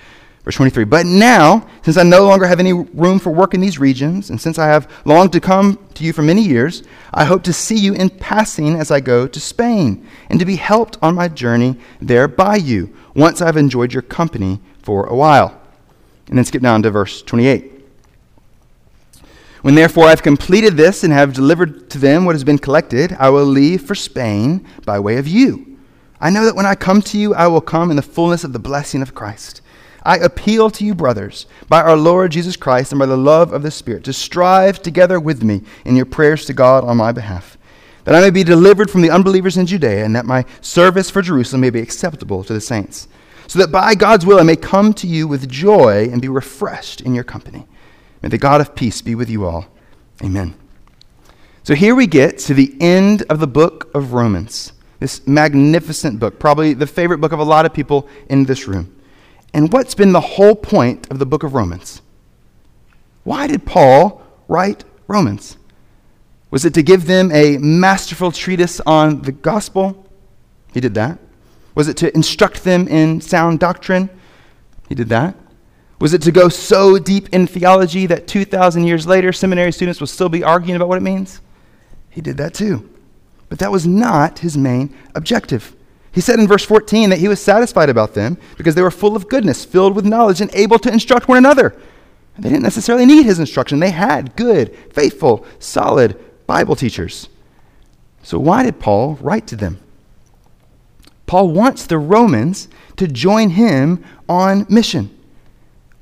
Verse 0.43 0.55
23 0.55 0.83
But 0.83 1.05
now, 1.05 1.67
since 1.83 1.97
I 1.97 2.03
no 2.03 2.25
longer 2.25 2.45
have 2.45 2.59
any 2.59 2.73
room 2.73 3.19
for 3.19 3.31
work 3.31 3.53
in 3.53 3.61
these 3.61 3.79
regions, 3.79 4.29
and 4.29 4.39
since 4.39 4.59
I 4.59 4.67
have 4.67 4.91
longed 5.05 5.31
to 5.33 5.39
come 5.39 5.79
to 5.93 6.03
you 6.03 6.11
for 6.11 6.21
many 6.21 6.41
years, 6.41 6.83
I 7.13 7.25
hope 7.25 7.43
to 7.43 7.53
see 7.53 7.77
you 7.77 7.93
in 7.93 8.09
passing 8.09 8.75
as 8.75 8.91
I 8.91 8.99
go 8.99 9.27
to 9.27 9.39
Spain, 9.39 10.05
and 10.29 10.39
to 10.39 10.45
be 10.45 10.57
helped 10.57 10.97
on 11.01 11.15
my 11.15 11.27
journey 11.27 11.77
there 12.01 12.27
by 12.27 12.57
you, 12.57 12.93
once 13.15 13.41
I've 13.41 13.57
enjoyed 13.57 13.93
your 13.93 14.01
company 14.01 14.59
for 14.81 15.05
a 15.05 15.15
while. 15.15 15.59
And 16.27 16.37
then 16.37 16.45
skip 16.45 16.61
down 16.61 16.83
to 16.83 16.91
verse 16.91 17.21
28. 17.21 17.71
When 19.61 19.75
therefore 19.75 20.07
I've 20.07 20.23
completed 20.23 20.75
this 20.75 21.05
and 21.05 21.13
have 21.13 21.33
delivered 21.33 21.89
to 21.91 21.97
them 21.97 22.25
what 22.25 22.35
has 22.35 22.43
been 22.43 22.57
collected, 22.57 23.13
I 23.13 23.29
will 23.29 23.45
leave 23.45 23.81
for 23.81 23.95
Spain 23.95 24.65
by 24.85 24.99
way 24.99 25.15
of 25.15 25.25
you. 25.25 25.77
I 26.19 26.29
know 26.29 26.43
that 26.43 26.55
when 26.55 26.65
I 26.65 26.75
come 26.75 27.01
to 27.03 27.17
you, 27.17 27.33
I 27.33 27.47
will 27.47 27.61
come 27.61 27.89
in 27.89 27.95
the 27.95 28.01
fullness 28.01 28.43
of 28.43 28.51
the 28.51 28.59
blessing 28.59 29.01
of 29.01 29.15
Christ. 29.15 29.61
I 30.03 30.17
appeal 30.17 30.69
to 30.71 30.85
you, 30.85 30.93
brothers, 30.93 31.45
by 31.69 31.81
our 31.81 31.95
Lord 31.95 32.31
Jesus 32.31 32.57
Christ 32.57 32.91
and 32.91 32.99
by 32.99 33.05
the 33.05 33.17
love 33.17 33.53
of 33.53 33.63
the 33.63 33.71
Spirit, 33.71 34.03
to 34.03 34.13
strive 34.13 34.81
together 34.81 35.19
with 35.19 35.43
me 35.43 35.61
in 35.85 35.95
your 35.95 36.05
prayers 36.05 36.45
to 36.45 36.53
God 36.53 36.83
on 36.83 36.97
my 36.97 37.13
behalf, 37.13 37.57
that 38.03 38.13
I 38.13 38.19
may 38.19 38.29
be 38.29 38.43
delivered 38.43 38.91
from 38.91 39.01
the 39.01 39.09
unbelievers 39.09 39.55
in 39.55 39.65
Judea, 39.65 40.03
and 40.03 40.13
that 40.15 40.25
my 40.25 40.45
service 40.59 41.09
for 41.09 41.21
Jerusalem 41.21 41.61
may 41.61 41.69
be 41.69 41.79
acceptable 41.79 42.43
to 42.43 42.53
the 42.53 42.59
saints, 42.59 43.07
so 43.47 43.59
that 43.59 43.71
by 43.71 43.95
God's 43.95 44.25
will 44.25 44.39
I 44.39 44.43
may 44.43 44.57
come 44.57 44.93
to 44.95 45.07
you 45.07 45.25
with 45.27 45.49
joy 45.49 46.09
and 46.11 46.21
be 46.21 46.29
refreshed 46.29 46.99
in 46.99 47.15
your 47.15 47.23
company. 47.23 47.65
May 48.21 48.29
the 48.29 48.37
God 48.37 48.59
of 48.59 48.75
peace 48.75 49.01
be 49.01 49.15
with 49.15 49.29
you 49.29 49.45
all. 49.45 49.67
Amen. 50.21 50.55
So 51.63 51.75
here 51.75 51.95
we 51.95 52.07
get 52.07 52.39
to 52.39 52.53
the 52.53 52.75
end 52.81 53.23
of 53.29 53.39
the 53.39 53.47
book 53.47 53.89
of 53.95 54.11
Romans, 54.11 54.73
this 54.99 55.25
magnificent 55.25 56.19
book, 56.19 56.37
probably 56.39 56.73
the 56.73 56.87
favorite 56.87 57.19
book 57.19 57.31
of 57.31 57.39
a 57.39 57.43
lot 57.43 57.65
of 57.65 57.73
people 57.73 58.09
in 58.27 58.43
this 58.43 58.67
room. 58.67 58.93
And 59.53 59.71
what's 59.71 59.93
been 59.93 60.11
the 60.11 60.21
whole 60.21 60.55
point 60.55 61.09
of 61.11 61.19
the 61.19 61.25
book 61.25 61.43
of 61.43 61.53
Romans? 61.53 62.01
Why 63.23 63.47
did 63.47 63.65
Paul 63.65 64.21
write 64.47 64.83
Romans? 65.07 65.57
Was 66.49 66.65
it 66.65 66.73
to 66.75 66.83
give 66.83 67.05
them 67.05 67.31
a 67.31 67.57
masterful 67.57 68.31
treatise 68.31 68.79
on 68.81 69.21
the 69.21 69.31
gospel? 69.31 70.07
He 70.73 70.79
did 70.79 70.93
that. 70.95 71.19
Was 71.75 71.87
it 71.87 71.97
to 71.97 72.13
instruct 72.15 72.63
them 72.63 72.87
in 72.87 73.21
sound 73.21 73.59
doctrine? 73.59 74.09
He 74.89 74.95
did 74.95 75.09
that. 75.09 75.35
Was 75.99 76.13
it 76.13 76.21
to 76.23 76.31
go 76.31 76.49
so 76.49 76.97
deep 76.99 77.29
in 77.29 77.47
theology 77.47 78.05
that 78.07 78.27
2,000 78.27 78.83
years 78.83 79.07
later, 79.07 79.31
seminary 79.31 79.71
students 79.71 79.99
will 79.99 80.07
still 80.07 80.29
be 80.29 80.43
arguing 80.43 80.75
about 80.75 80.89
what 80.89 80.97
it 80.97 81.01
means? 81.01 81.41
He 82.09 82.21
did 82.21 82.37
that 82.37 82.53
too. 82.53 82.89
But 83.49 83.59
that 83.59 83.71
was 83.71 83.87
not 83.87 84.39
his 84.39 84.57
main 84.57 84.95
objective. 85.15 85.75
He 86.13 86.21
said 86.21 86.39
in 86.39 86.47
verse 86.47 86.63
14 86.63 87.09
that 87.09 87.19
he 87.19 87.27
was 87.27 87.41
satisfied 87.41 87.89
about 87.89 88.13
them 88.13 88.37
because 88.55 88.75
they 88.75 88.83
were 88.83 88.91
full 88.91 89.15
of 89.15 89.27
goodness, 89.27 89.65
filled 89.65 89.95
with 89.95 90.05
knowledge, 90.05 90.41
and 90.41 90.53
able 90.53 90.77
to 90.79 90.93
instruct 90.93 91.27
one 91.27 91.39
another. 91.39 91.75
They 92.37 92.49
didn't 92.49 92.63
necessarily 92.63 93.05
need 93.05 93.25
his 93.25 93.39
instruction. 93.39 93.79
They 93.79 93.91
had 93.91 94.35
good, 94.35 94.75
faithful, 94.93 95.45
solid 95.57 96.17
Bible 96.45 96.75
teachers. 96.75 97.29
So, 98.21 98.39
why 98.39 98.63
did 98.63 98.79
Paul 98.79 99.15
write 99.15 99.47
to 99.47 99.55
them? 99.55 99.79
Paul 101.25 101.49
wants 101.49 101.85
the 101.87 101.97
Romans 101.97 102.67
to 102.97 103.07
join 103.07 103.51
him 103.51 104.03
on 104.29 104.67
mission. 104.69 105.09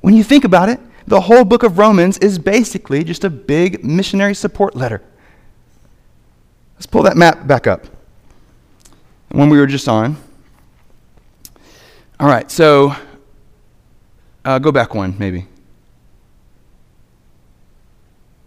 When 0.02 0.14
you 0.14 0.22
think 0.22 0.44
about 0.44 0.68
it, 0.68 0.78
the 1.06 1.22
whole 1.22 1.44
book 1.44 1.62
of 1.62 1.78
Romans 1.78 2.18
is 2.18 2.38
basically 2.38 3.02
just 3.02 3.24
a 3.24 3.30
big 3.30 3.82
missionary 3.84 4.34
support 4.34 4.76
letter. 4.76 5.02
Let's 6.74 6.86
pull 6.86 7.02
that 7.04 7.16
map 7.16 7.46
back 7.46 7.66
up. 7.66 7.86
When 9.32 9.48
we 9.48 9.58
were 9.58 9.66
just 9.66 9.88
on. 9.88 10.16
All 12.20 12.28
right, 12.28 12.50
so 12.50 12.94
uh, 14.44 14.58
go 14.58 14.70
back 14.70 14.94
one, 14.94 15.16
maybe. 15.18 15.46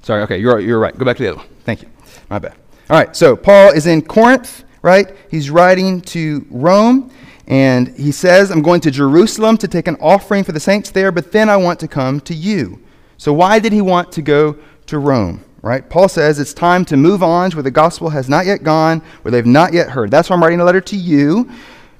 Sorry, 0.04 0.22
okay, 0.24 0.38
you're, 0.38 0.60
you're 0.60 0.80
right. 0.80 0.96
Go 0.96 1.04
back 1.04 1.18
to 1.18 1.24
the 1.24 1.30
other 1.30 1.38
one. 1.40 1.48
Thank 1.64 1.82
you. 1.82 1.90
My 2.30 2.38
bad. 2.38 2.54
All 2.90 2.98
right, 2.98 3.16
so 3.16 3.36
Paul 3.36 3.72
is 3.72 3.88
in 3.88 4.04
Corinth, 4.04 4.64
right? 4.84 5.16
He's 5.32 5.50
writing 5.50 6.02
to 6.02 6.46
Rome, 6.52 7.10
and 7.48 7.88
he 7.98 8.12
says, 8.12 8.52
I'm 8.52 8.62
going 8.62 8.82
to 8.82 8.92
Jerusalem 8.92 9.58
to 9.58 9.68
take 9.68 9.88
an 9.88 9.98
offering 10.00 10.44
for 10.44 10.52
the 10.52 10.60
saints 10.60 10.92
there, 10.92 11.12
but 11.12 11.32
then 11.32 11.50
I 11.50 11.58
want 11.58 11.80
to 11.80 11.88
come 11.88 12.20
to 12.22 12.36
you. 12.36 12.80
So, 13.18 13.34
why 13.34 13.58
did 13.58 13.74
he 13.74 13.82
want 13.82 14.12
to 14.12 14.22
go 14.22 14.58
to 14.86 15.00
Rome? 15.00 15.44
Right? 15.66 15.90
Paul 15.90 16.08
says 16.08 16.38
it's 16.38 16.54
time 16.54 16.86
to 16.86 16.96
move 16.96 17.24
on 17.24 17.50
to 17.50 17.58
where 17.58 17.64
the 17.64 17.72
gospel 17.72 18.10
has 18.10 18.30
not 18.30 18.46
yet 18.46 18.62
gone, 18.62 19.02
where 19.24 19.32
they've 19.32 19.48
not 19.48 19.74
yet 19.74 19.90
heard. 19.90 20.12
That's 20.12 20.30
why 20.30 20.36
I'm 20.36 20.44
writing 20.44 20.60
a 20.60 20.64
letter 20.64 20.80
to 20.82 20.96
you, 20.96 21.50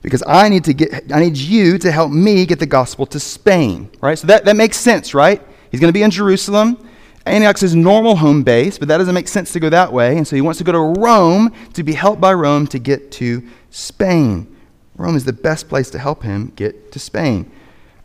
because 0.04 0.22
I 0.28 0.50
need 0.50 0.66
to 0.66 0.74
get 0.76 1.12
I 1.12 1.20
need 1.20 1.36
you 1.36 1.80
to 1.80 1.92
help 1.92 2.12
me 2.12 2.46
get 2.46 2.60
the 2.60 2.68
gospel 2.68 3.08
to 3.08 3.20
Spain. 3.20 3.90
Right? 4.02 4.20
So 4.20 4.28
that, 4.28 4.46
that 4.46 4.56
makes 4.56 4.78
sense, 4.78 5.16
right? 5.16 5.42
He's 5.72 5.80
going 5.80 5.90
to 5.90 5.98
be 5.98 6.04
in 6.04 6.12
Jerusalem. 6.12 6.78
Antioch's 7.26 7.62
his 7.62 7.74
normal 7.74 8.18
home 8.18 8.44
base, 8.44 8.78
but 8.78 8.88
that 8.88 9.00
doesn't 9.00 9.16
make 9.16 9.28
sense 9.28 9.52
to 9.54 9.60
go 9.60 9.72
that 9.72 9.92
way. 9.92 10.16
And 10.16 10.28
so 10.28 10.36
he 10.36 10.44
wants 10.44 10.60
to 10.60 10.64
go 10.64 10.72
to 10.72 11.02
Rome 11.02 11.52
to 11.74 11.82
be 11.82 11.94
helped 11.94 12.22
by 12.22 12.36
Rome 12.36 12.68
to 12.68 12.78
get 12.78 13.12
to 13.14 13.42
Spain. 13.72 14.56
Rome 14.96 15.16
is 15.16 15.26
the 15.26 15.34
best 15.34 15.70
place 15.70 15.90
to 15.90 15.98
help 15.98 16.22
him 16.22 16.54
get 16.56 16.92
to 16.92 17.00
Spain. 17.00 17.52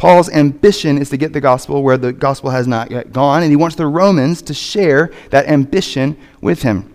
Paul's 0.01 0.31
ambition 0.31 0.97
is 0.97 1.11
to 1.11 1.19
get 1.19 1.35
the 1.35 1.43
gospel 1.43 1.83
where 1.83 1.99
the 1.99 2.11
gospel 2.11 2.49
has 2.49 2.67
not 2.67 2.91
yet 2.91 3.13
gone, 3.13 3.43
and 3.43 3.53
he 3.53 3.57
wants 3.57 3.77
the 3.77 3.87
Romans 3.87 4.41
to 4.41 4.55
share 4.55 5.13
that 5.29 5.47
ambition 5.47 6.17
with 6.41 6.63
him. 6.63 6.91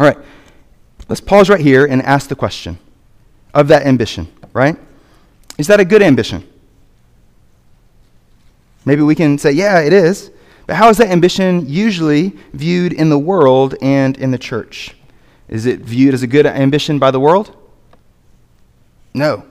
All 0.00 0.08
right, 0.08 0.18
let's 1.08 1.20
pause 1.20 1.48
right 1.48 1.60
here 1.60 1.86
and 1.86 2.02
ask 2.02 2.28
the 2.28 2.34
question 2.34 2.76
of 3.54 3.68
that 3.68 3.86
ambition, 3.86 4.26
right? 4.52 4.76
Is 5.58 5.68
that 5.68 5.78
a 5.78 5.84
good 5.84 6.02
ambition? 6.02 6.42
Maybe 8.84 9.02
we 9.02 9.14
can 9.14 9.38
say, 9.38 9.52
yeah, 9.52 9.78
it 9.78 9.92
is. 9.92 10.32
But 10.66 10.74
how 10.74 10.88
is 10.88 10.96
that 10.96 11.06
ambition 11.06 11.68
usually 11.68 12.30
viewed 12.52 12.92
in 12.92 13.10
the 13.10 13.18
world 13.18 13.76
and 13.80 14.16
in 14.18 14.32
the 14.32 14.38
church? 14.38 14.96
Is 15.46 15.66
it 15.66 15.78
viewed 15.78 16.14
as 16.14 16.24
a 16.24 16.26
good 16.26 16.46
ambition 16.46 16.98
by 16.98 17.12
the 17.12 17.20
world? 17.20 17.56
No. 19.14 19.44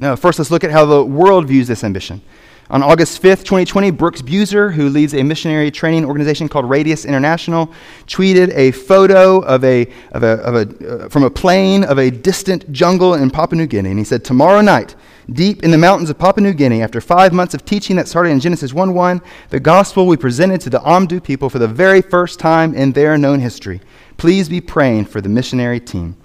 No. 0.00 0.16
First, 0.16 0.38
let's 0.38 0.50
look 0.50 0.64
at 0.64 0.70
how 0.70 0.86
the 0.86 1.04
world 1.04 1.46
views 1.46 1.68
this 1.68 1.84
ambition. 1.84 2.22
On 2.70 2.82
August 2.82 3.20
5th, 3.20 3.40
2020, 3.40 3.90
Brooks 3.90 4.22
Buser, 4.22 4.72
who 4.72 4.88
leads 4.88 5.12
a 5.12 5.22
missionary 5.22 5.70
training 5.70 6.06
organization 6.06 6.48
called 6.48 6.70
Radius 6.70 7.04
International, 7.04 7.70
tweeted 8.06 8.50
a 8.54 8.70
photo 8.70 9.40
of 9.40 9.62
a, 9.62 9.92
of 10.12 10.22
a, 10.22 10.32
of 10.38 10.54
a, 10.54 11.04
uh, 11.04 11.08
from 11.10 11.24
a 11.24 11.30
plane 11.30 11.84
of 11.84 11.98
a 11.98 12.10
distant 12.10 12.70
jungle 12.72 13.14
in 13.14 13.28
Papua 13.28 13.58
New 13.58 13.66
Guinea. 13.66 13.90
And 13.90 13.98
he 13.98 14.04
said, 14.04 14.24
Tomorrow 14.24 14.62
night, 14.62 14.94
deep 15.30 15.62
in 15.64 15.70
the 15.70 15.76
mountains 15.76 16.08
of 16.08 16.18
Papua 16.18 16.44
New 16.44 16.54
Guinea, 16.54 16.80
after 16.80 17.02
five 17.02 17.34
months 17.34 17.52
of 17.52 17.66
teaching 17.66 17.96
that 17.96 18.08
started 18.08 18.30
in 18.30 18.40
Genesis 18.40 18.72
1 18.72 18.94
1, 18.94 19.20
the 19.50 19.60
gospel 19.60 20.06
we 20.06 20.16
presented 20.16 20.62
to 20.62 20.70
the 20.70 20.80
Amdu 20.80 21.22
people 21.22 21.50
for 21.50 21.58
the 21.58 21.68
very 21.68 22.00
first 22.00 22.38
time 22.38 22.74
in 22.74 22.92
their 22.92 23.18
known 23.18 23.40
history. 23.40 23.82
Please 24.16 24.48
be 24.48 24.62
praying 24.62 25.04
for 25.04 25.20
the 25.20 25.28
missionary 25.28 25.80
team. 25.80 26.16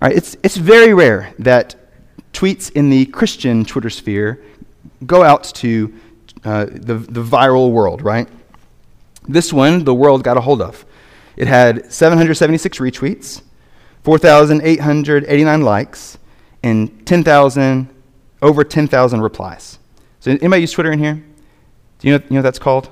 All 0.00 0.08
right, 0.08 0.16
it's, 0.16 0.36
it's 0.44 0.56
very 0.56 0.94
rare 0.94 1.34
that 1.38 1.85
tweets 2.32 2.70
in 2.72 2.90
the 2.90 3.06
Christian 3.06 3.64
Twitter 3.64 3.90
sphere 3.90 4.42
go 5.04 5.22
out 5.22 5.44
to 5.44 5.92
uh, 6.44 6.66
the, 6.66 6.94
the 6.94 7.22
viral 7.22 7.72
world, 7.72 8.02
right? 8.02 8.28
This 9.28 9.52
one, 9.52 9.84
the 9.84 9.94
world 9.94 10.22
got 10.22 10.36
a 10.36 10.40
hold 10.40 10.62
of. 10.62 10.84
It 11.36 11.48
had 11.48 11.92
776 11.92 12.78
retweets, 12.78 13.42
4,889 14.04 15.62
likes, 15.62 16.18
and 16.62 17.06
10,000, 17.06 17.88
over 18.42 18.64
10,000 18.64 19.20
replies. 19.20 19.78
So, 20.20 20.30
anybody 20.30 20.62
use 20.62 20.72
Twitter 20.72 20.92
in 20.92 20.98
here? 20.98 21.22
Do 21.98 22.08
you 22.08 22.14
know, 22.14 22.24
you 22.24 22.30
know 22.30 22.36
what 22.38 22.42
that's 22.42 22.58
called? 22.58 22.88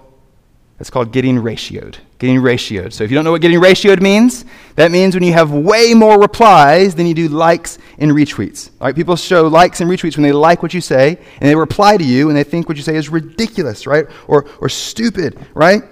That's 0.79 0.91
called 0.91 1.13
getting 1.13 1.37
ratioed. 1.37 1.97
Getting 2.19 2.37
ratioed. 2.37 2.93
So 2.93 3.03
if 3.03 3.11
you 3.11 3.17
don't 3.17 3.25
know 3.25 3.33
what 3.33 3.41
getting 3.41 3.61
ratioed 3.61 4.01
means, 4.01 4.45
that 4.77 4.93
means 4.93 5.15
when 5.15 5.25
you 5.25 5.33
have 5.33 5.51
way 5.51 5.95
more 5.95 6.21
replies 6.21 6.95
than 6.95 7.07
you 7.07 7.15
do 7.15 7.29
likes 7.29 7.79
and 7.99 8.13
retweets. 8.13 8.71
All 8.81 8.87
right, 8.87 8.95
people 8.95 9.17
show 9.17 9.49
likes 9.49 9.81
and 9.81 9.91
retweets 9.91 10.17
when 10.17 10.23
they 10.23 10.33
like 10.33 10.63
what 10.63 10.73
you 10.73 10.81
say, 10.81 11.19
and 11.41 11.49
they 11.49 11.57
reply 11.57 11.97
to 11.97 12.05
you, 12.05 12.29
and 12.29 12.37
they 12.37 12.45
think 12.45 12.69
what 12.69 12.77
you 12.77 12.85
say 12.85 12.97
is 12.97 13.09
ridiculous, 13.09 13.87
right? 13.87 14.07
Or, 14.29 14.47
or 14.61 14.69
stupid, 14.69 15.39
right? 15.55 15.83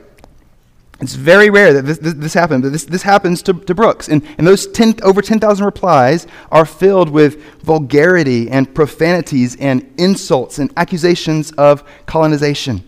It's 1.01 1.15
very 1.15 1.51
rare 1.51 1.73
that 1.73 1.83
this, 1.83 1.99
this, 1.99 2.15
this 2.15 2.35
happens, 2.35 2.63
but 2.63 2.71
this, 2.71 2.85
this 2.85 3.03
happens 3.03 3.43
to, 3.43 3.55
to 3.55 3.75
Brooks. 3.75 4.09
And, 4.09 4.23
and 4.39 4.47
those 4.47 4.69
10, 4.69 5.01
over 5.03 5.21
10,000 5.21 5.65
replies 5.65 6.29
are 6.53 6.65
filled 6.65 7.11
with 7.11 7.43
vulgarity 7.63 8.49
and 8.49 8.73
profanities 8.73 9.57
and 9.57 9.93
insults 9.99 10.61
and 10.61 10.73
accusations 10.77 11.51
of 11.53 11.83
colonization 12.07 12.85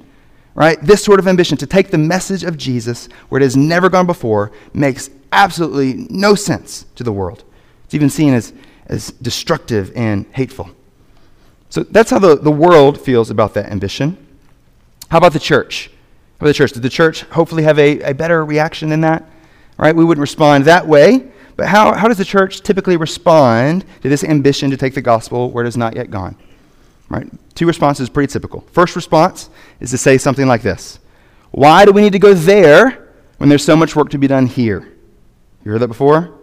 right? 0.55 0.81
This 0.81 1.05
sort 1.05 1.19
of 1.19 1.27
ambition 1.27 1.57
to 1.59 1.67
take 1.67 1.91
the 1.91 1.99
message 1.99 2.45
of 2.45 2.57
Jesus 2.57 3.09
where 3.29 3.41
it 3.41 3.45
has 3.45 3.57
never 3.57 3.89
gone 3.89 4.07
before 4.07 4.53
makes 4.73 5.11
absolutely 5.33 6.07
no 6.11 6.35
sense 6.35 6.87
to 6.95 7.03
the 7.03 7.13
world. 7.13 7.45
It's 7.85 7.95
even 7.95 8.11
seen 8.11 8.35
as, 8.35 8.53
as 8.87 9.11
destructive 9.13 9.93
and 9.97 10.27
hateful. 10.33 10.71
So 11.71 11.83
that's 11.83 12.11
how 12.11 12.21
the, 12.21 12.37
the 12.37 12.53
world 12.53 13.01
feels 13.01 13.31
about 13.31 13.55
that 13.55 13.71
ambition. 13.71 14.17
How 15.11 15.19
about 15.19 15.33
the 15.33 15.41
church? 15.41 15.89
How 16.39 16.45
about 16.45 16.49
the 16.49 16.55
church? 16.55 16.73
Did 16.73 16.83
the 16.83 16.89
church 16.89 17.23
hopefully 17.23 17.65
have 17.65 17.79
a, 17.79 18.01
a 18.01 18.15
better 18.15 18.45
reaction 18.45 18.89
than 18.89 19.01
that? 19.01 19.29
Right? 19.77 19.95
We 19.95 20.05
wouldn't 20.05 20.21
respond 20.21 20.67
that 20.67 20.87
way. 20.87 21.31
But 21.57 21.67
how, 21.67 21.95
how 21.95 22.09
does 22.09 22.19
the 22.19 22.25
church 22.25 22.61
typically 22.63 22.97
respond 22.97 23.85
to 24.03 24.09
this 24.09 24.25
ambition 24.25 24.71
to 24.71 24.77
take 24.77 24.95
the 24.95 25.03
gospel 25.03 25.51
where 25.51 25.65
it 25.65 25.67
has 25.67 25.77
not 25.77 25.95
yet 25.95 26.11
gone? 26.11 26.37
Right? 27.09 27.29
Two 27.55 27.67
responses 27.67 28.09
pretty 28.09 28.33
typical. 28.33 28.63
First 28.73 28.97
response 28.97 29.51
is 29.81 29.91
to 29.91 29.99
say 29.99 30.19
something 30.19 30.47
like 30.47 30.63
this 30.63 30.99
Why 31.51 31.85
do 31.85 31.93
we 31.93 32.03
need 32.03 32.13
to 32.13 32.19
go 32.19 32.35
there 32.35 33.09
when 33.39 33.49
there's 33.49 33.65
so 33.65 33.77
much 33.77 33.95
work 33.95 34.11
to 34.11 34.19
be 34.19 34.27
done 34.27 34.47
here? 34.47 34.93
You 35.65 35.73
heard 35.73 35.81
that 35.81 35.89
before? 35.89 36.35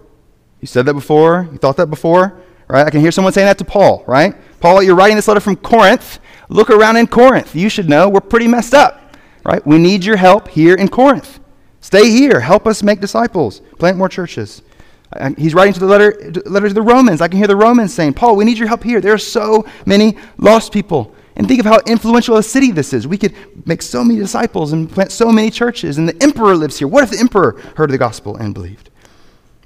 You 0.59 0.67
said 0.67 0.85
that 0.85 0.93
before? 0.93 1.47
You 1.51 1.57
thought 1.57 1.77
that 1.77 1.87
before? 1.87 2.39
Right? 2.67 2.85
I 2.85 2.89
can 2.89 3.01
hear 3.01 3.11
someone 3.11 3.33
saying 3.33 3.47
that 3.47 3.57
to 3.57 3.65
Paul, 3.65 4.03
right? 4.07 4.35
Paul, 4.61 4.81
you're 4.81 4.95
writing 4.95 5.15
this 5.15 5.27
letter 5.27 5.39
from 5.39 5.57
Corinth. 5.57 6.19
Look 6.47 6.69
around 6.69 6.97
in 6.97 7.07
Corinth. 7.07 7.55
You 7.55 7.67
should 7.67 7.89
know 7.89 8.07
we're 8.07 8.21
pretty 8.21 8.47
messed 8.47 8.73
up, 8.73 9.15
right? 9.43 9.65
We 9.65 9.77
need 9.77 10.05
your 10.05 10.17
help 10.17 10.47
here 10.47 10.75
in 10.75 10.87
Corinth. 10.87 11.39
Stay 11.81 12.09
here. 12.11 12.39
Help 12.39 12.67
us 12.67 12.83
make 12.83 13.01
disciples. 13.01 13.59
Plant 13.79 13.97
more 13.97 14.07
churches. 14.07 14.61
He's 15.37 15.53
writing 15.53 15.73
to 15.73 15.79
the 15.79 15.87
letter, 15.87 16.31
letter 16.45 16.69
to 16.69 16.73
the 16.73 16.81
Romans. 16.81 17.19
I 17.19 17.27
can 17.27 17.37
hear 17.37 17.47
the 17.47 17.55
Romans 17.55 17.93
saying, 17.93 18.13
Paul, 18.13 18.37
we 18.37 18.45
need 18.45 18.57
your 18.57 18.69
help 18.69 18.83
here. 18.83 19.01
There 19.01 19.13
are 19.13 19.17
so 19.17 19.65
many 19.85 20.17
lost 20.37 20.71
people. 20.71 21.13
And 21.35 21.47
think 21.47 21.59
of 21.59 21.65
how 21.65 21.79
influential 21.85 22.37
a 22.37 22.43
city 22.43 22.71
this 22.71 22.93
is. 22.93 23.07
We 23.07 23.17
could 23.17 23.33
make 23.67 23.81
so 23.81 24.03
many 24.03 24.19
disciples 24.19 24.73
and 24.73 24.89
plant 24.89 25.11
so 25.11 25.31
many 25.31 25.49
churches, 25.49 25.97
and 25.97 26.07
the 26.07 26.21
emperor 26.23 26.55
lives 26.55 26.79
here. 26.79 26.87
What 26.87 27.03
if 27.03 27.09
the 27.09 27.19
emperor 27.19 27.59
heard 27.75 27.89
the 27.89 27.97
gospel 27.97 28.37
and 28.37 28.53
believed? 28.53 28.89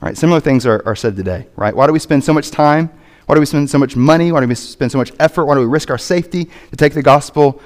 Right? 0.01 0.17
Similar 0.17 0.39
things 0.39 0.65
are, 0.65 0.83
are 0.85 0.95
said 0.95 1.15
today, 1.15 1.47
right? 1.55 1.75
Why 1.75 1.87
do 1.87 1.93
we 1.93 1.99
spend 1.99 2.23
so 2.23 2.33
much 2.33 2.51
time? 2.51 2.89
Why 3.25 3.35
do 3.35 3.39
we 3.39 3.45
spend 3.47 3.69
so 3.69 3.79
much 3.79 3.95
money? 3.95 4.31
Why 4.31 4.41
do 4.41 4.47
we 4.47 4.55
spend 4.55 4.91
so 4.91 4.97
much 4.97 5.11
effort? 5.19 5.45
Why 5.45 5.55
do 5.55 5.61
we 5.61 5.65
risk 5.65 5.89
our 5.89 5.97
safety 5.97 6.49
to 6.69 6.75
take 6.75 6.93
the 6.93 7.01
gospel 7.01 7.61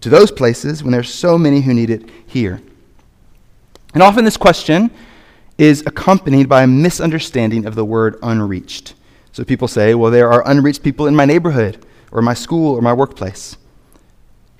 to 0.00 0.08
those 0.08 0.30
places 0.30 0.82
when 0.82 0.92
there's 0.92 1.12
so 1.12 1.38
many 1.38 1.60
who 1.60 1.72
need 1.72 1.90
it 1.90 2.08
here? 2.26 2.60
And 3.92 4.02
often 4.02 4.24
this 4.24 4.36
question 4.36 4.90
is 5.58 5.82
accompanied 5.86 6.48
by 6.48 6.62
a 6.62 6.66
misunderstanding 6.66 7.64
of 7.66 7.74
the 7.74 7.84
word 7.84 8.16
unreached. 8.22 8.94
So 9.32 9.44
people 9.44 9.68
say, 9.68 9.94
well, 9.94 10.10
there 10.10 10.30
are 10.30 10.46
unreached 10.48 10.82
people 10.82 11.06
in 11.06 11.14
my 11.14 11.24
neighborhood 11.24 11.84
or 12.10 12.22
my 12.22 12.34
school 12.34 12.74
or 12.74 12.82
my 12.82 12.92
workplace. 12.92 13.56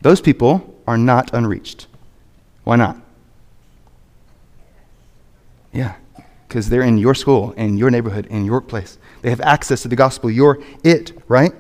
Those 0.03 0.21
people 0.21 0.75
are 0.87 0.99
not 0.99 1.33
unreached. 1.33 1.87
Why 2.65 2.77
not? 2.77 2.97
Yeah, 5.73 5.95
because 6.47 6.69
they're 6.69 6.83
in 6.83 6.99
your 6.99 7.15
school, 7.15 7.53
in 7.53 7.77
your 7.77 7.91
neighborhood, 7.91 8.27
in 8.27 8.45
your 8.45 8.55
workplace. 8.55 8.99
They 9.23 9.31
have 9.31 9.41
access 9.41 9.83
to 9.83 9.89
the 9.89 9.97
gospel. 9.97 10.31
You're 10.31 10.59
it, 10.83 11.13
right? 11.27 11.53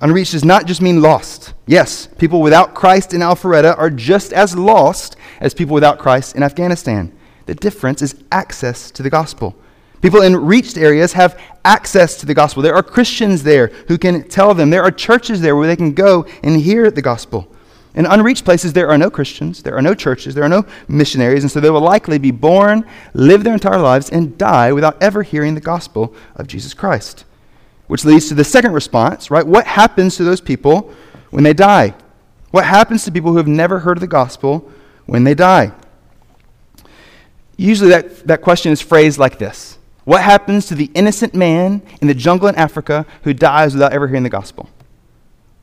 Unreached 0.00 0.32
does 0.32 0.44
not 0.44 0.66
just 0.66 0.80
mean 0.80 1.02
lost. 1.02 1.54
Yes, 1.66 2.06
people 2.18 2.40
without 2.40 2.74
Christ 2.74 3.14
in 3.14 3.20
Alpharetta 3.20 3.76
are 3.78 3.90
just 3.90 4.32
as 4.32 4.56
lost 4.56 5.16
as 5.40 5.54
people 5.54 5.74
without 5.74 5.98
Christ 5.98 6.36
in 6.36 6.42
Afghanistan. 6.42 7.12
The 7.48 7.54
difference 7.54 8.02
is 8.02 8.14
access 8.30 8.90
to 8.90 9.02
the 9.02 9.08
gospel. 9.08 9.56
People 10.02 10.20
in 10.20 10.36
reached 10.36 10.76
areas 10.76 11.14
have 11.14 11.40
access 11.64 12.14
to 12.18 12.26
the 12.26 12.34
gospel. 12.34 12.62
There 12.62 12.74
are 12.74 12.82
Christians 12.82 13.42
there 13.42 13.68
who 13.88 13.96
can 13.96 14.28
tell 14.28 14.52
them. 14.52 14.68
There 14.68 14.82
are 14.82 14.90
churches 14.90 15.40
there 15.40 15.56
where 15.56 15.66
they 15.66 15.74
can 15.74 15.94
go 15.94 16.26
and 16.42 16.60
hear 16.60 16.90
the 16.90 17.00
gospel. 17.00 17.50
In 17.94 18.04
unreached 18.04 18.44
places, 18.44 18.74
there 18.74 18.90
are 18.90 18.98
no 18.98 19.08
Christians, 19.08 19.62
there 19.62 19.74
are 19.74 19.80
no 19.80 19.94
churches, 19.94 20.34
there 20.34 20.44
are 20.44 20.48
no 20.50 20.66
missionaries, 20.88 21.42
and 21.42 21.50
so 21.50 21.58
they 21.58 21.70
will 21.70 21.80
likely 21.80 22.18
be 22.18 22.32
born, 22.32 22.84
live 23.14 23.44
their 23.44 23.54
entire 23.54 23.78
lives, 23.78 24.10
and 24.10 24.36
die 24.36 24.70
without 24.70 25.02
ever 25.02 25.22
hearing 25.22 25.54
the 25.54 25.60
gospel 25.62 26.14
of 26.36 26.48
Jesus 26.48 26.74
Christ. 26.74 27.24
which 27.86 28.04
leads 28.04 28.28
to 28.28 28.34
the 28.34 28.44
second 28.44 28.72
response, 28.72 29.30
right? 29.30 29.46
What 29.46 29.66
happens 29.66 30.18
to 30.18 30.24
those 30.24 30.42
people 30.42 30.92
when 31.30 31.44
they 31.44 31.54
die? 31.54 31.94
What 32.50 32.66
happens 32.66 33.04
to 33.04 33.10
people 33.10 33.30
who 33.30 33.38
have 33.38 33.48
never 33.48 33.78
heard 33.78 33.96
of 33.96 34.02
the 34.02 34.06
gospel 34.06 34.70
when 35.06 35.24
they 35.24 35.34
die? 35.34 35.72
Usually 37.58 37.90
that, 37.90 38.26
that 38.28 38.40
question 38.40 38.72
is 38.72 38.80
phrased 38.80 39.18
like 39.18 39.38
this 39.38 39.76
What 40.04 40.22
happens 40.22 40.66
to 40.66 40.74
the 40.74 40.90
innocent 40.94 41.34
man 41.34 41.82
in 42.00 42.08
the 42.08 42.14
jungle 42.14 42.48
in 42.48 42.54
Africa 42.54 43.04
who 43.24 43.34
dies 43.34 43.74
without 43.74 43.92
ever 43.92 44.08
hearing 44.08 44.22
the 44.22 44.30
gospel? 44.30 44.70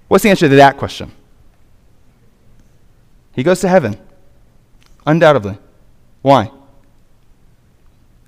What's 0.08 0.24
the 0.24 0.30
answer 0.30 0.48
to 0.48 0.56
that 0.58 0.78
question? 0.78 1.12
He 3.34 3.42
goes 3.42 3.60
to 3.62 3.68
heaven. 3.68 3.98
Undoubtedly. 5.06 5.58
Why? 6.22 6.52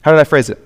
How 0.01 0.11
did 0.11 0.19
I 0.19 0.23
phrase 0.23 0.49
it? 0.49 0.57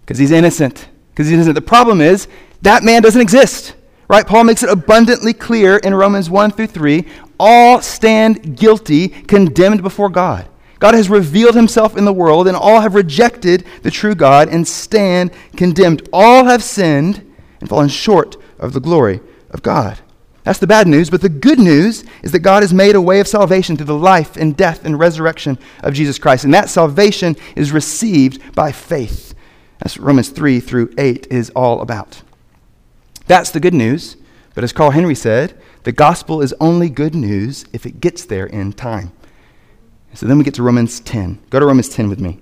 Because 0.00 0.18
he's 0.18 0.30
innocent. 0.30 0.88
Because 1.10 1.26
he's 1.26 1.34
innocent. 1.34 1.54
The 1.54 1.62
problem 1.62 2.00
is 2.00 2.26
that 2.62 2.82
man 2.82 3.02
doesn't 3.02 3.20
exist. 3.20 3.74
Right? 4.08 4.26
Paul 4.26 4.44
makes 4.44 4.62
it 4.62 4.70
abundantly 4.70 5.32
clear 5.32 5.78
in 5.78 5.94
Romans 5.94 6.30
1 6.30 6.52
through 6.52 6.68
3 6.68 7.06
all 7.38 7.82
stand 7.82 8.56
guilty, 8.56 9.08
condemned 9.08 9.82
before 9.82 10.08
God. 10.08 10.48
God 10.78 10.94
has 10.94 11.08
revealed 11.08 11.54
himself 11.54 11.96
in 11.96 12.04
the 12.04 12.12
world, 12.12 12.46
and 12.46 12.56
all 12.56 12.80
have 12.80 12.94
rejected 12.94 13.64
the 13.82 13.90
true 13.90 14.14
God 14.14 14.48
and 14.48 14.66
stand 14.66 15.30
condemned. 15.56 16.08
All 16.12 16.44
have 16.44 16.62
sinned 16.62 17.34
and 17.60 17.68
fallen 17.68 17.88
short 17.88 18.36
of 18.58 18.72
the 18.72 18.80
glory 18.80 19.20
of 19.50 19.62
God. 19.62 20.00
That's 20.44 20.60
the 20.60 20.66
bad 20.68 20.86
news, 20.86 21.10
but 21.10 21.22
the 21.22 21.28
good 21.28 21.58
news 21.58 22.04
is 22.22 22.30
that 22.30 22.38
God 22.38 22.62
has 22.62 22.72
made 22.72 22.94
a 22.94 23.00
way 23.00 23.18
of 23.18 23.26
salvation 23.26 23.76
through 23.76 23.86
the 23.86 23.94
life 23.94 24.36
and 24.36 24.56
death 24.56 24.84
and 24.84 24.96
resurrection 24.96 25.58
of 25.82 25.92
Jesus 25.92 26.20
Christ. 26.20 26.44
And 26.44 26.54
that 26.54 26.68
salvation 26.68 27.34
is 27.56 27.72
received 27.72 28.54
by 28.54 28.70
faith. 28.70 29.34
That's 29.78 29.98
what 29.98 30.06
Romans 30.06 30.28
3 30.28 30.60
through 30.60 30.94
8 30.98 31.26
is 31.30 31.50
all 31.50 31.80
about. 31.80 32.22
That's 33.26 33.50
the 33.50 33.58
good 33.58 33.74
news, 33.74 34.16
but 34.54 34.62
as 34.62 34.72
Carl 34.72 34.92
Henry 34.92 35.16
said, 35.16 35.60
the 35.82 35.90
gospel 35.90 36.40
is 36.40 36.54
only 36.60 36.90
good 36.90 37.14
news 37.14 37.64
if 37.72 37.84
it 37.84 38.00
gets 38.00 38.24
there 38.24 38.46
in 38.46 38.72
time. 38.72 39.10
So 40.16 40.24
then 40.24 40.38
we 40.38 40.44
get 40.44 40.54
to 40.54 40.62
Romans 40.62 41.00
10. 41.00 41.38
Go 41.50 41.60
to 41.60 41.66
Romans 41.66 41.90
10 41.90 42.08
with 42.08 42.20
me. 42.20 42.38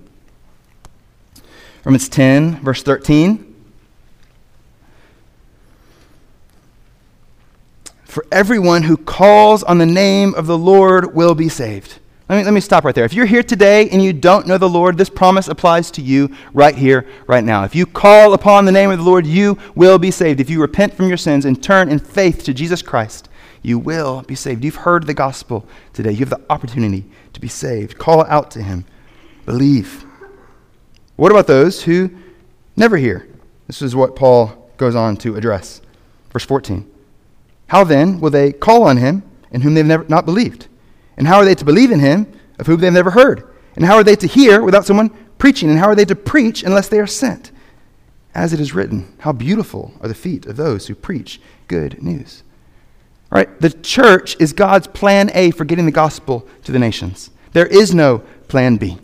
Romans 1.83 2.07
10, 2.07 2.61
verse 2.61 2.81
13. 2.81 3.53
For 8.05 8.25
everyone 8.31 8.83
who 8.83 8.95
calls 8.95 9.61
on 9.61 9.77
the 9.77 9.85
name 9.85 10.33
of 10.35 10.47
the 10.47 10.57
Lord 10.57 11.13
will 11.13 11.35
be 11.35 11.49
saved. 11.49 11.99
Let 12.29 12.37
me, 12.37 12.43
let 12.45 12.53
me 12.53 12.61
stop 12.61 12.85
right 12.85 12.95
there. 12.95 13.03
If 13.03 13.13
you're 13.13 13.25
here 13.25 13.43
today 13.43 13.89
and 13.89 14.01
you 14.01 14.13
don't 14.13 14.47
know 14.47 14.57
the 14.57 14.69
Lord, 14.69 14.97
this 14.97 15.09
promise 15.09 15.49
applies 15.49 15.91
to 15.91 16.01
you 16.01 16.33
right 16.53 16.75
here, 16.75 17.05
right 17.27 17.43
now. 17.43 17.65
If 17.65 17.75
you 17.75 17.85
call 17.85 18.33
upon 18.33 18.63
the 18.63 18.71
name 18.71 18.89
of 18.89 18.99
the 18.99 19.03
Lord, 19.03 19.27
you 19.27 19.57
will 19.75 19.99
be 19.99 20.11
saved. 20.11 20.39
If 20.39 20.49
you 20.49 20.61
repent 20.61 20.93
from 20.93 21.09
your 21.09 21.17
sins 21.17 21.43
and 21.43 21.61
turn 21.61 21.89
in 21.89 21.99
faith 21.99 22.45
to 22.45 22.53
Jesus 22.53 22.81
Christ, 22.81 23.27
you 23.61 23.77
will 23.77 24.21
be 24.21 24.35
saved. 24.35 24.63
You've 24.63 24.75
heard 24.75 25.07
the 25.07 25.13
gospel 25.13 25.67
today. 25.91 26.11
You 26.11 26.19
have 26.19 26.29
the 26.29 26.41
opportunity 26.49 27.03
to 27.35 27.41
be 27.41 27.47
saved. 27.47 27.97
Call 27.97 28.25
out 28.25 28.51
to 28.51 28.63
Him. 28.63 28.85
Believe. 29.45 30.05
What 31.15 31.31
about 31.31 31.47
those 31.47 31.83
who 31.83 32.09
never 32.75 32.97
hear? 32.97 33.27
This 33.67 33.81
is 33.81 33.95
what 33.95 34.15
Paul 34.15 34.69
goes 34.77 34.95
on 34.95 35.17
to 35.17 35.35
address. 35.35 35.81
Verse 36.31 36.45
14. 36.45 36.91
How 37.67 37.83
then 37.83 38.19
will 38.19 38.29
they 38.29 38.51
call 38.51 38.83
on 38.83 38.97
him 38.97 39.23
in 39.51 39.61
whom 39.61 39.73
they've 39.73 39.85
never 39.85 40.05
not 40.07 40.25
believed? 40.25 40.67
And 41.17 41.27
how 41.27 41.37
are 41.37 41.45
they 41.45 41.55
to 41.55 41.65
believe 41.65 41.91
in 41.91 41.99
him 41.99 42.31
of 42.59 42.67
whom 42.67 42.79
they've 42.79 42.91
never 42.91 43.11
heard? 43.11 43.49
And 43.75 43.85
how 43.85 43.95
are 43.95 44.03
they 44.03 44.15
to 44.17 44.27
hear 44.27 44.61
without 44.61 44.85
someone 44.85 45.09
preaching? 45.37 45.69
And 45.69 45.79
how 45.79 45.87
are 45.87 45.95
they 45.95 46.05
to 46.05 46.15
preach 46.15 46.63
unless 46.63 46.89
they 46.89 46.99
are 46.99 47.07
sent? 47.07 47.51
As 48.33 48.51
it 48.51 48.59
is 48.59 48.73
written, 48.73 49.13
how 49.19 49.31
beautiful 49.31 49.93
are 50.01 50.09
the 50.09 50.13
feet 50.13 50.45
of 50.45 50.57
those 50.57 50.87
who 50.87 50.95
preach 50.95 51.39
good 51.67 52.03
news. 52.03 52.43
The 53.43 53.75
church 53.81 54.37
is 54.39 54.53
God's 54.53 54.87
plan 54.87 55.29
A 55.33 55.51
for 55.51 55.65
getting 55.65 55.85
the 55.85 55.91
gospel 55.91 56.47
to 56.63 56.71
the 56.71 56.79
nations. 56.79 57.31
There 57.51 57.67
is 57.67 57.93
no 57.93 58.19
plan 58.47 58.77
B. 58.77 58.97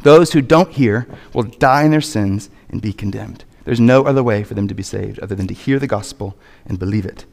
Those 0.00 0.32
who 0.32 0.40
don't 0.40 0.72
hear 0.72 1.06
will 1.32 1.44
die 1.44 1.84
in 1.84 1.90
their 1.90 2.00
sins 2.00 2.50
and 2.68 2.80
be 2.80 2.92
condemned. 2.92 3.44
There's 3.64 3.80
no 3.80 4.04
other 4.04 4.22
way 4.22 4.42
for 4.42 4.54
them 4.54 4.66
to 4.68 4.74
be 4.74 4.82
saved 4.82 5.18
other 5.20 5.34
than 5.34 5.46
to 5.46 5.54
hear 5.54 5.78
the 5.78 5.86
gospel 5.86 6.36
and 6.66 6.78
believe 6.78 7.06
it. 7.06 7.24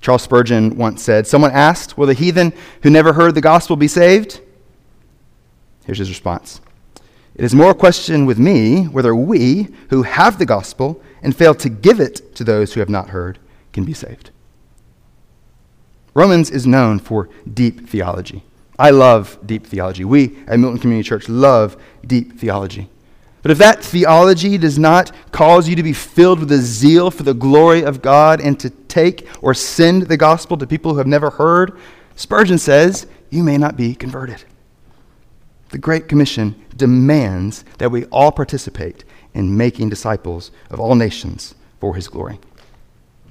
Charles 0.00 0.22
Spurgeon 0.22 0.76
once 0.76 1.02
said, 1.02 1.26
Someone 1.26 1.50
asked, 1.52 1.96
Will 1.96 2.06
the 2.06 2.14
heathen 2.14 2.52
who 2.82 2.90
never 2.90 3.14
heard 3.14 3.34
the 3.34 3.40
gospel 3.40 3.76
be 3.76 3.88
saved? 3.88 4.40
Here's 5.86 5.98
his 5.98 6.10
response 6.10 6.60
It 7.34 7.44
is 7.44 7.54
more 7.54 7.70
a 7.70 7.74
question 7.74 8.26
with 8.26 8.38
me 8.38 8.84
whether 8.84 9.14
we, 9.14 9.68
who 9.90 10.02
have 10.02 10.38
the 10.38 10.46
gospel 10.46 11.02
and 11.22 11.34
fail 11.34 11.54
to 11.54 11.68
give 11.68 12.00
it 12.00 12.34
to 12.36 12.44
those 12.44 12.74
who 12.74 12.80
have 12.80 12.90
not 12.90 13.10
heard, 13.10 13.38
can 13.72 13.84
be 13.84 13.94
saved. 13.94 14.30
Romans 16.14 16.50
is 16.50 16.66
known 16.66 16.98
for 16.98 17.28
deep 17.52 17.88
theology. 17.88 18.42
I 18.78 18.90
love 18.90 19.38
deep 19.44 19.66
theology. 19.66 20.04
We 20.04 20.38
at 20.46 20.58
Milton 20.58 20.80
Community 20.80 21.08
Church 21.08 21.28
love 21.28 21.76
deep 22.06 22.38
theology. 22.38 22.88
But 23.42 23.52
if 23.52 23.58
that 23.58 23.84
theology 23.84 24.58
does 24.58 24.78
not 24.78 25.12
cause 25.32 25.68
you 25.68 25.76
to 25.76 25.82
be 25.82 25.92
filled 25.92 26.40
with 26.40 26.52
a 26.52 26.58
zeal 26.58 27.10
for 27.10 27.22
the 27.22 27.34
glory 27.34 27.82
of 27.82 28.02
God 28.02 28.40
and 28.40 28.58
to 28.60 28.70
take 28.70 29.28
or 29.42 29.54
send 29.54 30.02
the 30.02 30.16
gospel 30.16 30.56
to 30.56 30.66
people 30.66 30.92
who 30.92 30.98
have 30.98 31.06
never 31.06 31.30
heard, 31.30 31.78
Spurgeon 32.16 32.58
says, 32.58 33.06
you 33.30 33.42
may 33.42 33.56
not 33.56 33.76
be 33.76 33.94
converted. 33.94 34.44
The 35.70 35.78
Great 35.78 36.08
Commission 36.08 36.64
demands 36.76 37.64
that 37.78 37.90
we 37.90 38.06
all 38.06 38.32
participate 38.32 39.04
in 39.34 39.56
making 39.56 39.88
disciples 39.88 40.50
of 40.70 40.80
all 40.80 40.94
nations 40.94 41.54
for 41.78 41.94
his 41.94 42.08
glory. 42.08 42.40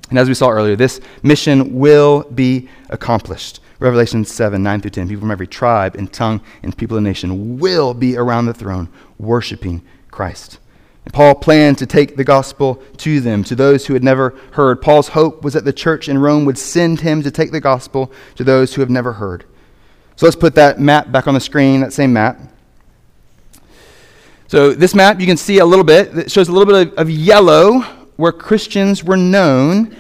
And 0.10 0.18
as 0.18 0.28
we 0.28 0.34
saw 0.34 0.50
earlier, 0.50 0.76
this 0.76 1.02
mission 1.22 1.78
will 1.78 2.24
be 2.24 2.70
accomplished. 2.90 3.60
Revelation 3.80 4.26
7, 4.26 4.62
9 4.62 4.82
through 4.82 4.92
10. 4.92 5.08
People 5.08 5.22
from 5.22 5.32
every 5.32 5.48
tribe 5.48 5.96
and 5.96 6.12
tongue 6.12 6.42
and 6.64 6.76
people 6.76 6.98
and 6.98 7.04
nation 7.04 7.60
will 7.60 7.94
be 7.94 8.18
around 8.18 8.46
the 8.46 8.54
throne 8.54 8.90
worshiping 9.20 9.84
Christ. 10.10 10.60
And 11.06 11.14
Paul 11.14 11.36
planned 11.36 11.78
to 11.78 11.86
take 11.86 12.16
the 12.16 12.24
gospel 12.24 12.82
to 12.98 13.22
them, 13.22 13.44
to 13.46 13.56
those 13.56 13.86
who 13.86 13.94
had 13.94 14.04
never 14.04 14.32
heard. 14.54 14.82
Paul's 14.82 15.10
hope 15.10 15.44
was 15.44 15.54
that 15.54 15.64
the 15.64 15.74
church 15.74 16.10
in 16.10 16.18
Rome 16.18 16.44
would 16.46 16.58
send 16.58 17.02
him 17.02 17.22
to 17.24 17.32
take 17.32 17.52
the 17.52 17.62
gospel 17.62 18.12
to 18.36 18.44
those 18.44 18.74
who 18.74 18.82
have 18.82 18.90
never 18.90 19.14
heard. 19.14 19.46
So 20.16 20.26
let's 20.26 20.36
put 20.36 20.56
that 20.56 20.80
map 20.80 21.12
back 21.12 21.28
on 21.28 21.34
the 21.34 21.40
screen, 21.40 21.82
that 21.82 21.94
same 21.94 22.12
map. 22.12 22.40
So, 24.50 24.74
this 24.74 24.96
map, 24.96 25.20
you 25.20 25.28
can 25.28 25.36
see 25.36 25.60
a 25.60 25.66
little 25.66 25.84
bit. 25.84 26.18
It 26.18 26.32
shows 26.32 26.48
a 26.48 26.54
little 26.54 26.74
bit 26.74 26.94
of, 26.94 27.00
of 27.00 27.10
yellow 27.10 27.86
where 28.18 28.32
Christians 28.32 29.04
were 29.04 29.18
known 29.18 29.96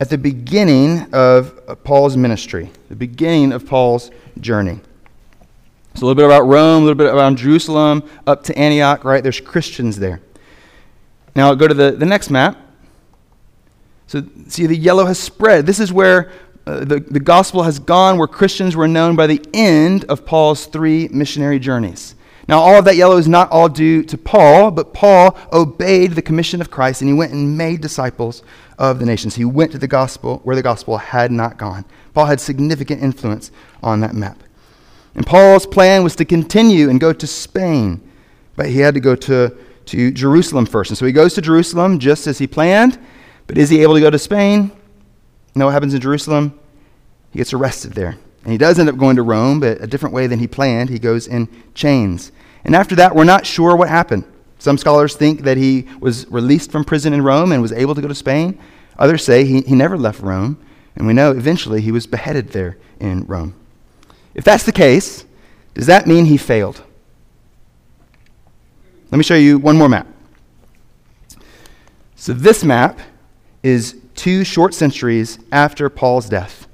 at 0.00 0.10
the 0.10 0.18
beginning 0.18 1.12
of 1.12 1.84
Paul's 1.84 2.16
ministry, 2.16 2.70
the 2.88 2.96
beginning 2.96 3.52
of 3.52 3.66
Paul's 3.66 4.10
journey. 4.40 4.80
So 5.94 6.00
a 6.00 6.06
little 6.06 6.14
bit 6.14 6.26
about 6.26 6.42
Rome, 6.42 6.82
a 6.82 6.86
little 6.86 6.94
bit 6.94 7.12
around 7.12 7.38
Jerusalem, 7.38 8.08
up 8.26 8.44
to 8.44 8.58
Antioch, 8.58 9.04
right? 9.04 9.22
There's 9.22 9.40
Christians 9.40 9.98
there. 9.98 10.20
Now 11.34 11.54
go 11.54 11.66
to 11.66 11.74
the, 11.74 11.92
the 11.92 12.06
next 12.06 12.30
map. 12.30 12.58
So 14.06 14.22
see, 14.48 14.66
the 14.66 14.76
yellow 14.76 15.06
has 15.06 15.18
spread. 15.18 15.66
This 15.66 15.80
is 15.80 15.92
where 15.92 16.30
uh, 16.66 16.80
the, 16.80 17.00
the 17.00 17.20
gospel 17.20 17.62
has 17.62 17.78
gone, 17.78 18.18
where 18.18 18.28
Christians 18.28 18.76
were 18.76 18.86
known 18.86 19.16
by 19.16 19.26
the 19.26 19.44
end 19.54 20.04
of 20.04 20.26
Paul's 20.26 20.66
three 20.66 21.08
missionary 21.08 21.58
journeys. 21.58 22.14
Now, 22.48 22.60
all 22.60 22.78
of 22.78 22.84
that 22.84 22.96
yellow 22.96 23.16
is 23.16 23.26
not 23.26 23.50
all 23.50 23.68
due 23.68 24.04
to 24.04 24.16
Paul, 24.16 24.70
but 24.70 24.94
Paul 24.94 25.36
obeyed 25.52 26.12
the 26.12 26.22
commission 26.22 26.60
of 26.60 26.70
Christ 26.70 27.00
and 27.00 27.08
he 27.08 27.14
went 27.14 27.32
and 27.32 27.58
made 27.58 27.80
disciples 27.80 28.42
of 28.78 29.00
the 29.00 29.06
nations. 29.06 29.34
He 29.34 29.44
went 29.44 29.72
to 29.72 29.78
the 29.78 29.88
gospel 29.88 30.40
where 30.44 30.54
the 30.54 30.62
gospel 30.62 30.96
had 30.98 31.32
not 31.32 31.56
gone. 31.56 31.84
Paul 32.14 32.26
had 32.26 32.40
significant 32.40 33.02
influence 33.02 33.50
on 33.82 34.00
that 34.00 34.14
map. 34.14 34.42
And 35.16 35.26
Paul's 35.26 35.66
plan 35.66 36.04
was 36.04 36.14
to 36.16 36.24
continue 36.24 36.88
and 36.88 37.00
go 37.00 37.12
to 37.12 37.26
Spain, 37.26 38.00
but 38.54 38.68
he 38.68 38.78
had 38.78 38.94
to 38.94 39.00
go 39.00 39.16
to, 39.16 39.56
to 39.86 40.10
Jerusalem 40.12 40.66
first. 40.66 40.90
And 40.90 40.98
so 40.98 41.06
he 41.06 41.12
goes 41.12 41.34
to 41.34 41.40
Jerusalem 41.40 41.98
just 41.98 42.26
as 42.26 42.38
he 42.38 42.46
planned, 42.46 42.98
but 43.46 43.58
is 43.58 43.70
he 43.70 43.82
able 43.82 43.94
to 43.94 44.00
go 44.00 44.10
to 44.10 44.18
Spain? 44.18 44.70
You 45.54 45.58
know 45.58 45.66
what 45.66 45.72
happens 45.72 45.94
in 45.94 46.00
Jerusalem? 46.00 46.58
He 47.32 47.38
gets 47.38 47.52
arrested 47.52 47.94
there. 47.94 48.18
And 48.46 48.52
he 48.52 48.58
does 48.58 48.78
end 48.78 48.88
up 48.88 48.96
going 48.96 49.16
to 49.16 49.24
Rome, 49.24 49.58
but 49.58 49.82
a 49.82 49.88
different 49.88 50.14
way 50.14 50.28
than 50.28 50.38
he 50.38 50.46
planned. 50.46 50.88
He 50.88 51.00
goes 51.00 51.26
in 51.26 51.48
chains. 51.74 52.30
And 52.62 52.76
after 52.76 52.94
that, 52.94 53.12
we're 53.12 53.24
not 53.24 53.44
sure 53.44 53.74
what 53.74 53.88
happened. 53.88 54.22
Some 54.60 54.78
scholars 54.78 55.16
think 55.16 55.40
that 55.40 55.56
he 55.56 55.88
was 55.98 56.30
released 56.30 56.70
from 56.70 56.84
prison 56.84 57.12
in 57.12 57.22
Rome 57.22 57.50
and 57.50 57.60
was 57.60 57.72
able 57.72 57.96
to 57.96 58.00
go 58.00 58.06
to 58.06 58.14
Spain. 58.14 58.56
Others 59.00 59.24
say 59.24 59.44
he, 59.44 59.62
he 59.62 59.74
never 59.74 59.98
left 59.98 60.20
Rome. 60.20 60.64
And 60.94 61.08
we 61.08 61.12
know 61.12 61.32
eventually 61.32 61.80
he 61.80 61.90
was 61.90 62.06
beheaded 62.06 62.50
there 62.50 62.78
in 63.00 63.26
Rome. 63.26 63.52
If 64.32 64.44
that's 64.44 64.62
the 64.62 64.70
case, 64.70 65.24
does 65.74 65.86
that 65.86 66.06
mean 66.06 66.26
he 66.26 66.36
failed? 66.36 66.84
Let 69.10 69.18
me 69.18 69.24
show 69.24 69.34
you 69.34 69.58
one 69.58 69.76
more 69.76 69.88
map. 69.88 70.06
So, 72.14 72.32
this 72.32 72.62
map 72.62 73.00
is 73.64 73.96
two 74.14 74.44
short 74.44 74.72
centuries 74.72 75.40
after 75.50 75.90
Paul's 75.90 76.28
death. 76.28 76.65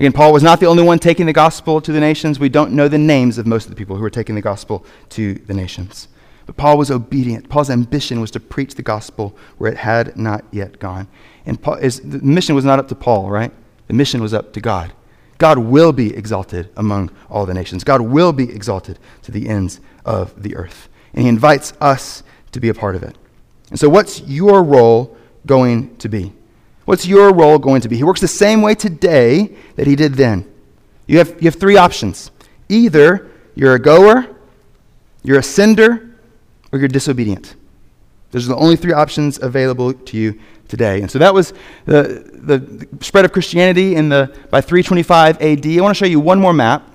Again, 0.00 0.12
Paul 0.12 0.32
was 0.32 0.42
not 0.42 0.60
the 0.60 0.66
only 0.66 0.82
one 0.82 0.98
taking 0.98 1.26
the 1.26 1.34
gospel 1.34 1.78
to 1.82 1.92
the 1.92 2.00
nations. 2.00 2.40
We 2.40 2.48
don't 2.48 2.72
know 2.72 2.88
the 2.88 2.96
names 2.96 3.36
of 3.36 3.46
most 3.46 3.64
of 3.64 3.70
the 3.70 3.76
people 3.76 3.96
who 3.96 4.02
were 4.02 4.08
taking 4.08 4.34
the 4.34 4.40
gospel 4.40 4.82
to 5.10 5.34
the 5.34 5.52
nations. 5.52 6.08
But 6.46 6.56
Paul 6.56 6.78
was 6.78 6.90
obedient. 6.90 7.50
Paul's 7.50 7.68
ambition 7.68 8.18
was 8.18 8.30
to 8.30 8.40
preach 8.40 8.76
the 8.76 8.82
gospel 8.82 9.36
where 9.58 9.70
it 9.70 9.76
had 9.76 10.16
not 10.16 10.46
yet 10.52 10.78
gone. 10.78 11.06
And 11.44 11.60
Paul, 11.60 11.76
the 11.80 12.20
mission 12.22 12.54
was 12.54 12.64
not 12.64 12.78
up 12.78 12.88
to 12.88 12.94
Paul, 12.94 13.28
right? 13.28 13.52
The 13.88 13.92
mission 13.92 14.22
was 14.22 14.32
up 14.32 14.54
to 14.54 14.60
God. 14.62 14.94
God 15.36 15.58
will 15.58 15.92
be 15.92 16.16
exalted 16.16 16.70
among 16.78 17.10
all 17.28 17.44
the 17.44 17.52
nations. 17.52 17.84
God 17.84 18.00
will 18.00 18.32
be 18.32 18.50
exalted 18.50 18.98
to 19.20 19.30
the 19.30 19.50
ends 19.50 19.80
of 20.06 20.42
the 20.42 20.56
earth. 20.56 20.88
And 21.12 21.24
he 21.24 21.28
invites 21.28 21.74
us 21.78 22.22
to 22.52 22.60
be 22.60 22.70
a 22.70 22.74
part 22.74 22.96
of 22.96 23.02
it. 23.02 23.18
And 23.68 23.78
so, 23.78 23.90
what's 23.90 24.22
your 24.22 24.62
role 24.62 25.14
going 25.44 25.94
to 25.98 26.08
be? 26.08 26.32
What's 26.90 27.06
your 27.06 27.32
role 27.32 27.60
going 27.60 27.82
to 27.82 27.88
be? 27.88 27.96
He 27.96 28.02
works 28.02 28.20
the 28.20 28.26
same 28.26 28.62
way 28.62 28.74
today 28.74 29.54
that 29.76 29.86
he 29.86 29.94
did 29.94 30.14
then. 30.14 30.44
You 31.06 31.18
have, 31.18 31.40
you 31.40 31.48
have 31.48 31.54
three 31.54 31.76
options 31.76 32.32
either 32.68 33.30
you're 33.54 33.76
a 33.76 33.78
goer, 33.78 34.26
you're 35.22 35.38
a 35.38 35.42
sender, 35.42 36.18
or 36.72 36.80
you're 36.80 36.88
disobedient. 36.88 37.54
Those 38.32 38.46
are 38.46 38.48
the 38.48 38.56
only 38.56 38.74
three 38.74 38.92
options 38.92 39.40
available 39.40 39.92
to 39.92 40.16
you 40.16 40.40
today. 40.66 41.00
And 41.00 41.08
so 41.08 41.20
that 41.20 41.32
was 41.32 41.52
the, 41.84 42.28
the, 42.34 42.88
spread 43.04 43.24
of 43.24 43.30
Christianity 43.30 43.94
in 43.94 44.08
the, 44.08 44.36
by 44.50 44.60
325 44.60 45.40
AD. 45.40 45.66
I 45.66 45.80
want 45.80 45.96
to 45.96 45.98
show 45.98 46.10
you 46.10 46.18
one 46.18 46.40
more 46.40 46.52
map. 46.52 46.90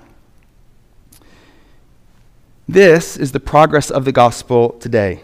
This 2.68 3.16
is 3.16 3.32
the 3.32 3.40
progress 3.40 3.90
of 3.90 4.04
the 4.04 4.12
gospel 4.12 4.72
today. 4.72 5.22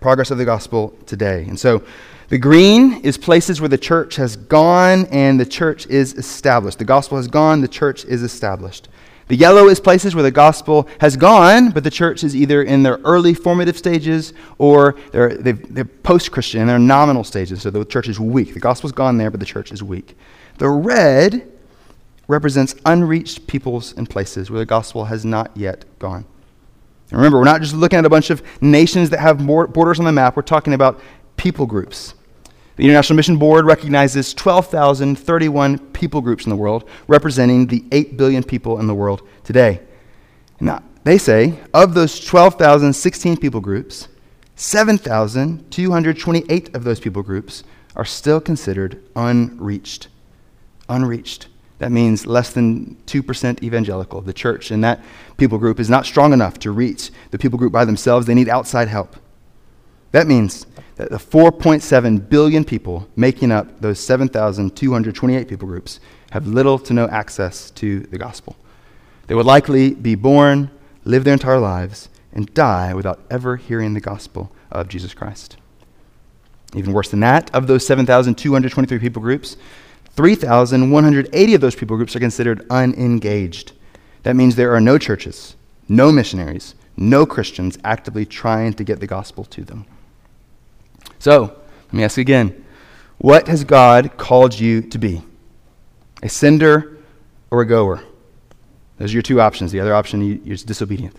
Progress 0.00 0.30
of 0.30 0.38
the 0.38 0.44
gospel 0.44 0.96
today. 1.06 1.44
And 1.44 1.58
so 1.58 1.82
the 2.28 2.38
green 2.38 3.00
is 3.04 3.16
places 3.16 3.60
where 3.60 3.68
the 3.68 3.78
church 3.78 4.16
has 4.16 4.36
gone 4.36 5.06
and 5.06 5.40
the 5.40 5.46
church 5.46 5.86
is 5.86 6.14
established. 6.14 6.78
The 6.78 6.84
gospel 6.84 7.16
has 7.16 7.26
gone, 7.26 7.60
the 7.62 7.68
church 7.68 8.04
is 8.04 8.22
established. 8.22 8.88
The 9.28 9.36
yellow 9.36 9.68
is 9.68 9.78
places 9.78 10.14
where 10.14 10.22
the 10.22 10.30
gospel 10.30 10.88
has 11.00 11.16
gone, 11.16 11.70
but 11.70 11.84
the 11.84 11.90
church 11.90 12.24
is 12.24 12.34
either 12.34 12.62
in 12.62 12.82
their 12.82 12.98
early 13.04 13.34
formative 13.34 13.76
stages 13.76 14.32
or 14.56 14.94
they're, 15.12 15.36
they're 15.36 15.84
post 15.84 16.32
Christian, 16.32 16.66
they're 16.66 16.78
nominal 16.78 17.24
stages, 17.24 17.62
so 17.62 17.70
the 17.70 17.84
church 17.84 18.08
is 18.08 18.18
weak. 18.18 18.54
The 18.54 18.60
gospel's 18.60 18.92
gone 18.92 19.18
there, 19.18 19.30
but 19.30 19.40
the 19.40 19.46
church 19.46 19.70
is 19.70 19.82
weak. 19.82 20.16
The 20.56 20.68
red 20.68 21.46
represents 22.26 22.74
unreached 22.86 23.46
peoples 23.46 23.94
and 23.96 24.08
places 24.08 24.50
where 24.50 24.60
the 24.60 24.66
gospel 24.66 25.06
has 25.06 25.24
not 25.24 25.54
yet 25.54 25.84
gone. 25.98 26.24
Remember, 27.10 27.38
we're 27.38 27.44
not 27.44 27.62
just 27.62 27.74
looking 27.74 27.98
at 27.98 28.04
a 28.04 28.10
bunch 28.10 28.30
of 28.30 28.42
nations 28.60 29.10
that 29.10 29.18
have 29.20 29.44
borders 29.46 29.98
on 29.98 30.04
the 30.04 30.12
map, 30.12 30.36
we're 30.36 30.42
talking 30.42 30.74
about 30.74 31.00
people 31.36 31.66
groups. 31.66 32.14
The 32.76 32.84
International 32.84 33.16
Mission 33.16 33.38
Board 33.38 33.64
recognizes 33.64 34.34
12,031 34.34 35.78
people 35.90 36.20
groups 36.20 36.44
in 36.44 36.50
the 36.50 36.56
world, 36.56 36.88
representing 37.08 37.66
the 37.66 37.84
8 37.90 38.16
billion 38.16 38.44
people 38.44 38.78
in 38.78 38.86
the 38.86 38.94
world 38.94 39.26
today. 39.42 39.80
Now, 40.60 40.84
they 41.02 41.18
say 41.18 41.58
of 41.72 41.94
those 41.94 42.24
12,016 42.24 43.36
people 43.38 43.60
groups, 43.60 44.06
7,228 44.56 46.74
of 46.74 46.84
those 46.84 47.00
people 47.00 47.22
groups 47.22 47.64
are 47.96 48.04
still 48.04 48.40
considered 48.40 49.02
unreached. 49.16 50.08
Unreached. 50.88 51.48
That 51.78 51.92
means 51.92 52.26
less 52.26 52.52
than 52.52 52.96
2% 53.06 53.62
evangelical. 53.62 54.20
The 54.20 54.32
church 54.32 54.70
in 54.72 54.80
that 54.80 55.02
people 55.36 55.58
group 55.58 55.78
is 55.78 55.88
not 55.88 56.06
strong 56.06 56.32
enough 56.32 56.58
to 56.60 56.72
reach 56.72 57.10
the 57.30 57.38
people 57.38 57.58
group 57.58 57.72
by 57.72 57.84
themselves. 57.84 58.26
They 58.26 58.34
need 58.34 58.48
outside 58.48 58.88
help. 58.88 59.16
That 60.10 60.26
means 60.26 60.66
that 60.96 61.10
the 61.10 61.18
4.7 61.18 62.28
billion 62.28 62.64
people 62.64 63.08
making 63.14 63.52
up 63.52 63.80
those 63.80 64.00
7,228 64.00 65.46
people 65.46 65.68
groups 65.68 66.00
have 66.32 66.46
little 66.46 66.78
to 66.80 66.92
no 66.92 67.06
access 67.08 67.70
to 67.72 68.00
the 68.00 68.18
gospel. 68.18 68.56
They 69.28 69.34
would 69.34 69.46
likely 69.46 69.94
be 69.94 70.14
born, 70.14 70.70
live 71.04 71.24
their 71.24 71.34
entire 71.34 71.60
lives, 71.60 72.08
and 72.32 72.52
die 72.54 72.94
without 72.94 73.20
ever 73.30 73.56
hearing 73.56 73.94
the 73.94 74.00
gospel 74.00 74.50
of 74.72 74.88
Jesus 74.88 75.14
Christ. 75.14 75.56
Even 76.74 76.92
worse 76.92 77.10
than 77.10 77.20
that, 77.20 77.54
of 77.54 77.66
those 77.66 77.86
7,223 77.86 78.98
people 78.98 79.22
groups, 79.22 79.56
3,180 80.18 81.54
of 81.54 81.60
those 81.60 81.76
people 81.76 81.96
groups 81.96 82.16
are 82.16 82.18
considered 82.18 82.66
unengaged. 82.70 83.70
That 84.24 84.34
means 84.34 84.56
there 84.56 84.74
are 84.74 84.80
no 84.80 84.98
churches, 84.98 85.54
no 85.88 86.10
missionaries, 86.10 86.74
no 86.96 87.24
Christians 87.24 87.78
actively 87.84 88.26
trying 88.26 88.72
to 88.74 88.82
get 88.82 88.98
the 88.98 89.06
gospel 89.06 89.44
to 89.44 89.62
them. 89.62 89.86
So, 91.20 91.56
let 91.86 91.92
me 91.92 92.02
ask 92.02 92.18
again 92.18 92.64
what 93.18 93.46
has 93.46 93.62
God 93.62 94.16
called 94.16 94.58
you 94.58 94.82
to 94.82 94.98
be? 94.98 95.22
A 96.20 96.28
sender 96.28 96.98
or 97.52 97.60
a 97.60 97.64
goer? 97.64 98.02
Those 98.96 99.10
are 99.10 99.12
your 99.12 99.22
two 99.22 99.40
options. 99.40 99.70
The 99.70 99.78
other 99.78 99.94
option 99.94 100.44
is 100.44 100.64
disobedient. 100.64 101.14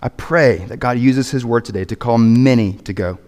I 0.00 0.10
pray 0.10 0.58
that 0.66 0.76
God 0.76 0.96
uses 0.96 1.32
His 1.32 1.44
word 1.44 1.64
today 1.64 1.84
to 1.86 1.96
call 1.96 2.18
many 2.18 2.74
to 2.74 2.92
go. 2.92 3.18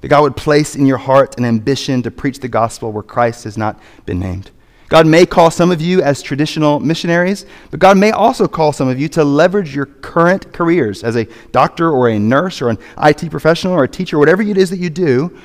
That 0.00 0.08
God 0.08 0.22
would 0.22 0.36
place 0.36 0.76
in 0.76 0.86
your 0.86 0.98
heart 0.98 1.38
an 1.38 1.44
ambition 1.44 2.02
to 2.02 2.10
preach 2.10 2.38
the 2.38 2.48
gospel 2.48 2.92
where 2.92 3.02
Christ 3.02 3.44
has 3.44 3.58
not 3.58 3.80
been 4.06 4.20
named. 4.20 4.50
God 4.88 5.06
may 5.06 5.26
call 5.26 5.50
some 5.50 5.70
of 5.70 5.82
you 5.82 6.00
as 6.02 6.22
traditional 6.22 6.80
missionaries, 6.80 7.44
but 7.70 7.78
God 7.78 7.98
may 7.98 8.10
also 8.10 8.48
call 8.48 8.72
some 8.72 8.88
of 8.88 8.98
you 8.98 9.08
to 9.10 9.24
leverage 9.24 9.74
your 9.74 9.84
current 9.84 10.50
careers 10.54 11.04
as 11.04 11.14
a 11.14 11.28
doctor 11.52 11.90
or 11.90 12.08
a 12.08 12.18
nurse 12.18 12.62
or 12.62 12.70
an 12.70 12.78
IT 13.02 13.30
professional 13.30 13.74
or 13.74 13.84
a 13.84 13.88
teacher, 13.88 14.18
whatever 14.18 14.40
it 14.40 14.56
is 14.56 14.70
that 14.70 14.78
you 14.78 14.88
do, 14.88 15.36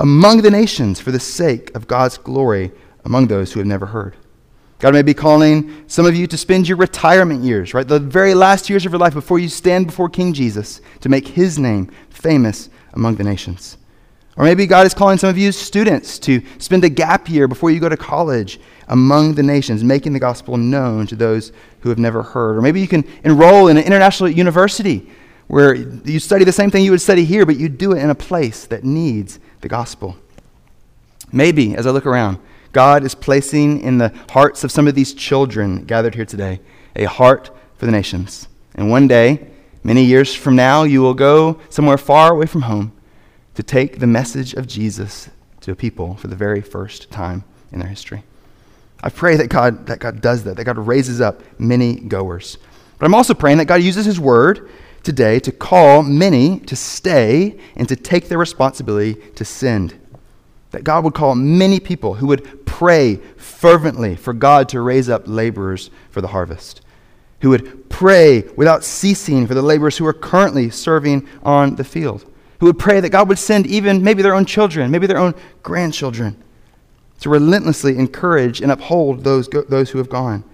among 0.00 0.40
the 0.40 0.50
nations 0.50 1.00
for 1.00 1.10
the 1.10 1.20
sake 1.20 1.74
of 1.74 1.86
God's 1.86 2.16
glory 2.16 2.72
among 3.04 3.26
those 3.26 3.52
who 3.52 3.60
have 3.60 3.66
never 3.66 3.86
heard. 3.86 4.16
God 4.78 4.94
may 4.94 5.02
be 5.02 5.12
calling 5.12 5.84
some 5.88 6.06
of 6.06 6.14
you 6.14 6.26
to 6.28 6.36
spend 6.36 6.68
your 6.68 6.76
retirement 6.78 7.42
years, 7.42 7.74
right? 7.74 7.86
The 7.86 7.98
very 7.98 8.32
last 8.32 8.70
years 8.70 8.86
of 8.86 8.92
your 8.92 9.00
life 9.00 9.12
before 9.12 9.38
you 9.38 9.48
stand 9.48 9.86
before 9.86 10.08
King 10.08 10.32
Jesus 10.32 10.80
to 11.00 11.08
make 11.08 11.28
his 11.28 11.58
name 11.58 11.90
famous 12.10 12.70
among 12.92 13.16
the 13.16 13.24
nations. 13.24 13.76
Or 14.38 14.44
maybe 14.44 14.68
God 14.68 14.86
is 14.86 14.94
calling 14.94 15.18
some 15.18 15.30
of 15.30 15.36
you 15.36 15.50
students 15.50 16.16
to 16.20 16.40
spend 16.58 16.84
a 16.84 16.88
gap 16.88 17.28
year 17.28 17.48
before 17.48 17.72
you 17.72 17.80
go 17.80 17.88
to 17.88 17.96
college 17.96 18.60
among 18.86 19.34
the 19.34 19.42
nations, 19.42 19.82
making 19.82 20.12
the 20.12 20.20
gospel 20.20 20.56
known 20.56 21.08
to 21.08 21.16
those 21.16 21.50
who 21.80 21.88
have 21.88 21.98
never 21.98 22.22
heard. 22.22 22.56
Or 22.56 22.62
maybe 22.62 22.80
you 22.80 22.86
can 22.86 23.04
enroll 23.24 23.66
in 23.66 23.76
an 23.76 23.82
international 23.82 24.30
university 24.30 25.10
where 25.48 25.74
you 25.74 26.20
study 26.20 26.44
the 26.44 26.52
same 26.52 26.70
thing 26.70 26.84
you 26.84 26.92
would 26.92 27.00
study 27.00 27.24
here, 27.24 27.44
but 27.44 27.56
you 27.56 27.68
do 27.68 27.90
it 27.92 27.98
in 28.00 28.10
a 28.10 28.14
place 28.14 28.64
that 28.66 28.84
needs 28.84 29.40
the 29.60 29.68
gospel. 29.68 30.16
Maybe, 31.32 31.74
as 31.74 31.84
I 31.84 31.90
look 31.90 32.06
around, 32.06 32.38
God 32.70 33.02
is 33.02 33.16
placing 33.16 33.80
in 33.80 33.98
the 33.98 34.14
hearts 34.30 34.62
of 34.62 34.70
some 34.70 34.86
of 34.86 34.94
these 34.94 35.14
children 35.14 35.84
gathered 35.84 36.14
here 36.14 36.24
today 36.24 36.60
a 36.94 37.06
heart 37.06 37.50
for 37.76 37.86
the 37.86 37.92
nations. 37.92 38.46
And 38.76 38.88
one 38.88 39.08
day, 39.08 39.48
many 39.82 40.04
years 40.04 40.32
from 40.32 40.54
now, 40.54 40.84
you 40.84 41.02
will 41.02 41.14
go 41.14 41.58
somewhere 41.70 41.98
far 41.98 42.30
away 42.30 42.46
from 42.46 42.62
home 42.62 42.92
to 43.58 43.62
take 43.64 43.98
the 43.98 44.06
message 44.06 44.54
of 44.54 44.68
Jesus 44.68 45.30
to 45.60 45.72
a 45.72 45.74
people 45.74 46.14
for 46.14 46.28
the 46.28 46.36
very 46.36 46.60
first 46.60 47.10
time 47.10 47.42
in 47.72 47.80
their 47.80 47.88
history. 47.88 48.22
I 49.02 49.10
pray 49.10 49.34
that 49.34 49.48
God, 49.48 49.88
that 49.88 49.98
God 49.98 50.20
does 50.20 50.44
that, 50.44 50.56
that 50.56 50.62
God 50.62 50.78
raises 50.78 51.20
up 51.20 51.42
many 51.58 51.96
goers. 51.96 52.56
But 53.00 53.06
I'm 53.06 53.16
also 53.16 53.34
praying 53.34 53.58
that 53.58 53.64
God 53.64 53.82
uses 53.82 54.06
His 54.06 54.20
word 54.20 54.70
today 55.02 55.40
to 55.40 55.50
call 55.50 56.04
many 56.04 56.60
to 56.60 56.76
stay 56.76 57.58
and 57.74 57.88
to 57.88 57.96
take 57.96 58.28
their 58.28 58.38
responsibility 58.38 59.14
to 59.34 59.44
send. 59.44 59.98
That 60.70 60.84
God 60.84 61.02
would 61.02 61.14
call 61.14 61.34
many 61.34 61.80
people 61.80 62.14
who 62.14 62.28
would 62.28 62.64
pray 62.64 63.16
fervently 63.36 64.14
for 64.14 64.34
God 64.34 64.68
to 64.68 64.80
raise 64.80 65.08
up 65.08 65.24
laborers 65.26 65.90
for 66.10 66.20
the 66.20 66.28
harvest, 66.28 66.80
who 67.40 67.50
would 67.50 67.90
pray 67.90 68.42
without 68.54 68.84
ceasing 68.84 69.48
for 69.48 69.54
the 69.54 69.62
laborers 69.62 69.98
who 69.98 70.06
are 70.06 70.12
currently 70.12 70.70
serving 70.70 71.26
on 71.42 71.74
the 71.74 71.82
field 71.82 72.24
who 72.58 72.66
would 72.66 72.78
pray 72.78 73.00
that 73.00 73.10
God 73.10 73.28
would 73.28 73.38
send 73.38 73.66
even 73.66 74.02
maybe 74.02 74.22
their 74.22 74.34
own 74.34 74.44
children, 74.44 74.90
maybe 74.90 75.06
their 75.06 75.18
own 75.18 75.34
grandchildren, 75.62 76.42
to 77.20 77.28
relentlessly 77.28 77.96
encourage 77.96 78.60
and 78.60 78.70
uphold 78.70 79.24
those, 79.24 79.48
those 79.48 79.90
who 79.90 79.98
have 79.98 80.08
gone, 80.08 80.44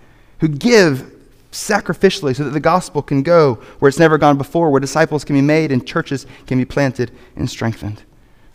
who 0.40 0.48
give 0.48 1.10
sacrificially 1.50 2.34
so 2.34 2.44
that 2.44 2.50
the 2.50 2.60
gospel 2.60 3.00
can 3.00 3.22
go 3.22 3.54
where 3.78 3.88
it's 3.88 3.98
never 3.98 4.18
gone 4.18 4.36
before, 4.36 4.70
where 4.70 4.80
disciples 4.80 5.24
can 5.24 5.36
be 5.36 5.42
made 5.42 5.70
and 5.70 5.86
churches 5.86 6.26
can 6.46 6.58
be 6.58 6.64
planted 6.64 7.10
and 7.36 7.48
strengthened. 7.48 8.02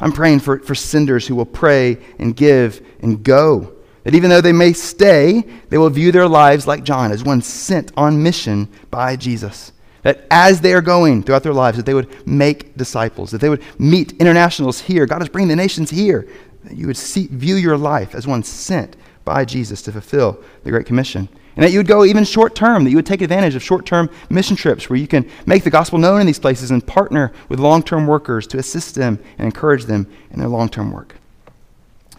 I'm 0.01 0.11
praying 0.11 0.39
for, 0.39 0.59
for 0.59 0.75
senders 0.75 1.27
who 1.27 1.35
will 1.35 1.45
pray 1.45 1.97
and 2.19 2.35
give 2.35 2.85
and 3.01 3.23
go. 3.23 3.73
That 4.03 4.15
even 4.15 4.29
though 4.29 4.41
they 4.41 4.53
may 4.53 4.73
stay, 4.73 5.43
they 5.69 5.77
will 5.77 5.89
view 5.89 6.11
their 6.11 6.27
lives 6.27 6.67
like 6.67 6.83
John, 6.83 7.11
as 7.11 7.23
one 7.23 7.41
sent 7.41 7.91
on 7.97 8.23
mission 8.23 8.69
by 8.89 9.15
Jesus. 9.15 9.71
That 10.03 10.25
as 10.31 10.61
they 10.61 10.73
are 10.73 10.81
going 10.81 11.23
throughout 11.23 11.43
their 11.43 11.53
lives, 11.53 11.77
that 11.77 11.85
they 11.85 11.93
would 11.93 12.27
make 12.27 12.77
disciples, 12.77 13.31
that 13.31 13.41
they 13.41 13.49
would 13.49 13.63
meet 13.77 14.13
internationals 14.13 14.79
here. 14.81 15.05
God 15.05 15.21
is 15.21 15.29
bringing 15.29 15.49
the 15.49 15.55
nations 15.55 15.89
here. 15.89 16.27
That 16.63 16.75
you 16.75 16.87
would 16.87 16.97
see, 16.97 17.27
view 17.27 17.55
your 17.55 17.77
life 17.77 18.15
as 18.15 18.27
one 18.27 18.43
sent 18.43 18.95
by 19.25 19.45
Jesus 19.45 19.81
to 19.83 19.91
fulfill 19.91 20.41
the 20.63 20.71
Great 20.71 20.85
Commission. 20.85 21.29
And 21.55 21.65
that 21.65 21.71
you 21.71 21.79
would 21.79 21.87
go 21.87 22.05
even 22.05 22.23
short 22.23 22.55
term, 22.55 22.85
that 22.85 22.89
you 22.89 22.95
would 22.95 23.05
take 23.05 23.21
advantage 23.21 23.55
of 23.55 23.61
short 23.61 23.85
term 23.85 24.09
mission 24.29 24.55
trips 24.55 24.89
where 24.89 24.97
you 24.97 25.07
can 25.07 25.29
make 25.45 25.63
the 25.63 25.69
gospel 25.69 25.99
known 25.99 26.21
in 26.21 26.27
these 26.27 26.39
places 26.39 26.71
and 26.71 26.85
partner 26.85 27.33
with 27.49 27.59
long 27.59 27.83
term 27.83 28.07
workers 28.07 28.47
to 28.47 28.57
assist 28.57 28.95
them 28.95 29.19
and 29.37 29.45
encourage 29.45 29.83
them 29.83 30.07
in 30.31 30.39
their 30.39 30.47
long 30.47 30.69
term 30.69 30.91
work. 30.91 31.15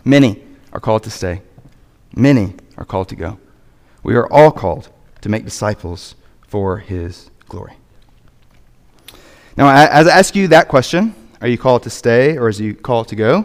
Many 0.04 0.42
are 0.72 0.80
called 0.80 1.04
to 1.04 1.10
stay, 1.10 1.40
many 2.14 2.54
are 2.76 2.84
called 2.84 3.08
to 3.08 3.16
go. 3.16 3.38
We 4.02 4.14
are 4.14 4.30
all 4.30 4.50
called 4.50 4.90
to 5.22 5.28
make 5.28 5.44
disciples 5.44 6.14
for 6.42 6.78
his 6.78 7.29
glory. 7.50 7.74
Now, 9.56 9.68
as 9.68 10.06
I 10.06 10.18
ask 10.18 10.34
you 10.34 10.48
that 10.48 10.68
question, 10.68 11.14
are 11.42 11.48
you 11.48 11.58
called 11.58 11.82
to 11.82 11.90
stay 11.90 12.38
or 12.38 12.48
is 12.48 12.58
you 12.58 12.74
called 12.74 13.08
to 13.08 13.16
go? 13.16 13.44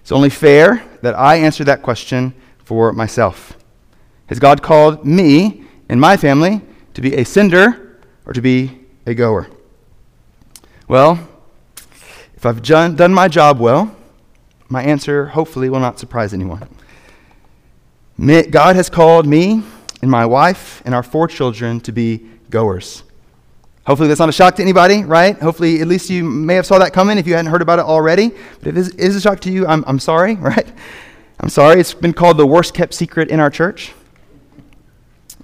It's 0.00 0.12
only 0.12 0.30
fair 0.30 0.84
that 1.02 1.16
I 1.16 1.36
answer 1.36 1.64
that 1.64 1.82
question 1.82 2.34
for 2.58 2.92
myself. 2.92 3.56
Has 4.26 4.38
God 4.38 4.62
called 4.62 5.04
me 5.04 5.64
and 5.88 6.00
my 6.00 6.16
family 6.16 6.60
to 6.94 7.00
be 7.00 7.14
a 7.14 7.24
sender 7.24 7.98
or 8.24 8.32
to 8.32 8.40
be 8.40 8.78
a 9.06 9.14
goer? 9.14 9.48
Well, 10.86 11.28
if 12.36 12.44
I've 12.44 12.62
done 12.62 13.14
my 13.14 13.26
job 13.26 13.58
well, 13.58 13.96
my 14.68 14.82
answer 14.82 15.26
hopefully 15.26 15.70
will 15.70 15.80
not 15.80 15.98
surprise 15.98 16.32
anyone. 16.32 16.68
God 18.50 18.76
has 18.76 18.90
called 18.90 19.26
me 19.26 19.62
and 20.02 20.10
my 20.10 20.26
wife 20.26 20.82
and 20.84 20.94
our 20.94 21.02
four 21.02 21.26
children 21.26 21.80
to 21.80 21.92
be 21.92 22.18
goers. 22.50 23.02
Hopefully 23.86 24.08
that's 24.08 24.18
not 24.18 24.28
a 24.28 24.32
shock 24.32 24.56
to 24.56 24.62
anybody, 24.62 25.04
right? 25.04 25.38
Hopefully 25.40 25.80
at 25.80 25.86
least 25.86 26.10
you 26.10 26.24
may 26.24 26.56
have 26.56 26.66
saw 26.66 26.78
that 26.78 26.92
coming 26.92 27.18
if 27.18 27.26
you 27.26 27.34
hadn't 27.34 27.52
heard 27.52 27.62
about 27.62 27.78
it 27.78 27.84
already. 27.84 28.30
But 28.58 28.76
if 28.76 28.88
it 28.88 28.98
is 28.98 29.14
a 29.14 29.20
shock 29.20 29.40
to 29.40 29.50
you, 29.50 29.64
I'm, 29.66 29.84
I'm 29.86 30.00
sorry, 30.00 30.34
right? 30.36 30.66
I'm 31.38 31.48
sorry. 31.48 31.80
It's 31.80 31.94
been 31.94 32.12
called 32.12 32.36
the 32.36 32.46
worst 32.46 32.74
kept 32.74 32.94
secret 32.94 33.30
in 33.30 33.38
our 33.38 33.50
church. 33.50 33.92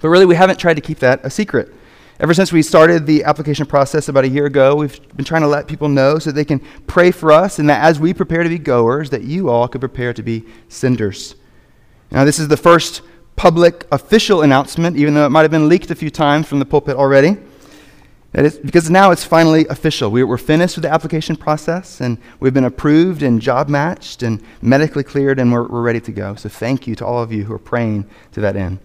But 0.00 0.08
really, 0.08 0.26
we 0.26 0.34
haven't 0.34 0.58
tried 0.58 0.74
to 0.74 0.80
keep 0.80 0.98
that 0.98 1.24
a 1.24 1.30
secret. 1.30 1.72
Ever 2.18 2.34
since 2.34 2.52
we 2.52 2.62
started 2.62 3.06
the 3.06 3.24
application 3.24 3.64
process 3.66 4.08
about 4.08 4.24
a 4.24 4.28
year 4.28 4.46
ago, 4.46 4.74
we've 4.74 5.00
been 5.16 5.24
trying 5.24 5.42
to 5.42 5.48
let 5.48 5.68
people 5.68 5.88
know 5.88 6.18
so 6.18 6.32
they 6.32 6.44
can 6.44 6.60
pray 6.86 7.12
for 7.12 7.30
us 7.30 7.60
and 7.60 7.70
that 7.70 7.82
as 7.82 8.00
we 8.00 8.12
prepare 8.12 8.42
to 8.42 8.48
be 8.48 8.58
goers, 8.58 9.10
that 9.10 9.22
you 9.22 9.50
all 9.50 9.68
could 9.68 9.80
prepare 9.80 10.12
to 10.12 10.22
be 10.22 10.44
senders. 10.68 11.36
Now, 12.10 12.24
this 12.24 12.38
is 12.38 12.48
the 12.48 12.56
first 12.56 13.02
public 13.36 13.86
official 13.92 14.42
announcement, 14.42 14.96
even 14.96 15.14
though 15.14 15.26
it 15.26 15.30
might 15.30 15.42
have 15.42 15.50
been 15.50 15.68
leaked 15.68 15.90
a 15.90 15.94
few 15.94 16.10
times 16.10 16.48
from 16.48 16.58
the 16.58 16.64
pulpit 16.64 16.96
already. 16.96 17.38
That 18.32 18.46
is, 18.46 18.58
because 18.58 18.88
now 18.88 19.10
it's 19.10 19.24
finally 19.24 19.66
official. 19.66 20.10
We, 20.10 20.22
are 20.22 20.38
finished 20.38 20.76
with 20.76 20.84
the 20.84 20.90
application 20.90 21.36
process, 21.36 22.00
and 22.00 22.16
we've 22.40 22.54
been 22.54 22.64
approved 22.64 23.22
and 23.22 23.42
job 23.42 23.68
matched 23.68 24.22
and 24.22 24.42
medically 24.62 25.04
cleared, 25.04 25.38
and 25.38 25.52
we're, 25.52 25.66
we're 25.68 25.82
ready 25.82 26.00
to 26.00 26.12
go. 26.12 26.34
So, 26.36 26.48
thank 26.48 26.86
you 26.86 26.94
to 26.96 27.04
all 27.04 27.22
of 27.22 27.30
you 27.30 27.44
who 27.44 27.52
are 27.52 27.58
praying 27.58 28.08
to 28.32 28.40
that 28.40 28.56
end. 28.56 28.78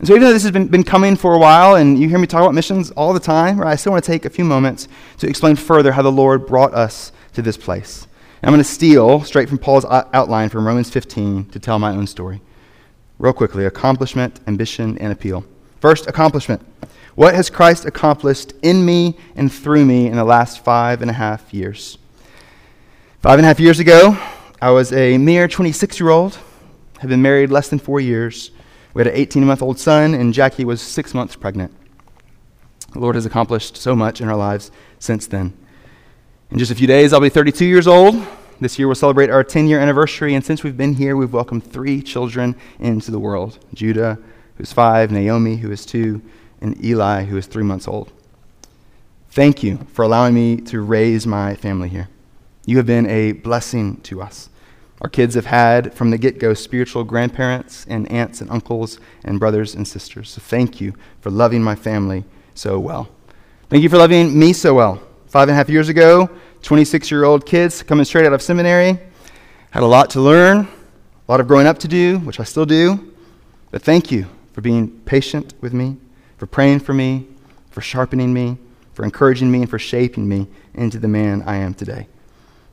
And 0.00 0.08
so, 0.08 0.14
even 0.14 0.24
though 0.24 0.32
this 0.32 0.42
has 0.42 0.50
been, 0.50 0.66
been 0.66 0.82
coming 0.82 1.14
for 1.14 1.34
a 1.34 1.38
while, 1.38 1.76
and 1.76 2.00
you 2.00 2.08
hear 2.08 2.18
me 2.18 2.26
talk 2.26 2.42
about 2.42 2.54
missions 2.54 2.90
all 2.92 3.12
the 3.12 3.20
time, 3.20 3.60
right, 3.60 3.70
I 3.70 3.76
still 3.76 3.92
want 3.92 4.02
to 4.02 4.10
take 4.10 4.24
a 4.24 4.30
few 4.30 4.44
moments 4.44 4.88
to 5.18 5.28
explain 5.28 5.54
further 5.54 5.92
how 5.92 6.02
the 6.02 6.10
Lord 6.10 6.44
brought 6.44 6.74
us 6.74 7.12
to 7.34 7.42
this 7.42 7.56
place. 7.56 8.08
And 8.42 8.48
I'm 8.48 8.52
going 8.52 8.64
to 8.64 8.68
steal 8.68 9.22
straight 9.22 9.48
from 9.48 9.58
Paul's 9.58 9.84
outline 9.84 10.48
from 10.48 10.66
Romans 10.66 10.90
15 10.90 11.46
to 11.50 11.60
tell 11.60 11.78
my 11.78 11.92
own 11.92 12.08
story. 12.08 12.40
Real 13.20 13.32
quickly 13.32 13.64
accomplishment, 13.66 14.40
ambition, 14.48 14.98
and 14.98 15.12
appeal. 15.12 15.44
First, 15.84 16.06
accomplishment. 16.06 16.62
What 17.14 17.34
has 17.34 17.50
Christ 17.50 17.84
accomplished 17.84 18.54
in 18.62 18.86
me 18.86 19.18
and 19.36 19.52
through 19.52 19.84
me 19.84 20.06
in 20.06 20.16
the 20.16 20.24
last 20.24 20.64
five 20.64 21.02
and 21.02 21.10
a 21.10 21.12
half 21.12 21.52
years? 21.52 21.98
Five 23.20 23.38
and 23.38 23.44
a 23.44 23.48
half 23.48 23.60
years 23.60 23.80
ago, 23.80 24.16
I 24.62 24.70
was 24.70 24.94
a 24.94 25.18
mere 25.18 25.46
26 25.46 26.00
year 26.00 26.08
old, 26.08 26.38
had 27.00 27.10
been 27.10 27.20
married 27.20 27.50
less 27.50 27.68
than 27.68 27.78
four 27.78 28.00
years. 28.00 28.50
We 28.94 29.00
had 29.00 29.08
an 29.08 29.14
18 29.14 29.44
month 29.44 29.60
old 29.60 29.78
son, 29.78 30.14
and 30.14 30.32
Jackie 30.32 30.64
was 30.64 30.80
six 30.80 31.12
months 31.12 31.36
pregnant. 31.36 31.70
The 32.94 33.00
Lord 33.00 33.14
has 33.14 33.26
accomplished 33.26 33.76
so 33.76 33.94
much 33.94 34.22
in 34.22 34.28
our 34.30 34.36
lives 34.36 34.70
since 34.98 35.26
then. 35.26 35.52
In 36.50 36.58
just 36.58 36.72
a 36.72 36.74
few 36.74 36.86
days, 36.86 37.12
I'll 37.12 37.20
be 37.20 37.28
32 37.28 37.66
years 37.66 37.86
old. 37.86 38.26
This 38.58 38.78
year, 38.78 38.88
we'll 38.88 38.94
celebrate 38.94 39.28
our 39.28 39.44
10 39.44 39.66
year 39.66 39.80
anniversary, 39.80 40.34
and 40.34 40.42
since 40.42 40.64
we've 40.64 40.78
been 40.78 40.94
here, 40.94 41.14
we've 41.14 41.34
welcomed 41.34 41.70
three 41.70 42.00
children 42.00 42.56
into 42.78 43.10
the 43.10 43.18
world 43.18 43.58
Judah, 43.74 44.18
who's 44.56 44.72
five, 44.72 45.10
Naomi, 45.10 45.56
who 45.56 45.70
is 45.70 45.84
two, 45.84 46.22
and 46.60 46.82
Eli, 46.84 47.24
who 47.24 47.36
is 47.36 47.46
three 47.46 47.64
months 47.64 47.88
old. 47.88 48.12
Thank 49.30 49.62
you 49.62 49.78
for 49.92 50.04
allowing 50.04 50.34
me 50.34 50.56
to 50.58 50.80
raise 50.80 51.26
my 51.26 51.54
family 51.56 51.88
here. 51.88 52.08
You 52.66 52.76
have 52.76 52.86
been 52.86 53.06
a 53.06 53.32
blessing 53.32 53.96
to 54.02 54.22
us. 54.22 54.48
Our 55.00 55.08
kids 55.08 55.34
have 55.34 55.46
had, 55.46 55.92
from 55.92 56.10
the 56.10 56.18
get 56.18 56.38
go, 56.38 56.54
spiritual 56.54 57.04
grandparents 57.04 57.84
and 57.88 58.10
aunts 58.10 58.40
and 58.40 58.50
uncles 58.50 58.98
and 59.24 59.40
brothers 59.40 59.74
and 59.74 59.86
sisters. 59.86 60.30
So 60.30 60.40
thank 60.40 60.80
you 60.80 60.94
for 61.20 61.30
loving 61.30 61.62
my 61.62 61.74
family 61.74 62.24
so 62.54 62.78
well. 62.78 63.08
Thank 63.68 63.82
you 63.82 63.88
for 63.88 63.98
loving 63.98 64.38
me 64.38 64.52
so 64.52 64.72
well. 64.72 65.02
Five 65.26 65.48
and 65.48 65.50
a 65.50 65.54
half 65.56 65.68
years 65.68 65.88
ago, 65.88 66.30
26 66.62 67.10
year 67.10 67.24
old 67.24 67.44
kids 67.44 67.82
coming 67.82 68.04
straight 68.04 68.24
out 68.24 68.32
of 68.32 68.40
seminary, 68.40 68.98
had 69.72 69.82
a 69.82 69.86
lot 69.86 70.10
to 70.10 70.20
learn, 70.20 70.58
a 70.58 71.30
lot 71.30 71.40
of 71.40 71.48
growing 71.48 71.66
up 71.66 71.78
to 71.80 71.88
do, 71.88 72.18
which 72.20 72.38
I 72.38 72.44
still 72.44 72.64
do. 72.64 73.12
But 73.72 73.82
thank 73.82 74.12
you 74.12 74.26
for 74.54 74.60
being 74.60 74.88
patient 75.00 75.52
with 75.60 75.74
me, 75.74 75.96
for 76.38 76.46
praying 76.46 76.78
for 76.78 76.94
me, 76.94 77.26
for 77.70 77.80
sharpening 77.80 78.32
me, 78.32 78.56
for 78.94 79.04
encouraging 79.04 79.50
me, 79.50 79.62
and 79.62 79.68
for 79.68 79.80
shaping 79.80 80.28
me 80.28 80.46
into 80.72 80.98
the 80.98 81.08
man 81.08 81.42
I 81.42 81.56
am 81.56 81.74
today. 81.74 82.06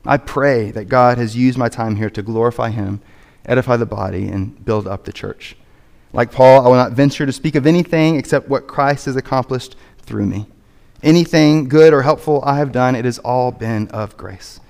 I 0.06 0.16
pray 0.16 0.70
that 0.70 0.84
God 0.84 1.18
has 1.18 1.36
used 1.36 1.58
my 1.58 1.68
time 1.68 1.96
here 1.96 2.10
to 2.10 2.22
glorify 2.22 2.70
Him, 2.70 3.00
edify 3.44 3.76
the 3.76 3.84
body, 3.84 4.28
and 4.28 4.64
build 4.64 4.86
up 4.86 5.04
the 5.04 5.12
church. 5.12 5.56
Like 6.12 6.30
Paul, 6.30 6.64
I 6.64 6.68
will 6.68 6.76
not 6.76 6.92
venture 6.92 7.26
to 7.26 7.32
speak 7.32 7.56
of 7.56 7.66
anything 7.66 8.16
except 8.16 8.48
what 8.48 8.68
Christ 8.68 9.06
has 9.06 9.16
accomplished 9.16 9.74
through 10.02 10.26
me. 10.26 10.46
Anything 11.02 11.68
good 11.68 11.92
or 11.92 12.02
helpful 12.02 12.42
I 12.44 12.58
have 12.58 12.70
done, 12.70 12.94
it 12.94 13.04
has 13.04 13.18
all 13.18 13.50
been 13.50 13.88
of 13.88 14.16
grace. 14.16 14.60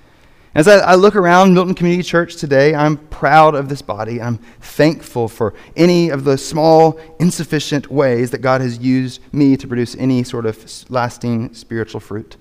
As 0.55 0.67
I, 0.67 0.77
I, 0.79 0.95
look 0.95 1.15
around 1.15 1.55
Milton 1.55 1.73
Community 1.73 2.03
Church 2.03 2.35
today, 2.35 2.75
I'm 2.75 2.97
proud 2.97 3.55
of 3.55 3.69
this 3.69 3.81
body. 3.81 4.21
I'm 4.21 4.37
thankful 4.61 5.27
for 5.27 5.55
any 5.75 6.09
of 6.09 6.25
the 6.25 6.37
small, 6.37 6.99
insufficient 7.19 7.89
ways 7.89 8.29
that 8.29 8.37
God 8.37 8.61
has 8.61 8.77
used 8.77 9.19
me 9.33 9.57
to 9.57 9.67
produce 9.67 9.95
any 9.95 10.21
sort 10.23 10.45
of 10.45 10.63
lasting 10.91 11.55
spiritual 11.55 11.99
fruit. 11.99 12.37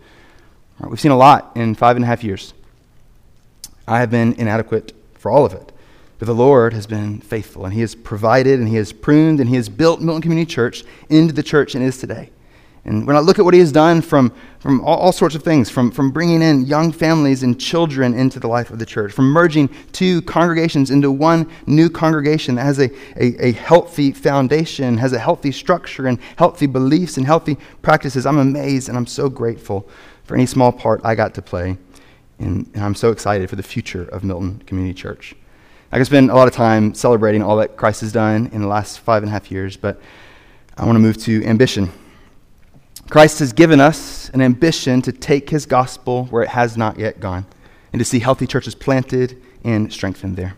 Right, 0.78 0.90
we've 0.90 1.00
seen 1.00 1.10
a 1.10 1.16
lot 1.16 1.52
in 1.54 1.74
five 1.74 1.96
and 1.96 2.04
a 2.04 2.08
half 2.08 2.22
years. 2.22 2.52
I 3.88 4.00
have 4.00 4.10
been 4.10 4.34
inadequate 4.34 4.92
for 5.14 5.30
all 5.30 5.46
of 5.46 5.54
it. 5.54 5.72
But 6.18 6.26
the 6.26 6.34
Lord 6.34 6.74
has 6.74 6.86
been 6.86 7.18
faithful, 7.22 7.64
and 7.64 7.72
He 7.72 7.80
has 7.80 7.94
provided, 7.94 8.60
and 8.60 8.68
He 8.68 8.76
has 8.76 8.92
pruned, 8.92 9.40
and 9.40 9.48
He 9.48 9.56
has 9.56 9.70
built 9.70 10.02
Milton 10.02 10.20
Community 10.20 10.52
Church 10.52 10.84
into 11.08 11.32
the 11.32 11.42
church 11.42 11.74
it 11.74 11.80
is 11.80 11.96
today. 11.96 12.28
And 12.84 13.06
when 13.06 13.14
I 13.14 13.20
look 13.20 13.38
at 13.38 13.44
what 13.44 13.54
He 13.54 13.60
has 13.60 13.70
done 13.70 14.02
from, 14.02 14.32
from 14.58 14.80
all, 14.80 14.98
all, 14.98 15.12
sorts 15.12 15.34
of 15.34 15.42
things, 15.44 15.70
from, 15.70 15.90
from 15.90 16.10
bringing 16.10 16.42
in 16.42 16.66
young 16.66 16.90
families 16.90 17.44
and 17.44 17.60
children 17.60 18.12
into 18.12 18.40
the 18.40 18.48
life 18.48 18.70
of 18.70 18.80
the 18.80 18.86
church, 18.86 19.12
from 19.12 19.26
merging 19.26 19.68
two 19.92 20.20
congregations 20.22 20.90
into 20.90 21.10
one 21.10 21.48
new 21.66 21.88
congregation 21.88 22.56
that 22.56 22.64
has 22.64 22.80
a, 22.80 22.90
a, 23.16 23.48
a 23.48 23.52
healthy 23.52 24.10
foundation, 24.10 24.98
has 24.98 25.12
a 25.12 25.18
healthy 25.18 25.52
structure, 25.52 26.08
and 26.08 26.18
healthy 26.36 26.66
beliefs 26.66 27.16
and 27.16 27.26
healthy 27.26 27.56
practices, 27.82 28.26
I'm 28.26 28.38
amazed 28.38 28.88
and 28.88 28.98
I'm 28.98 29.06
so 29.06 29.28
grateful 29.28 29.88
for 30.24 30.34
any 30.34 30.46
small 30.46 30.72
part 30.72 31.00
I 31.04 31.14
got 31.14 31.34
to 31.34 31.42
play 31.42 31.76
and, 32.42 32.68
and 32.74 32.82
I'm 32.82 32.94
so 32.94 33.10
excited 33.10 33.48
for 33.48 33.56
the 33.56 33.62
future 33.62 34.04
of 34.04 34.24
Milton 34.24 34.62
Community 34.66 34.94
Church. 34.94 35.34
I 35.90 35.98
could 35.98 36.06
spend 36.06 36.30
a 36.30 36.34
lot 36.34 36.48
of 36.48 36.54
time 36.54 36.94
celebrating 36.94 37.42
all 37.42 37.56
that 37.58 37.76
Christ 37.76 38.00
has 38.00 38.12
done 38.12 38.48
in 38.52 38.62
the 38.62 38.66
last 38.66 39.00
five 39.00 39.22
and 39.22 39.30
a 39.30 39.32
half 39.32 39.50
years, 39.50 39.76
but 39.76 40.00
I 40.76 40.84
want 40.84 40.96
to 40.96 41.00
move 41.00 41.18
to 41.24 41.44
ambition. 41.44 41.92
Christ 43.12 43.40
has 43.40 43.52
given 43.52 43.78
us 43.78 44.30
an 44.30 44.40
ambition 44.40 45.02
to 45.02 45.12
take 45.12 45.50
his 45.50 45.66
gospel 45.66 46.24
where 46.30 46.42
it 46.42 46.48
has 46.48 46.78
not 46.78 46.98
yet 46.98 47.20
gone 47.20 47.44
and 47.92 48.00
to 48.00 48.06
see 48.06 48.18
healthy 48.18 48.46
churches 48.46 48.74
planted 48.74 49.38
and 49.64 49.92
strengthened 49.92 50.34
there. 50.34 50.56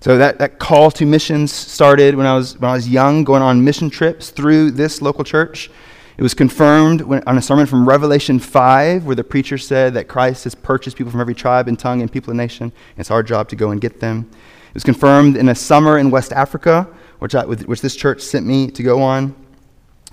So 0.00 0.18
that, 0.18 0.40
that 0.40 0.58
call 0.58 0.90
to 0.90 1.06
missions 1.06 1.52
started 1.52 2.16
when 2.16 2.26
I, 2.26 2.34
was, 2.34 2.58
when 2.58 2.68
I 2.68 2.74
was 2.74 2.88
young, 2.88 3.22
going 3.22 3.40
on 3.40 3.62
mission 3.62 3.88
trips 3.88 4.30
through 4.30 4.72
this 4.72 5.00
local 5.00 5.22
church. 5.22 5.70
It 6.16 6.24
was 6.24 6.34
confirmed 6.34 7.02
when, 7.02 7.22
on 7.24 7.38
a 7.38 7.42
sermon 7.42 7.66
from 7.66 7.88
Revelation 7.88 8.40
5, 8.40 9.04
where 9.04 9.14
the 9.14 9.22
preacher 9.22 9.56
said 9.56 9.94
that 9.94 10.08
Christ 10.08 10.42
has 10.42 10.56
purchased 10.56 10.96
people 10.96 11.12
from 11.12 11.20
every 11.20 11.36
tribe 11.36 11.68
and 11.68 11.78
tongue 11.78 12.00
and 12.00 12.10
people 12.10 12.32
and 12.32 12.38
nation. 12.38 12.64
And 12.64 12.98
it's 12.98 13.12
our 13.12 13.22
job 13.22 13.48
to 13.50 13.54
go 13.54 13.70
and 13.70 13.80
get 13.80 14.00
them. 14.00 14.28
It 14.66 14.74
was 14.74 14.82
confirmed 14.82 15.36
in 15.36 15.48
a 15.48 15.54
summer 15.54 15.98
in 15.98 16.10
West 16.10 16.32
Africa, 16.32 16.88
which, 17.20 17.36
I, 17.36 17.44
which 17.44 17.80
this 17.80 17.94
church 17.94 18.22
sent 18.22 18.44
me 18.44 18.72
to 18.72 18.82
go 18.82 19.00
on. 19.00 19.36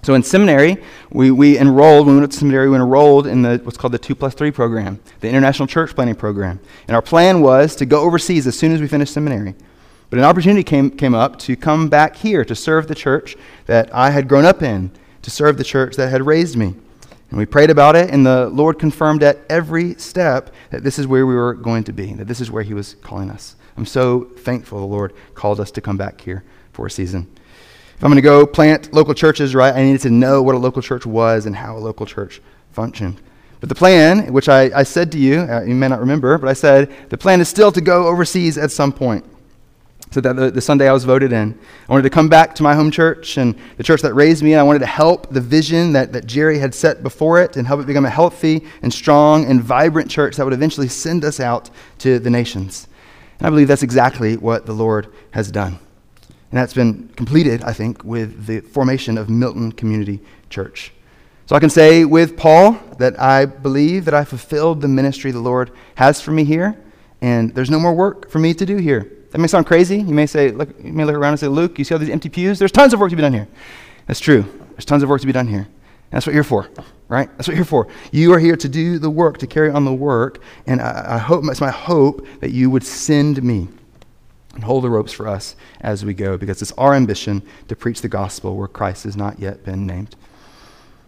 So 0.03 0.15
in 0.15 0.23
seminary, 0.23 0.77
we, 1.11 1.29
we 1.29 1.59
enrolled, 1.59 2.07
when 2.07 2.15
we 2.15 2.21
went 2.21 2.31
to 2.31 2.37
seminary, 2.39 2.69
we 2.69 2.75
enrolled 2.75 3.27
in 3.27 3.43
the, 3.43 3.61
what's 3.63 3.77
called 3.77 3.93
the 3.93 3.99
2 3.99 4.15
plus 4.15 4.33
3 4.33 4.49
program, 4.49 4.99
the 5.19 5.29
International 5.29 5.67
Church 5.67 5.93
Planting 5.93 6.15
Program. 6.15 6.59
And 6.87 6.95
our 6.95 7.03
plan 7.03 7.41
was 7.41 7.75
to 7.75 7.85
go 7.85 8.01
overseas 8.01 8.47
as 8.47 8.57
soon 8.57 8.71
as 8.71 8.81
we 8.81 8.87
finished 8.87 9.13
seminary. 9.13 9.53
But 10.09 10.19
an 10.19 10.25
opportunity 10.25 10.63
came, 10.63 10.89
came 10.89 11.13
up 11.13 11.37
to 11.39 11.55
come 11.55 11.87
back 11.87 12.15
here 12.15 12.43
to 12.45 12.55
serve 12.55 12.87
the 12.87 12.95
church 12.95 13.37
that 13.67 13.93
I 13.93 14.09
had 14.09 14.27
grown 14.27 14.43
up 14.43 14.63
in 14.63 14.91
to 15.21 15.29
serve 15.29 15.57
the 15.57 15.63
church 15.63 15.95
that 15.97 16.09
had 16.09 16.25
raised 16.25 16.57
me. 16.57 16.73
And 17.29 17.37
we 17.37 17.45
prayed 17.45 17.69
about 17.69 17.95
it, 17.95 18.09
and 18.09 18.25
the 18.25 18.49
Lord 18.49 18.77
confirmed 18.77 19.23
at 19.23 19.39
every 19.49 19.93
step 19.95 20.53
that 20.71 20.83
this 20.83 20.99
is 20.99 21.07
where 21.07 21.25
we 21.25 21.33
were 21.33 21.53
going 21.53 21.85
to 21.85 21.93
be, 21.93 22.13
that 22.15 22.27
this 22.27 22.41
is 22.41 22.51
where 22.51 22.63
He 22.63 22.73
was 22.73 22.95
calling 22.95 23.29
us. 23.29 23.55
I'm 23.77 23.85
so 23.85 24.25
thankful 24.39 24.79
the 24.79 24.85
Lord 24.85 25.13
called 25.33 25.61
us 25.61 25.71
to 25.71 25.81
come 25.81 25.95
back 25.95 26.19
here 26.19 26.43
for 26.73 26.87
a 26.87 26.91
season. 26.91 27.31
If 28.01 28.05
I'm 28.05 28.09
going 28.09 28.15
to 28.15 28.23
go 28.23 28.47
plant 28.47 28.91
local 28.95 29.13
churches, 29.13 29.53
right, 29.53 29.75
I 29.75 29.83
needed 29.83 30.01
to 30.01 30.09
know 30.09 30.41
what 30.41 30.55
a 30.55 30.57
local 30.57 30.81
church 30.81 31.05
was 31.05 31.45
and 31.45 31.55
how 31.55 31.77
a 31.77 31.77
local 31.77 32.07
church 32.07 32.41
functioned. 32.71 33.21
But 33.59 33.69
the 33.69 33.75
plan, 33.75 34.33
which 34.33 34.49
I, 34.49 34.71
I 34.75 34.81
said 34.81 35.11
to 35.11 35.19
you, 35.19 35.41
uh, 35.41 35.61
you 35.61 35.75
may 35.75 35.87
not 35.87 35.99
remember, 35.99 36.35
but 36.39 36.49
I 36.49 36.53
said 36.53 36.91
the 37.09 37.17
plan 37.19 37.41
is 37.41 37.47
still 37.47 37.71
to 37.71 37.79
go 37.79 38.07
overseas 38.07 38.57
at 38.57 38.71
some 38.71 38.91
point. 38.91 39.23
So 40.09 40.19
that 40.19 40.35
the, 40.35 40.49
the, 40.49 40.61
Sunday 40.61 40.89
I 40.89 40.93
was 40.93 41.03
voted 41.03 41.31
in, 41.31 41.55
I 41.87 41.91
wanted 41.91 42.01
to 42.01 42.09
come 42.09 42.27
back 42.27 42.55
to 42.55 42.63
my 42.63 42.73
home 42.73 42.89
church 42.89 43.37
and 43.37 43.55
the 43.77 43.83
church 43.83 44.01
that 44.01 44.15
raised 44.15 44.41
me, 44.41 44.53
and 44.53 44.59
I 44.59 44.63
wanted 44.63 44.79
to 44.79 44.87
help 44.87 45.29
the 45.29 45.39
vision 45.39 45.93
that, 45.93 46.11
that 46.13 46.25
Jerry 46.25 46.57
had 46.57 46.73
set 46.73 47.03
before 47.03 47.39
it 47.39 47.55
and 47.55 47.67
help 47.67 47.81
it 47.81 47.85
become 47.85 48.05
a 48.05 48.09
healthy 48.09 48.65
and 48.81 48.91
strong 48.91 49.45
and 49.45 49.61
vibrant 49.61 50.09
church 50.09 50.37
that 50.37 50.43
would 50.43 50.55
eventually 50.55 50.87
send 50.87 51.23
us 51.23 51.39
out 51.39 51.69
to 51.99 52.17
the 52.17 52.31
nations. 52.31 52.87
And 53.37 53.45
I 53.45 53.51
believe 53.51 53.67
that's 53.67 53.83
exactly 53.83 54.37
what 54.37 54.65
the 54.65 54.73
Lord 54.73 55.13
has 55.33 55.51
done. 55.51 55.77
And 56.51 56.59
that's 56.59 56.73
been 56.73 57.07
completed, 57.15 57.63
I 57.63 57.71
think, 57.71 58.03
with 58.03 58.45
the 58.45 58.59
formation 58.59 59.17
of 59.17 59.29
Milton 59.29 59.71
Community 59.71 60.19
Church. 60.49 60.91
So 61.45 61.55
I 61.55 61.59
can 61.59 61.69
say 61.69 62.03
with 62.05 62.35
Paul 62.35 62.73
that 62.97 63.19
I 63.19 63.45
believe 63.45 64.05
that 64.05 64.13
I 64.13 64.25
fulfilled 64.25 64.81
the 64.81 64.87
ministry 64.87 65.31
the 65.31 65.39
Lord 65.39 65.71
has 65.95 66.21
for 66.21 66.31
me 66.31 66.43
here, 66.43 66.77
and 67.21 67.53
there's 67.55 67.69
no 67.69 67.79
more 67.79 67.93
work 67.93 68.29
for 68.29 68.39
me 68.39 68.53
to 68.53 68.65
do 68.65 68.77
here. 68.77 69.11
That 69.31 69.37
may 69.37 69.47
sound 69.47 69.65
crazy. 69.65 69.97
You 69.97 70.13
may 70.13 70.25
say, 70.25 70.51
look, 70.51 70.69
you 70.83 70.91
may 70.91 71.05
look 71.05 71.15
around 71.15 71.31
and 71.33 71.39
say, 71.39 71.47
Luke, 71.47 71.79
you 71.79 71.85
see 71.85 71.93
all 71.93 71.99
these 71.99 72.09
empty 72.09 72.27
pews? 72.27 72.59
There's 72.59 72.71
tons 72.71 72.93
of 72.93 72.99
work 72.99 73.11
to 73.11 73.15
be 73.15 73.21
done 73.21 73.33
here. 73.33 73.47
That's 74.07 74.19
true. 74.19 74.43
There's 74.71 74.83
tons 74.85 75.03
of 75.03 75.09
work 75.09 75.21
to 75.21 75.27
be 75.27 75.33
done 75.33 75.47
here. 75.47 75.67
That's 76.09 76.25
what 76.25 76.35
you're 76.35 76.43
for, 76.43 76.67
right? 77.07 77.29
That's 77.37 77.47
what 77.47 77.55
you're 77.55 77.65
for. 77.65 77.87
You 78.11 78.33
are 78.33 78.39
here 78.39 78.57
to 78.57 78.67
do 78.67 78.99
the 78.99 79.09
work, 79.09 79.37
to 79.37 79.47
carry 79.47 79.71
on 79.71 79.85
the 79.85 79.93
work, 79.93 80.41
and 80.67 80.81
I, 80.81 81.15
I 81.15 81.17
hope 81.17 81.45
it's 81.45 81.61
my 81.61 81.71
hope 81.71 82.27
that 82.41 82.51
you 82.51 82.69
would 82.69 82.83
send 82.83 83.41
me 83.41 83.69
and 84.53 84.63
hold 84.63 84.83
the 84.83 84.89
ropes 84.89 85.11
for 85.11 85.27
us 85.27 85.55
as 85.79 86.03
we 86.03 86.13
go, 86.13 86.37
because 86.37 86.61
it's 86.61 86.71
our 86.73 86.93
ambition 86.93 87.41
to 87.67 87.75
preach 87.75 88.01
the 88.01 88.09
gospel 88.09 88.55
where 88.57 88.67
Christ 88.67 89.05
has 89.05 89.15
not 89.15 89.39
yet 89.39 89.63
been 89.63 89.85
named. 89.85 90.15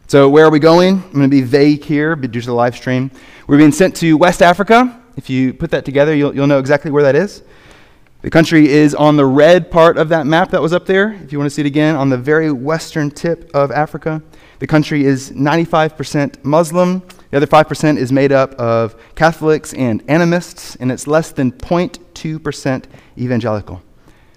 So, 0.08 0.30
where 0.30 0.46
are 0.46 0.52
we 0.52 0.60
going? 0.60 0.96
I'm 0.96 1.12
going 1.14 1.24
to 1.24 1.28
be 1.30 1.41
vague 1.41 1.84
here 1.84 2.16
due 2.16 2.41
to 2.41 2.46
the 2.46 2.54
live 2.54 2.76
stream. 2.76 3.10
We're 3.48 3.58
being 3.58 3.72
sent 3.72 3.96
to 3.98 4.16
West 4.18 4.41
Africa. 4.41 5.02
If 5.16 5.30
you 5.30 5.54
put 5.54 5.72
that 5.72 5.86
together, 5.86 6.16
you'll, 6.16 6.36
you'll 6.36 6.48
know 6.48 6.60
exactly 6.60 6.91
where 6.91 7.04
that 7.04 7.16
is. 7.16 7.44
The 8.22 8.30
country 8.30 8.70
is 8.70 8.96
on 8.96 9.18
the 9.18 9.26
red 9.26 9.70
part 9.70 9.98
of 9.98 10.10
that 10.10 10.26
map 10.26 10.52
that 10.52 10.62
was 10.62 10.72
up 10.72 10.86
there. 10.86 11.12
If 11.12 11.32
you 11.32 11.38
want 11.38 11.48
to 11.48 11.54
see 11.54 11.62
it 11.62 11.66
again, 11.66 11.96
on 11.96 12.10
the 12.10 12.18
very 12.18 12.52
western 12.52 13.12
tip 13.12 13.52
of 13.54 13.70
Africa. 13.70 14.22
The 14.60 14.68
country 14.68 15.04
is 15.04 15.32
95% 15.32 16.44
Muslim. 16.44 17.04
The 17.34 17.38
other 17.38 17.47
5% 17.47 17.97
is 17.97 18.11
made 18.11 18.31
up 18.31 18.53
of 18.59 18.95
Catholics 19.15 19.73
and 19.73 20.03
animists, 20.07 20.75
and 20.75 20.91
it's 20.91 21.07
less 21.07 21.31
than 21.31 21.51
0.2% 21.51 22.84
evangelical. 23.17 23.81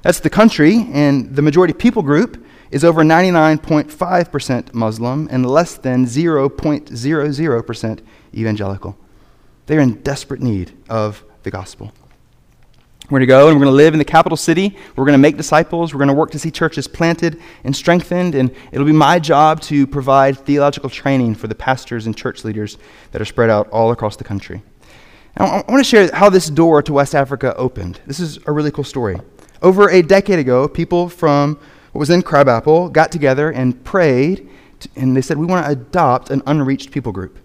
That's 0.00 0.20
the 0.20 0.30
country, 0.30 0.88
and 0.94 1.36
the 1.36 1.42
majority 1.42 1.74
people 1.74 2.00
group 2.02 2.42
is 2.70 2.84
over 2.84 3.02
99.5% 3.02 4.72
Muslim 4.72 5.28
and 5.30 5.44
less 5.44 5.74
than 5.74 6.06
0.00% 6.06 8.00
evangelical. 8.34 8.96
They're 9.66 9.80
in 9.80 10.00
desperate 10.00 10.40
need 10.40 10.72
of 10.88 11.22
the 11.42 11.50
gospel. 11.50 11.92
We're 13.08 13.20
going 13.20 13.20
to 13.20 13.26
go 13.26 13.48
and 13.48 13.56
we're 13.56 13.64
going 13.64 13.72
to 13.72 13.76
live 13.76 13.94
in 13.94 13.98
the 13.98 14.04
capital 14.04 14.36
city. 14.36 14.76
We're 14.96 15.04
going 15.04 15.12
to 15.12 15.18
make 15.18 15.36
disciples. 15.36 15.94
We're 15.94 15.98
going 15.98 16.08
to 16.08 16.14
work 16.14 16.32
to 16.32 16.40
see 16.40 16.50
churches 16.50 16.88
planted 16.88 17.40
and 17.62 17.74
strengthened. 17.74 18.34
And 18.34 18.52
it'll 18.72 18.86
be 18.86 18.90
my 18.90 19.20
job 19.20 19.60
to 19.62 19.86
provide 19.86 20.36
theological 20.38 20.90
training 20.90 21.36
for 21.36 21.46
the 21.46 21.54
pastors 21.54 22.06
and 22.06 22.16
church 22.16 22.44
leaders 22.44 22.78
that 23.12 23.22
are 23.22 23.24
spread 23.24 23.48
out 23.48 23.68
all 23.70 23.92
across 23.92 24.16
the 24.16 24.24
country. 24.24 24.60
Now, 25.38 25.46
I 25.46 25.70
want 25.70 25.84
to 25.84 25.88
share 25.88 26.10
how 26.14 26.30
this 26.30 26.50
door 26.50 26.82
to 26.82 26.92
West 26.92 27.14
Africa 27.14 27.54
opened. 27.56 28.00
This 28.06 28.18
is 28.18 28.40
a 28.46 28.52
really 28.52 28.72
cool 28.72 28.84
story. 28.84 29.16
Over 29.62 29.88
a 29.88 30.02
decade 30.02 30.40
ago, 30.40 30.66
people 30.66 31.08
from 31.08 31.60
what 31.92 32.00
was 32.00 32.08
then 32.08 32.22
Crabapple 32.22 32.88
got 32.88 33.12
together 33.12 33.52
and 33.52 33.82
prayed, 33.84 34.48
and 34.96 35.16
they 35.16 35.22
said, 35.22 35.38
We 35.38 35.46
want 35.46 35.64
to 35.64 35.72
adopt 35.72 36.30
an 36.30 36.42
unreached 36.46 36.90
people 36.90 37.12
group. 37.12 37.38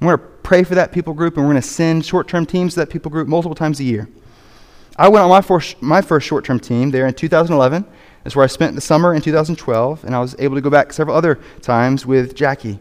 We're 0.00 0.16
going 0.16 0.28
to 0.28 0.36
pray 0.42 0.62
for 0.62 0.74
that 0.74 0.92
people 0.92 1.14
group, 1.14 1.36
and 1.36 1.46
we're 1.46 1.52
going 1.52 1.62
to 1.62 1.68
send 1.68 2.04
short 2.04 2.28
term 2.28 2.44
teams 2.44 2.74
to 2.74 2.80
that 2.80 2.90
people 2.90 3.10
group 3.10 3.28
multiple 3.28 3.54
times 3.54 3.80
a 3.80 3.84
year. 3.84 4.08
I 4.96 5.08
went 5.08 5.22
on 5.22 5.30
my 5.30 5.42
first, 5.42 5.80
my 5.82 6.00
first 6.00 6.26
short 6.26 6.44
term 6.44 6.58
team 6.58 6.90
there 6.90 7.06
in 7.06 7.14
2011. 7.14 7.84
That's 8.24 8.34
where 8.34 8.44
I 8.44 8.48
spent 8.48 8.74
the 8.74 8.80
summer 8.80 9.14
in 9.14 9.22
2012, 9.22 10.04
and 10.04 10.14
I 10.14 10.20
was 10.20 10.34
able 10.38 10.56
to 10.56 10.60
go 10.60 10.70
back 10.70 10.92
several 10.92 11.16
other 11.16 11.38
times 11.60 12.06
with 12.06 12.34
Jackie. 12.34 12.80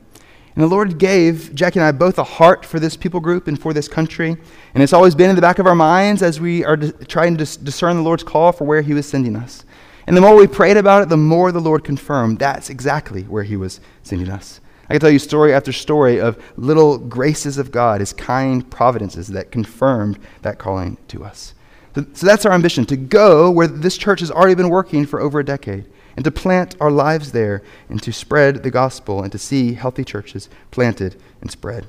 And 0.55 0.63
the 0.63 0.67
Lord 0.67 0.97
gave 0.97 1.53
Jackie 1.53 1.79
and 1.79 1.85
I 1.85 1.91
both 1.91 2.17
a 2.17 2.23
heart 2.23 2.65
for 2.65 2.79
this 2.79 2.95
people 2.95 3.19
group 3.19 3.47
and 3.49 3.59
for 3.59 3.73
this 3.73 3.89
country. 3.89 4.37
And 4.73 4.81
it's 4.81 4.93
always 4.93 5.13
been 5.13 5.29
in 5.29 5.35
the 5.35 5.41
back 5.41 5.59
of 5.59 5.67
our 5.67 5.75
minds 5.75 6.21
as 6.21 6.39
we 6.39 6.63
are 6.63 6.77
trying 6.77 7.35
to 7.35 7.45
discern 7.57 7.97
the 7.97 8.03
Lord's 8.03 8.23
call 8.23 8.53
for 8.53 8.63
where 8.63 8.81
He 8.81 8.93
was 8.93 9.05
sending 9.05 9.35
us. 9.35 9.65
And 10.07 10.15
the 10.15 10.21
more 10.21 10.35
we 10.35 10.47
prayed 10.47 10.77
about 10.77 11.03
it, 11.03 11.09
the 11.09 11.17
more 11.17 11.51
the 11.51 11.59
Lord 11.59 11.83
confirmed 11.83 12.39
that's 12.39 12.69
exactly 12.69 13.23
where 13.23 13.43
He 13.43 13.57
was 13.57 13.81
sending 14.03 14.29
us. 14.29 14.61
I 14.87 14.93
can 14.93 15.01
tell 15.01 15.09
you 15.09 15.19
story 15.19 15.53
after 15.53 15.73
story 15.73 16.21
of 16.21 16.41
little 16.55 16.99
graces 16.99 17.57
of 17.57 17.71
God, 17.71 17.99
His 17.99 18.13
kind 18.13 18.69
providences 18.69 19.27
that 19.29 19.51
confirmed 19.51 20.19
that 20.43 20.59
calling 20.59 20.97
to 21.09 21.25
us. 21.25 21.54
So 21.95 22.01
that's 22.01 22.45
our 22.45 22.51
ambition 22.51 22.85
to 22.87 22.97
go 22.97 23.49
where 23.49 23.67
this 23.67 23.97
church 23.97 24.19
has 24.19 24.29
already 24.29 24.55
been 24.55 24.69
working 24.69 25.05
for 25.05 25.21
over 25.21 25.39
a 25.39 25.45
decade 25.45 25.85
and 26.17 26.25
to 26.25 26.31
plant 26.31 26.75
our 26.81 26.91
lives 26.91 27.31
there 27.31 27.63
and 27.89 28.01
to 28.03 28.11
spread 28.11 28.63
the 28.63 28.71
gospel 28.71 29.23
and 29.23 29.31
to 29.31 29.37
see 29.37 29.73
healthy 29.73 30.03
churches 30.03 30.49
planted 30.71 31.15
and 31.39 31.49
spread. 31.49 31.87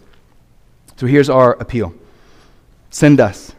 So 0.96 1.06
here's 1.06 1.28
our 1.28 1.52
appeal 1.54 1.92
send 2.90 3.20
us. 3.20 3.52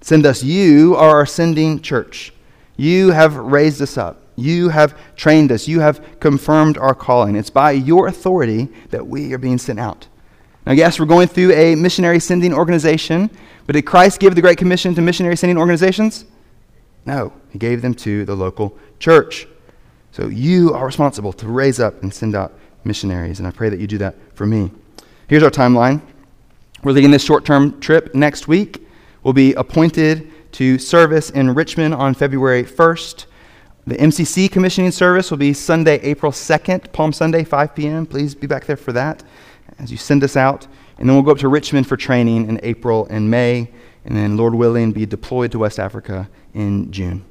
Send 0.00 0.26
us. 0.26 0.42
You 0.42 0.94
are 0.96 1.10
our 1.10 1.26
sending 1.26 1.80
church. 1.80 2.32
You 2.76 3.10
have 3.10 3.36
raised 3.36 3.82
us 3.82 3.98
up. 3.98 4.22
You 4.36 4.68
have 4.68 4.98
trained 5.16 5.50
us. 5.50 5.66
You 5.66 5.80
have 5.80 6.20
confirmed 6.20 6.78
our 6.78 6.94
calling. 6.94 7.36
It's 7.36 7.50
by 7.50 7.72
your 7.72 8.06
authority 8.06 8.68
that 8.90 9.06
we 9.06 9.32
are 9.32 9.38
being 9.38 9.58
sent 9.58 9.80
out. 9.80 10.06
Now, 10.66 10.72
yes, 10.72 10.98
we're 10.98 11.06
going 11.06 11.28
through 11.28 11.52
a 11.52 11.74
missionary 11.74 12.20
sending 12.20 12.54
organization, 12.54 13.30
but 13.66 13.74
did 13.74 13.82
Christ 13.82 14.20
give 14.20 14.34
the 14.34 14.40
Great 14.40 14.58
Commission 14.58 14.94
to 14.94 15.02
missionary 15.02 15.36
sending 15.36 15.58
organizations? 15.58 16.24
No, 17.06 17.32
he 17.50 17.58
gave 17.58 17.82
them 17.82 17.94
to 17.94 18.24
the 18.24 18.34
local 18.34 18.76
church. 18.98 19.46
So 20.12 20.28
you 20.28 20.72
are 20.74 20.86
responsible 20.86 21.32
to 21.34 21.48
raise 21.48 21.80
up 21.80 22.02
and 22.02 22.12
send 22.12 22.34
out 22.34 22.52
missionaries, 22.84 23.38
and 23.38 23.48
I 23.48 23.50
pray 23.50 23.68
that 23.68 23.80
you 23.80 23.86
do 23.86 23.98
that 23.98 24.14
for 24.34 24.46
me. 24.46 24.70
Here's 25.26 25.42
our 25.42 25.50
timeline. 25.50 26.00
We're 26.82 26.92
leading 26.92 27.10
this 27.10 27.24
short 27.24 27.44
term 27.44 27.80
trip 27.80 28.14
next 28.14 28.46
week. 28.46 28.86
We'll 29.22 29.34
be 29.34 29.54
appointed 29.54 30.30
to 30.52 30.78
service 30.78 31.30
in 31.30 31.54
Richmond 31.54 31.94
on 31.94 32.14
February 32.14 32.62
1st. 32.62 33.26
The 33.86 33.96
MCC 33.96 34.50
commissioning 34.50 34.92
service 34.92 35.30
will 35.30 35.38
be 35.38 35.52
Sunday, 35.52 35.98
April 36.00 36.30
2nd, 36.30 36.92
Palm 36.92 37.12
Sunday, 37.12 37.42
5 37.44 37.74
p.m. 37.74 38.06
Please 38.06 38.34
be 38.34 38.46
back 38.46 38.66
there 38.66 38.76
for 38.76 38.92
that 38.92 39.24
as 39.78 39.90
you 39.90 39.96
send 39.96 40.22
us 40.22 40.36
out. 40.36 40.66
And 40.98 41.08
then 41.08 41.16
we'll 41.16 41.24
go 41.24 41.32
up 41.32 41.38
to 41.38 41.48
Richmond 41.48 41.86
for 41.86 41.96
training 41.96 42.48
in 42.48 42.60
April 42.62 43.06
and 43.10 43.30
May, 43.30 43.70
and 44.04 44.16
then, 44.16 44.36
Lord 44.36 44.54
willing, 44.54 44.92
be 44.92 45.06
deployed 45.06 45.52
to 45.52 45.58
West 45.58 45.78
Africa 45.78 46.28
in 46.52 46.92
June. 46.92 47.24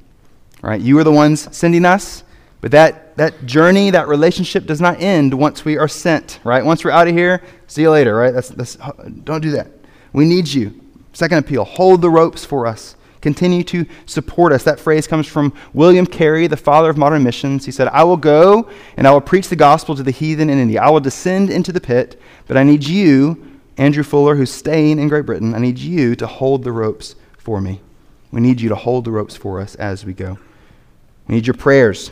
All 0.62 0.70
right, 0.70 0.80
you 0.80 0.98
are 0.98 1.04
the 1.04 1.12
ones 1.12 1.54
sending 1.56 1.84
us, 1.84 2.24
but 2.60 2.70
that, 2.72 3.16
that 3.16 3.46
journey, 3.46 3.90
that 3.90 4.08
relationship 4.08 4.66
does 4.66 4.80
not 4.80 5.00
end 5.00 5.34
once 5.34 5.64
we 5.64 5.78
are 5.78 5.88
sent, 5.88 6.40
right? 6.42 6.64
Once 6.64 6.84
we're 6.84 6.90
out 6.90 7.06
of 7.06 7.14
here, 7.14 7.42
see 7.66 7.82
you 7.82 7.90
later, 7.90 8.14
right? 8.14 8.32
That's, 8.32 8.48
that's, 8.48 8.76
don't 9.24 9.40
do 9.40 9.50
that. 9.52 9.68
We 10.12 10.24
need 10.24 10.48
you. 10.48 10.80
Second 11.12 11.38
appeal 11.38 11.64
hold 11.64 12.02
the 12.02 12.10
ropes 12.10 12.44
for 12.44 12.66
us. 12.66 12.96
Continue 13.20 13.62
to 13.64 13.86
support 14.04 14.52
us. 14.52 14.64
That 14.64 14.78
phrase 14.78 15.06
comes 15.06 15.26
from 15.26 15.54
William 15.72 16.06
Carey, 16.06 16.46
the 16.46 16.56
father 16.56 16.90
of 16.90 16.98
modern 16.98 17.22
missions. 17.22 17.64
He 17.64 17.72
said, 17.72 17.88
I 17.88 18.04
will 18.04 18.18
go 18.18 18.68
and 18.96 19.06
I 19.06 19.12
will 19.12 19.20
preach 19.20 19.48
the 19.48 19.56
gospel 19.56 19.94
to 19.94 20.02
the 20.02 20.10
heathen 20.10 20.50
in 20.50 20.58
India. 20.58 20.82
I 20.82 20.90
will 20.90 21.00
descend 21.00 21.48
into 21.48 21.72
the 21.72 21.80
pit, 21.80 22.20
but 22.46 22.56
I 22.58 22.64
need 22.64 22.84
you, 22.84 23.53
Andrew 23.76 24.02
Fuller, 24.02 24.36
who's 24.36 24.52
staying 24.52 24.98
in 24.98 25.08
Great 25.08 25.26
Britain, 25.26 25.54
I 25.54 25.58
need 25.58 25.78
you 25.78 26.14
to 26.16 26.26
hold 26.26 26.62
the 26.62 26.72
ropes 26.72 27.16
for 27.38 27.60
me. 27.60 27.80
We 28.30 28.40
need 28.40 28.60
you 28.60 28.68
to 28.68 28.74
hold 28.74 29.04
the 29.04 29.10
ropes 29.10 29.36
for 29.36 29.60
us 29.60 29.74
as 29.76 30.04
we 30.04 30.12
go. 30.12 30.38
We 31.28 31.36
need 31.36 31.46
your 31.46 31.54
prayers 31.54 32.10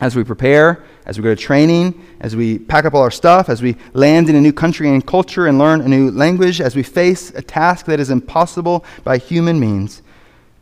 as 0.00 0.16
we 0.16 0.24
prepare, 0.24 0.82
as 1.06 1.16
we 1.16 1.22
go 1.22 1.34
to 1.34 1.40
training, 1.40 2.04
as 2.20 2.34
we 2.34 2.58
pack 2.58 2.84
up 2.84 2.92
all 2.92 3.02
our 3.02 3.10
stuff, 3.10 3.48
as 3.48 3.62
we 3.62 3.76
land 3.92 4.28
in 4.28 4.34
a 4.34 4.40
new 4.40 4.52
country 4.52 4.88
and 4.88 5.06
culture 5.06 5.46
and 5.46 5.58
learn 5.58 5.80
a 5.80 5.88
new 5.88 6.10
language, 6.10 6.60
as 6.60 6.74
we 6.74 6.82
face 6.82 7.30
a 7.30 7.42
task 7.42 7.86
that 7.86 8.00
is 8.00 8.10
impossible 8.10 8.84
by 9.04 9.16
human 9.16 9.60
means. 9.60 10.02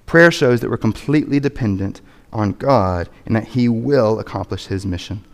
Prayer 0.04 0.30
shows 0.30 0.60
that 0.60 0.68
we're 0.68 0.76
completely 0.76 1.40
dependent 1.40 2.02
on 2.32 2.52
God 2.52 3.08
and 3.24 3.34
that 3.34 3.48
He 3.48 3.68
will 3.68 4.18
accomplish 4.18 4.66
His 4.66 4.84
mission. 4.84 5.24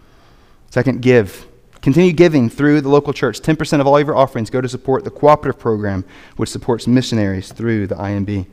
Second, 0.71 1.03
give. 1.03 1.47
Continue 1.87 2.13
giving 2.13 2.51
through 2.51 2.81
the 2.81 2.89
local 2.89 3.13
church. 3.13 3.41
10% 3.41 3.81
of 3.81 3.87
all 3.87 3.97
of 3.97 4.05
your 4.05 4.17
offerings 4.17 4.51
go 4.51 4.61
to 4.61 4.69
support 4.69 5.05
the 5.05 5.11
cooperative 5.11 5.57
program, 5.57 6.05
which 6.35 6.49
supports 6.49 6.89
missionaries 6.89 7.53
through 7.53 7.87
the 7.87 7.95
IMB. 7.95 8.45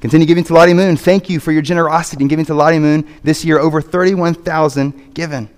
Continue 0.00 0.26
giving 0.26 0.42
to 0.44 0.54
Lottie 0.54 0.72
Moon. 0.72 0.96
Thank 0.96 1.28
you 1.28 1.38
for 1.38 1.52
your 1.52 1.60
generosity 1.60 2.22
in 2.22 2.28
giving 2.28 2.46
to 2.46 2.54
Lottie 2.54 2.78
Moon 2.78 3.06
this 3.22 3.44
year. 3.44 3.58
Over 3.58 3.82
31,000 3.82 5.12
given. 5.12 5.50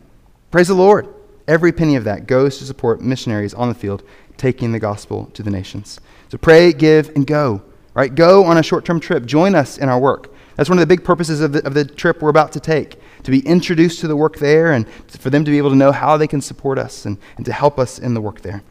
Praise 0.51 0.66
the 0.66 0.74
Lord. 0.74 1.07
Every 1.47 1.70
penny 1.70 1.95
of 1.95 2.03
that 2.03 2.26
goes 2.26 2.59
to 2.59 2.64
support 2.64 3.01
missionaries 3.01 3.55
on 3.55 3.68
the 3.68 3.76
field, 3.76 4.03
taking 4.37 4.72
the 4.72 4.81
gospel 4.81 5.26
to 5.35 5.45
the 5.45 5.53
nations. 5.53 6.01
So 6.31 6.37
pray, 6.37 6.72
give, 6.72 7.11
and 7.11 7.28
go. 7.28 7.62
Right? 7.95 8.12
Go 8.12 8.45
on 8.45 8.59
a 8.59 8.62
short 8.64 8.85
term 8.85 8.99
trip. 8.99 9.24
Join 9.24 9.55
us 9.55 9.78
in 9.78 9.89
our 9.89 10.01
work. 10.01 10.30
That's 10.57 10.68
one 10.68 10.78
of 10.78 10.80
the 10.80 10.86
big 10.86 11.05
purposes 11.05 11.40
of 11.40 11.53
the, 11.53 11.66
of 11.66 11.74
the 11.74 11.84
trip 11.84 12.20
we're 12.20 12.30
about 12.30 12.53
to 12.53 12.61
take 12.61 13.01
to 13.22 13.30
be 13.30 13.40
introduced 13.46 14.01
to 14.01 14.09
the 14.09 14.16
work 14.16 14.38
there 14.38 14.72
and 14.72 14.88
for 15.09 15.30
them 15.30 15.44
to 15.44 15.51
be 15.51 15.59
able 15.59 15.70
to 15.70 15.76
know 15.76 15.92
how 15.92 16.16
they 16.16 16.26
can 16.26 16.40
support 16.40 16.78
us 16.78 17.05
and, 17.05 17.18
and 17.36 17.46
to 17.46 17.53
help 17.53 17.78
us 17.78 17.98
in 17.98 18.14
the 18.14 18.20
work 18.20 18.40
there. 18.40 18.62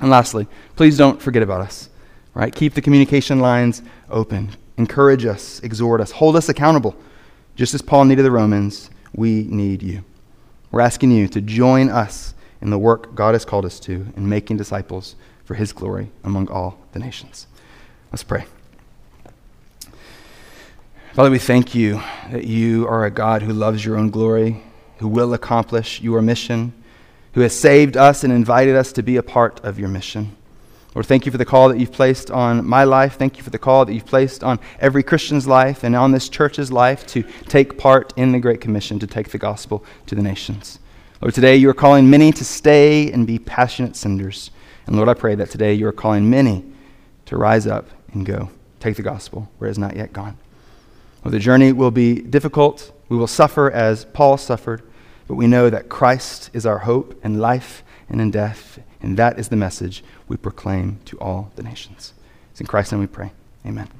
And 0.00 0.10
lastly, 0.10 0.46
please 0.76 0.96
don't 0.96 1.20
forget 1.20 1.42
about 1.42 1.60
us. 1.60 1.88
Right? 2.34 2.54
Keep 2.54 2.74
the 2.74 2.82
communication 2.82 3.40
lines 3.40 3.82
open. 4.10 4.50
Encourage 4.76 5.24
us, 5.24 5.60
exhort 5.60 6.00
us, 6.00 6.12
hold 6.12 6.36
us 6.36 6.48
accountable. 6.48 6.94
Just 7.56 7.74
as 7.74 7.82
Paul 7.82 8.04
needed 8.04 8.22
the 8.22 8.30
Romans, 8.30 8.90
we 9.12 9.42
need 9.44 9.82
you. 9.82 10.04
We're 10.70 10.82
asking 10.82 11.10
you 11.10 11.26
to 11.28 11.40
join 11.40 11.88
us 11.88 12.34
in 12.60 12.70
the 12.70 12.78
work 12.78 13.14
God 13.14 13.34
has 13.34 13.44
called 13.44 13.64
us 13.64 13.80
to 13.80 14.06
in 14.16 14.28
making 14.28 14.56
disciples 14.56 15.16
for 15.44 15.54
his 15.54 15.72
glory 15.72 16.10
among 16.22 16.48
all 16.48 16.78
the 16.92 17.00
nations. 17.00 17.46
Let's 18.12 18.22
pray. 18.22 18.44
Father, 21.18 21.32
we 21.32 21.40
thank 21.40 21.74
you 21.74 22.00
that 22.30 22.44
you 22.44 22.86
are 22.86 23.04
a 23.04 23.10
God 23.10 23.42
who 23.42 23.52
loves 23.52 23.84
your 23.84 23.96
own 23.96 24.08
glory, 24.08 24.62
who 24.98 25.08
will 25.08 25.34
accomplish 25.34 26.00
your 26.00 26.22
mission, 26.22 26.72
who 27.32 27.40
has 27.40 27.52
saved 27.52 27.96
us 27.96 28.22
and 28.22 28.32
invited 28.32 28.76
us 28.76 28.92
to 28.92 29.02
be 29.02 29.16
a 29.16 29.22
part 29.24 29.58
of 29.64 29.80
your 29.80 29.88
mission. 29.88 30.36
Lord, 30.94 31.06
thank 31.06 31.26
you 31.26 31.32
for 31.32 31.38
the 31.38 31.44
call 31.44 31.70
that 31.70 31.80
you've 31.80 31.90
placed 31.90 32.30
on 32.30 32.64
my 32.64 32.84
life. 32.84 33.16
Thank 33.16 33.36
you 33.36 33.42
for 33.42 33.50
the 33.50 33.58
call 33.58 33.84
that 33.84 33.94
you've 33.94 34.06
placed 34.06 34.44
on 34.44 34.60
every 34.78 35.02
Christian's 35.02 35.48
life 35.48 35.82
and 35.82 35.96
on 35.96 36.12
this 36.12 36.28
church's 36.28 36.70
life 36.70 37.04
to 37.08 37.24
take 37.48 37.76
part 37.76 38.12
in 38.16 38.30
the 38.30 38.38
Great 38.38 38.60
Commission 38.60 39.00
to 39.00 39.06
take 39.08 39.30
the 39.30 39.38
gospel 39.38 39.84
to 40.06 40.14
the 40.14 40.22
nations. 40.22 40.78
Lord, 41.20 41.34
today 41.34 41.56
you 41.56 41.68
are 41.68 41.74
calling 41.74 42.08
many 42.08 42.30
to 42.30 42.44
stay 42.44 43.10
and 43.10 43.26
be 43.26 43.40
passionate 43.40 43.96
senders. 43.96 44.52
And 44.86 44.94
Lord, 44.94 45.08
I 45.08 45.14
pray 45.14 45.34
that 45.34 45.50
today 45.50 45.74
you 45.74 45.88
are 45.88 45.92
calling 45.92 46.30
many 46.30 46.64
to 47.26 47.36
rise 47.36 47.66
up 47.66 47.88
and 48.12 48.24
go. 48.24 48.50
Take 48.78 48.94
the 48.94 49.02
gospel 49.02 49.50
where 49.58 49.66
it 49.66 49.70
has 49.70 49.78
not 49.78 49.96
yet 49.96 50.12
gone. 50.12 50.38
Lord, 51.24 51.34
the 51.34 51.38
journey 51.38 51.72
will 51.72 51.90
be 51.90 52.20
difficult. 52.20 52.92
We 53.08 53.16
will 53.16 53.26
suffer 53.26 53.70
as 53.70 54.04
Paul 54.06 54.36
suffered, 54.36 54.82
but 55.26 55.34
we 55.34 55.46
know 55.46 55.70
that 55.70 55.88
Christ 55.88 56.50
is 56.52 56.64
our 56.64 56.78
hope 56.78 57.18
in 57.24 57.38
life 57.38 57.82
and 58.08 58.20
in 58.20 58.30
death, 58.30 58.78
and 59.02 59.16
that 59.16 59.38
is 59.38 59.48
the 59.48 59.56
message 59.56 60.04
we 60.28 60.36
proclaim 60.36 61.00
to 61.06 61.18
all 61.18 61.50
the 61.56 61.62
nations. 61.62 62.14
It's 62.50 62.60
in 62.60 62.66
Christ's 62.66 62.92
name 62.92 63.00
we 63.00 63.06
pray. 63.06 63.32
Amen. 63.66 63.97